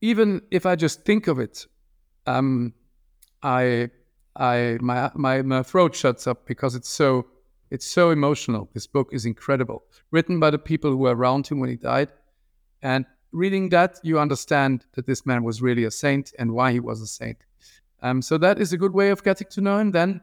Even 0.00 0.42
if 0.50 0.66
I 0.66 0.74
just 0.74 1.04
think 1.04 1.28
of 1.28 1.38
it, 1.38 1.68
um, 2.26 2.74
I, 3.44 3.90
I, 4.34 4.78
my, 4.80 5.12
my, 5.14 5.42
my 5.42 5.62
throat 5.62 5.94
shuts 5.94 6.26
up 6.26 6.46
because 6.46 6.74
it's 6.74 6.88
so 6.88 7.26
it's 7.74 7.86
so 7.86 8.10
emotional. 8.10 8.70
This 8.72 8.86
book 8.86 9.08
is 9.10 9.26
incredible, 9.26 9.82
written 10.12 10.38
by 10.38 10.50
the 10.50 10.60
people 10.60 10.92
who 10.92 10.96
were 10.96 11.16
around 11.16 11.48
him 11.48 11.58
when 11.58 11.70
he 11.70 11.76
died. 11.76 12.08
And 12.82 13.04
reading 13.32 13.70
that, 13.70 13.98
you 14.04 14.20
understand 14.20 14.86
that 14.94 15.06
this 15.06 15.26
man 15.26 15.42
was 15.42 15.60
really 15.60 15.82
a 15.82 15.90
saint 15.90 16.32
and 16.38 16.52
why 16.52 16.70
he 16.70 16.78
was 16.78 17.00
a 17.00 17.06
saint. 17.08 17.38
Um, 18.00 18.22
so 18.22 18.38
that 18.38 18.60
is 18.60 18.72
a 18.72 18.78
good 18.78 18.94
way 18.94 19.10
of 19.10 19.24
getting 19.24 19.48
to 19.50 19.60
know 19.60 19.78
him. 19.78 19.90
Then 19.90 20.20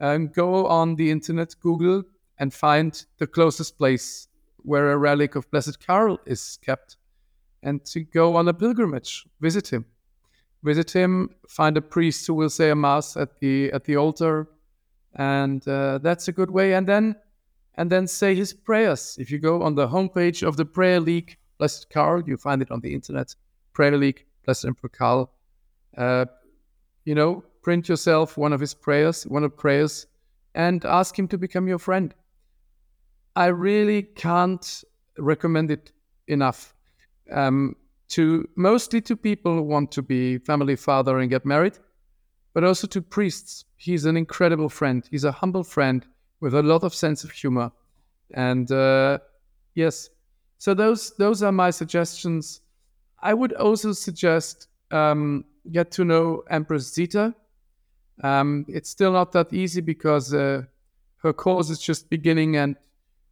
um, 0.00 0.28
go 0.28 0.66
on 0.66 0.94
the 0.94 1.10
internet, 1.10 1.54
Google, 1.60 2.04
and 2.38 2.54
find 2.54 3.04
the 3.18 3.26
closest 3.26 3.76
place 3.76 4.28
where 4.62 4.90
a 4.90 4.96
relic 4.96 5.34
of 5.34 5.50
Blessed 5.50 5.86
Karl 5.86 6.18
is 6.24 6.58
kept, 6.62 6.96
and 7.62 7.84
to 7.84 8.00
go 8.00 8.34
on 8.34 8.48
a 8.48 8.54
pilgrimage, 8.54 9.26
visit 9.42 9.70
him, 9.70 9.84
visit 10.62 10.90
him, 10.90 11.28
find 11.50 11.76
a 11.76 11.82
priest 11.82 12.26
who 12.26 12.32
will 12.32 12.48
say 12.48 12.70
a 12.70 12.74
mass 12.74 13.14
at 13.14 13.40
the 13.40 13.70
at 13.72 13.84
the 13.84 13.96
altar, 13.96 14.48
and 15.16 15.66
uh, 15.68 15.98
that's 15.98 16.28
a 16.28 16.32
good 16.32 16.50
way. 16.50 16.74
And 16.74 16.86
then 16.86 17.16
and 17.76 17.90
then 17.90 18.06
say 18.06 18.34
his 18.34 18.52
prayers. 18.52 19.16
If 19.18 19.30
you 19.30 19.38
go 19.38 19.62
on 19.62 19.74
the 19.74 19.88
homepage 19.88 20.46
of 20.46 20.56
the 20.56 20.64
Prayer 20.64 21.00
League, 21.00 21.36
Blessed 21.58 21.90
Karl, 21.90 22.22
you 22.26 22.36
find 22.36 22.62
it 22.62 22.70
on 22.70 22.80
the 22.80 22.94
internet. 22.94 23.34
Prayer 23.72 23.96
League, 23.96 24.24
Blessed 24.44 24.66
Emperor 24.66 24.90
Karl. 24.90 25.32
Uh, 25.96 26.26
you 27.04 27.14
know, 27.14 27.42
print 27.62 27.88
yourself 27.88 28.36
one 28.36 28.52
of 28.52 28.60
his 28.60 28.74
prayers, 28.74 29.24
one 29.24 29.44
of 29.44 29.56
prayers, 29.56 30.06
and 30.54 30.84
ask 30.84 31.18
him 31.18 31.26
to 31.28 31.38
become 31.38 31.66
your 31.66 31.78
friend. 31.78 32.14
I 33.36 33.46
really 33.46 34.02
can't 34.02 34.84
recommend 35.18 35.70
it 35.70 35.92
enough. 36.28 36.74
Um, 37.32 37.76
to 38.08 38.48
mostly 38.54 39.00
to 39.00 39.16
people 39.16 39.54
who 39.54 39.62
want 39.62 39.90
to 39.92 40.02
be 40.02 40.38
family 40.38 40.76
father 40.76 41.18
and 41.18 41.30
get 41.30 41.44
married, 41.44 41.78
but 42.54 42.64
also 42.64 42.86
to 42.86 43.02
priests. 43.02 43.66
He's 43.76 44.06
an 44.06 44.16
incredible 44.16 44.70
friend. 44.70 45.06
He's 45.10 45.24
a 45.24 45.32
humble 45.32 45.64
friend 45.64 46.06
with 46.40 46.54
a 46.54 46.62
lot 46.62 46.84
of 46.84 46.94
sense 46.94 47.24
of 47.24 47.30
humor. 47.32 47.70
And 48.32 48.70
uh, 48.70 49.18
yes, 49.74 50.08
so 50.58 50.72
those 50.72 51.14
those 51.16 51.42
are 51.42 51.52
my 51.52 51.70
suggestions. 51.70 52.60
I 53.20 53.34
would 53.34 53.52
also 53.52 53.92
suggest 53.92 54.68
um, 54.90 55.44
get 55.70 55.90
to 55.92 56.04
know 56.04 56.44
Empress 56.48 56.94
Zita. 56.94 57.34
Um, 58.22 58.64
it's 58.68 58.88
still 58.88 59.12
not 59.12 59.32
that 59.32 59.52
easy 59.52 59.80
because 59.80 60.32
uh, 60.32 60.62
her 61.18 61.32
course 61.32 61.68
is 61.68 61.80
just 61.80 62.08
beginning 62.08 62.56
and 62.56 62.76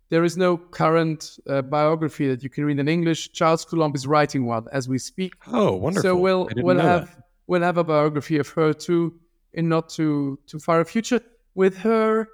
there 0.08 0.24
is 0.24 0.36
no 0.36 0.58
current 0.58 1.38
uh, 1.48 1.62
biography 1.62 2.28
that 2.28 2.42
you 2.42 2.50
can 2.50 2.64
read 2.66 2.78
in 2.78 2.88
English. 2.88 3.32
Charles 3.32 3.64
Coulombe 3.64 3.94
is 3.94 4.06
writing 4.06 4.44
one 4.44 4.66
as 4.72 4.86
we 4.88 4.98
speak. 4.98 5.32
Oh, 5.46 5.72
wonderful! 5.76 6.02
So 6.02 6.16
we'll 6.16 6.50
we'll 6.56 6.78
have 6.78 7.21
we'll 7.52 7.60
have 7.60 7.76
a 7.76 7.84
biography 7.84 8.38
of 8.38 8.48
her 8.48 8.72
too 8.72 9.12
in 9.52 9.68
not 9.68 9.90
too 9.90 10.38
too 10.46 10.58
far 10.58 10.80
a 10.80 10.86
future. 10.86 11.20
With 11.54 11.76
her, 11.78 12.26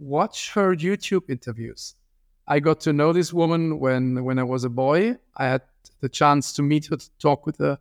watch 0.00 0.50
her 0.54 0.74
YouTube 0.74 1.30
interviews. 1.30 1.94
I 2.48 2.58
got 2.58 2.80
to 2.80 2.92
know 2.92 3.12
this 3.12 3.32
woman 3.32 3.78
when 3.78 4.24
when 4.24 4.40
I 4.40 4.42
was 4.42 4.64
a 4.64 4.68
boy. 4.68 5.18
I 5.36 5.44
had 5.46 5.62
the 6.00 6.08
chance 6.08 6.52
to 6.54 6.62
meet 6.62 6.86
her, 6.86 6.96
to 6.96 7.10
talk 7.20 7.46
with 7.46 7.58
her, 7.58 7.78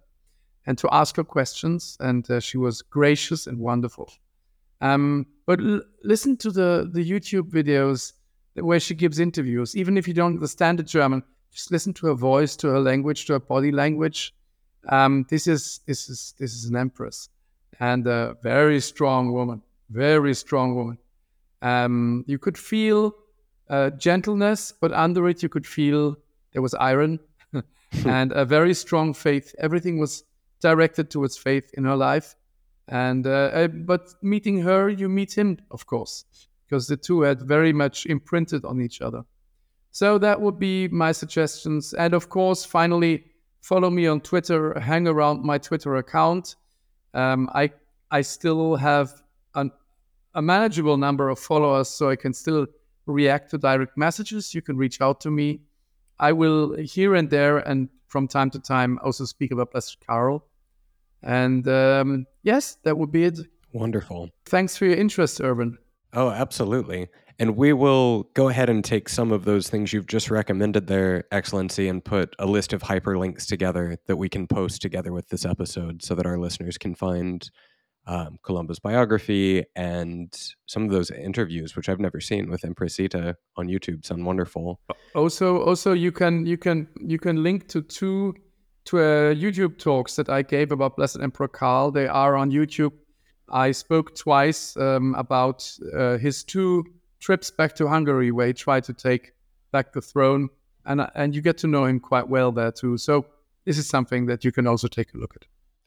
and 0.68 0.78
to 0.78 0.88
ask 0.92 1.16
her 1.16 1.24
questions, 1.24 1.98
and 2.00 2.30
uh, 2.30 2.40
she 2.40 2.58
was 2.60 2.84
gracious 2.84 3.48
and 3.48 3.58
wonderful. 3.58 4.08
Um, 4.80 5.26
but 5.48 5.60
l- 5.60 5.82
listen 6.04 6.38
to 6.38 6.52
the 6.52 6.88
the 6.94 7.04
YouTube 7.12 7.50
videos 7.50 8.14
where 8.54 8.80
she 8.80 8.94
gives 8.94 9.18
interviews. 9.18 9.76
Even 9.76 9.98
if 9.98 10.08
you 10.08 10.14
don't 10.14 10.36
understand 10.36 10.78
the 10.78 10.84
German, 10.84 11.24
just 11.52 11.72
listen 11.72 11.94
to 11.96 12.08
her 12.08 12.18
voice, 12.32 12.56
to 12.58 12.68
her 12.68 12.80
language, 12.80 13.26
to 13.26 13.34
her 13.34 13.40
body 13.40 13.72
language 13.72 14.36
um, 14.90 15.26
this 15.30 15.48
is 15.48 15.80
this 15.86 16.10
is 16.10 16.34
this 16.38 16.54
is 16.54 16.66
an 16.66 16.76
empress 16.76 17.30
and 17.80 18.08
a 18.08 18.38
very 18.42 18.80
strong 18.80 19.32
woman, 19.32 19.62
very 19.90 20.34
strong 20.34 20.76
woman. 20.76 20.98
Um, 21.62 22.24
you 22.28 22.38
could 22.38 22.58
feel 22.58 23.16
uh, 23.70 23.90
gentleness, 23.92 24.72
but 24.72 24.94
under 24.94 25.28
it 25.28 25.42
you 25.44 25.50
could 25.50 25.66
feel 25.68 26.16
there 26.54 26.62
was 26.62 26.74
iron 26.76 27.20
and 28.06 28.32
a 28.32 28.46
very 28.46 28.74
strong 28.74 29.14
faith. 29.14 29.54
Everything 29.58 30.00
was 30.00 30.24
directed 30.62 31.10
towards 31.10 31.38
faith 31.38 31.72
in 31.74 31.84
her 31.84 31.96
life. 31.96 32.36
And 32.88 33.26
uh, 33.26 33.50
uh, 33.54 33.68
but 33.68 34.14
meeting 34.22 34.62
her, 34.62 34.90
you 34.90 35.10
meet 35.10 35.36
him, 35.36 35.58
of 35.72 35.88
course, 35.88 36.26
because 36.68 36.88
the 36.88 36.98
two 36.98 37.22
had 37.22 37.42
very 37.42 37.74
much 37.74 38.06
imprinted 38.06 38.64
on 38.64 38.80
each 38.80 39.02
other. 39.02 39.24
So 39.92 40.18
that 40.20 40.40
would 40.42 40.60
be 40.60 40.88
my 40.90 41.12
suggestions. 41.12 41.94
And 41.94 42.14
of 42.14 42.30
course, 42.30 42.64
finally, 42.64 43.24
follow 43.66 43.89
me 43.89 44.05
on 44.05 44.22
Twitter, 44.22 44.80
hang 44.80 45.07
around 45.07 45.43
my 45.43 45.57
Twitter 45.57 45.95
account. 45.95 46.55
Um, 47.13 47.49
I 47.53 47.72
I 48.11 48.22
still 48.22 48.76
have 48.76 49.09
an, 49.55 49.72
a 50.36 50.41
manageable 50.41 50.97
number 50.97 51.30
of 51.30 51.39
followers, 51.39 51.89
so 51.89 52.09
I 52.09 52.16
can 52.16 52.34
still 52.34 52.68
react 53.07 53.49
to 53.51 53.57
direct 53.57 53.97
messages. 53.97 54.53
You 54.53 54.61
can 54.61 54.78
reach 54.78 55.01
out 55.01 55.20
to 55.22 55.32
me. 55.32 55.61
I 56.20 56.32
will 56.32 56.76
here 56.78 57.16
and 57.16 57.30
there 57.30 57.57
and 57.57 57.89
from 58.07 58.28
time 58.28 58.49
to 58.51 58.59
time 58.59 58.99
also 59.03 59.26
speak 59.26 59.51
about 59.51 59.72
Blessed 59.72 59.97
Karl. 60.05 60.45
And 61.24 61.68
um, 61.68 62.26
yes, 62.43 62.78
that 62.84 62.97
would 62.97 63.11
be 63.11 63.24
it. 63.26 63.39
Wonderful. 63.74 64.30
Thanks 64.45 64.78
for 64.78 64.86
your 64.86 64.95
interest, 64.95 65.41
Urban. 65.41 65.78
Oh, 66.13 66.30
absolutely. 66.30 67.09
And 67.38 67.58
we 67.58 67.74
will 67.74 68.24
go 68.34 68.48
ahead 68.48 68.70
and 68.70 68.84
take 68.84 69.10
some 69.10 69.32
of 69.32 69.44
those 69.44 69.70
things 69.70 69.92
you've 69.92 70.08
just 70.08 70.32
recommended 70.32 70.88
there, 70.88 71.26
Excellency, 71.32 71.90
and 71.90 72.04
put 72.04 72.34
a 72.40 72.46
list 72.46 72.72
of 72.72 72.82
hyperlinks 72.82 73.46
together 73.46 73.98
that 74.08 74.16
we 74.16 74.30
can 74.30 74.48
post 74.48 74.82
together 74.82 75.12
with 75.12 75.28
this 75.30 75.46
episode 75.46 76.02
so 76.02 76.16
that 76.16 76.26
our 76.26 76.38
listeners 76.38 76.78
can 76.78 76.96
find 76.96 77.50
um, 78.08 78.38
Coulombe's 78.44 78.80
biography 78.80 79.66
and 79.76 80.34
some 80.68 80.84
of 80.84 80.92
those 80.92 81.12
interviews, 81.12 81.76
which 81.76 81.90
I've 81.90 82.00
never 82.00 82.22
seen 82.22 82.50
with 82.50 82.64
Empress 82.64 82.96
Zita 82.96 83.36
on 83.58 83.68
YouTube, 83.68 84.06
sound 84.06 84.26
wonderful. 84.26 84.80
Also, 85.16 85.62
also 85.62 85.94
you 85.94 86.12
can 86.12 86.46
you 86.46 86.58
can 86.58 86.88
you 87.00 87.18
can 87.18 87.42
link 87.42 87.68
to 87.70 87.82
two 87.82 88.36
to 88.86 89.00
uh, 89.00 89.34
YouTube 89.34 89.80
talks 89.80 90.16
that 90.16 90.30
I 90.30 90.44
gave 90.44 90.72
about 90.72 90.96
Blessed 90.96 91.20
Emperor 91.22 91.48
Karl. 91.48 91.92
They 91.92 92.08
are 92.08 92.36
on 92.36 92.52
YouTube. 92.52 92.92
I 93.50 93.72
spoke 93.72 94.16
twice 94.16 94.78
um, 94.78 95.16
about 95.16 95.70
uh, 95.96 96.18
his 96.18 96.44
two 96.44 96.84
trips 97.26 97.50
back 97.50 97.76
to 97.76 97.88
Hungary 97.88 98.32
where 98.32 98.48
he 98.48 98.54
tried 98.54 98.84
to 98.84 98.94
take 98.94 99.34
back 99.72 99.94
the 99.94 100.02
throne. 100.02 100.50
and 100.86 101.02
and 101.16 101.36
you 101.36 101.42
get 101.42 101.58
to 101.58 101.68
know 101.68 101.86
him 101.86 102.00
quite 102.00 102.30
well 102.30 102.52
there 102.52 102.72
too. 102.72 102.98
So 102.98 103.26
this 103.66 103.78
is 103.78 103.90
something 103.90 104.28
that 104.28 104.46
you 104.46 104.52
can 104.52 104.68
also 104.68 104.88
take 104.88 105.14
a 105.14 105.18
look 105.18 105.34
at. 105.36 105.46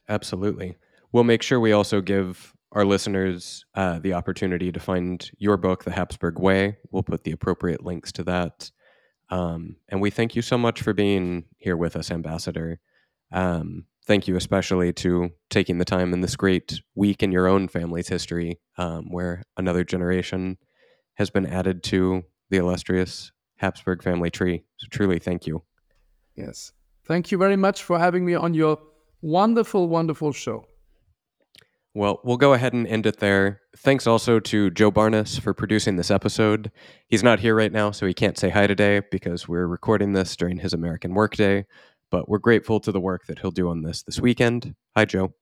Absolutely. 0.09 0.75
We'll 1.13 1.23
make 1.23 1.41
sure 1.41 1.59
we 1.59 1.71
also 1.71 2.01
give 2.01 2.53
our 2.73 2.85
listeners 2.85 3.65
uh, 3.73 3.99
the 3.99 4.13
opportunity 4.13 4.71
to 4.71 4.79
find 4.79 5.31
your 5.37 5.57
book, 5.57 5.85
The 5.85 5.91
Habsburg 5.91 6.37
Way. 6.39 6.77
We'll 6.91 7.03
put 7.03 7.23
the 7.23 7.31
appropriate 7.31 7.83
links 7.83 8.11
to 8.13 8.23
that. 8.25 8.69
Um, 9.29 9.77
and 9.87 10.01
we 10.01 10.09
thank 10.11 10.35
you 10.35 10.41
so 10.41 10.57
much 10.57 10.81
for 10.81 10.93
being 10.93 11.45
here 11.57 11.77
with 11.77 11.95
us, 11.95 12.11
Ambassador. 12.11 12.79
Um, 13.31 13.85
thank 14.05 14.27
you 14.27 14.35
especially 14.35 14.91
to 14.93 15.29
taking 15.49 15.77
the 15.77 15.85
time 15.85 16.13
in 16.13 16.21
this 16.21 16.35
great 16.35 16.81
week 16.95 17.23
in 17.23 17.31
your 17.31 17.47
own 17.47 17.67
family's 17.67 18.09
history, 18.09 18.59
um, 18.77 19.11
where 19.11 19.43
another 19.55 19.83
generation 19.83 20.57
has 21.19 21.29
been 21.29 21.45
added 21.45 21.83
to 21.83 22.23
the 22.49 22.57
illustrious 22.57 23.31
Habsburg 23.57 24.01
family 24.01 24.31
tree. 24.31 24.63
So 24.77 24.87
truly, 24.89 25.19
thank 25.19 25.45
you. 25.45 25.61
Yes. 26.35 26.71
Thank 27.05 27.31
you 27.31 27.37
very 27.37 27.57
much 27.57 27.83
for 27.83 27.99
having 27.99 28.25
me 28.25 28.35
on 28.35 28.53
your 28.53 28.79
wonderful, 29.21 29.89
wonderful 29.89 30.31
show. 30.31 30.65
Well, 31.93 32.21
we'll 32.23 32.37
go 32.37 32.53
ahead 32.53 32.71
and 32.71 32.87
end 32.87 33.05
it 33.05 33.17
there. 33.17 33.59
Thanks 33.75 34.07
also 34.07 34.39
to 34.39 34.69
Joe 34.69 34.91
Barnes 34.91 35.37
for 35.37 35.53
producing 35.53 35.97
this 35.97 36.09
episode. 36.09 36.71
He's 37.07 37.23
not 37.23 37.41
here 37.41 37.55
right 37.55 37.71
now, 37.71 37.91
so 37.91 38.05
he 38.05 38.13
can't 38.13 38.37
say 38.37 38.49
hi 38.49 38.67
today 38.67 39.01
because 39.11 39.47
we're 39.47 39.67
recording 39.67 40.13
this 40.13 40.37
during 40.37 40.59
his 40.59 40.71
American 40.71 41.13
workday, 41.13 41.65
but 42.09 42.29
we're 42.29 42.37
grateful 42.37 42.79
to 42.79 42.93
the 42.93 43.01
work 43.01 43.25
that 43.25 43.39
he'll 43.39 43.51
do 43.51 43.67
on 43.67 43.81
this 43.81 44.03
this 44.03 44.21
weekend. 44.21 44.73
Hi, 44.95 45.03
Joe. 45.03 45.33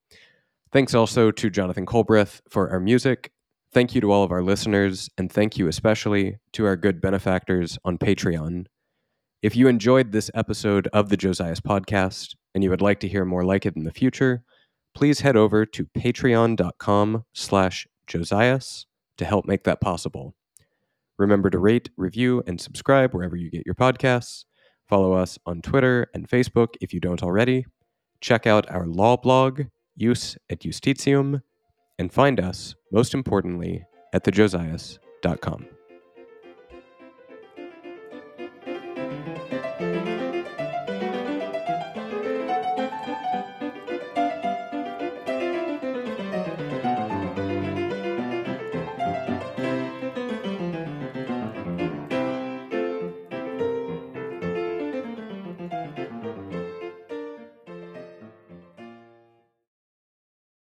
Thanks 0.72 0.96
also 0.96 1.30
to 1.30 1.50
Jonathan 1.52 1.86
Colbreth 1.86 2.42
for 2.50 2.70
our 2.72 2.80
music. 2.80 3.32
Thank 3.78 3.94
you 3.94 4.02
to 4.02 4.12
all 4.12 4.24
of 4.24 4.32
our 4.32 4.42
listeners, 4.42 5.08
and 5.20 5.32
thank 5.32 5.60
you 5.60 5.68
especially 5.68 6.40
to 6.54 6.66
our 6.66 6.76
good 6.76 7.00
benefactors 7.00 7.78
on 7.86 8.00
Patreon. 8.00 8.66
If 9.44 9.56
you 9.56 9.68
enjoyed 9.68 10.12
this 10.12 10.32
episode 10.34 10.88
of 10.94 11.10
the 11.10 11.16
Josias 11.16 11.62
podcast 11.62 12.34
and 12.56 12.64
you 12.64 12.72
would 12.72 12.82
like 12.82 13.00
to 13.02 13.08
hear 13.08 13.24
more 13.24 13.46
like 13.46 13.68
it 13.68 13.76
in 13.76 13.84
the 13.84 13.92
future, 13.92 14.42
please 14.96 15.20
head 15.20 15.38
over 15.38 15.64
to 15.64 15.86
patreon.com 15.96 17.24
slash 17.34 17.86
josias 18.08 18.88
to 19.20 19.26
help 19.26 19.46
make 19.46 19.64
that 19.66 19.80
possible. 19.80 20.34
Remember 21.20 21.52
to 21.52 21.60
rate, 21.60 21.92
review, 21.98 22.42
and 22.48 22.60
subscribe 22.60 23.14
wherever 23.14 23.36
you 23.36 23.52
get 23.52 23.68
your 23.68 23.76
podcasts. 23.76 24.46
Follow 24.90 25.14
us 25.14 25.38
on 25.46 25.62
Twitter 25.62 26.08
and 26.16 26.28
Facebook 26.28 26.70
if 26.82 26.96
you 26.96 27.00
don't 27.00 27.22
already. 27.22 27.68
Check 28.22 28.48
out 28.48 28.68
our 28.72 28.88
law 28.88 29.18
blog, 29.18 29.66
Jus 30.00 30.36
et 30.50 30.62
Justitium, 30.62 31.44
and 32.00 32.12
find 32.12 32.40
us, 32.40 32.76
most 32.92 33.14
importantly, 33.14 33.86
at 34.14 34.24
thejosias.com. 34.24 35.77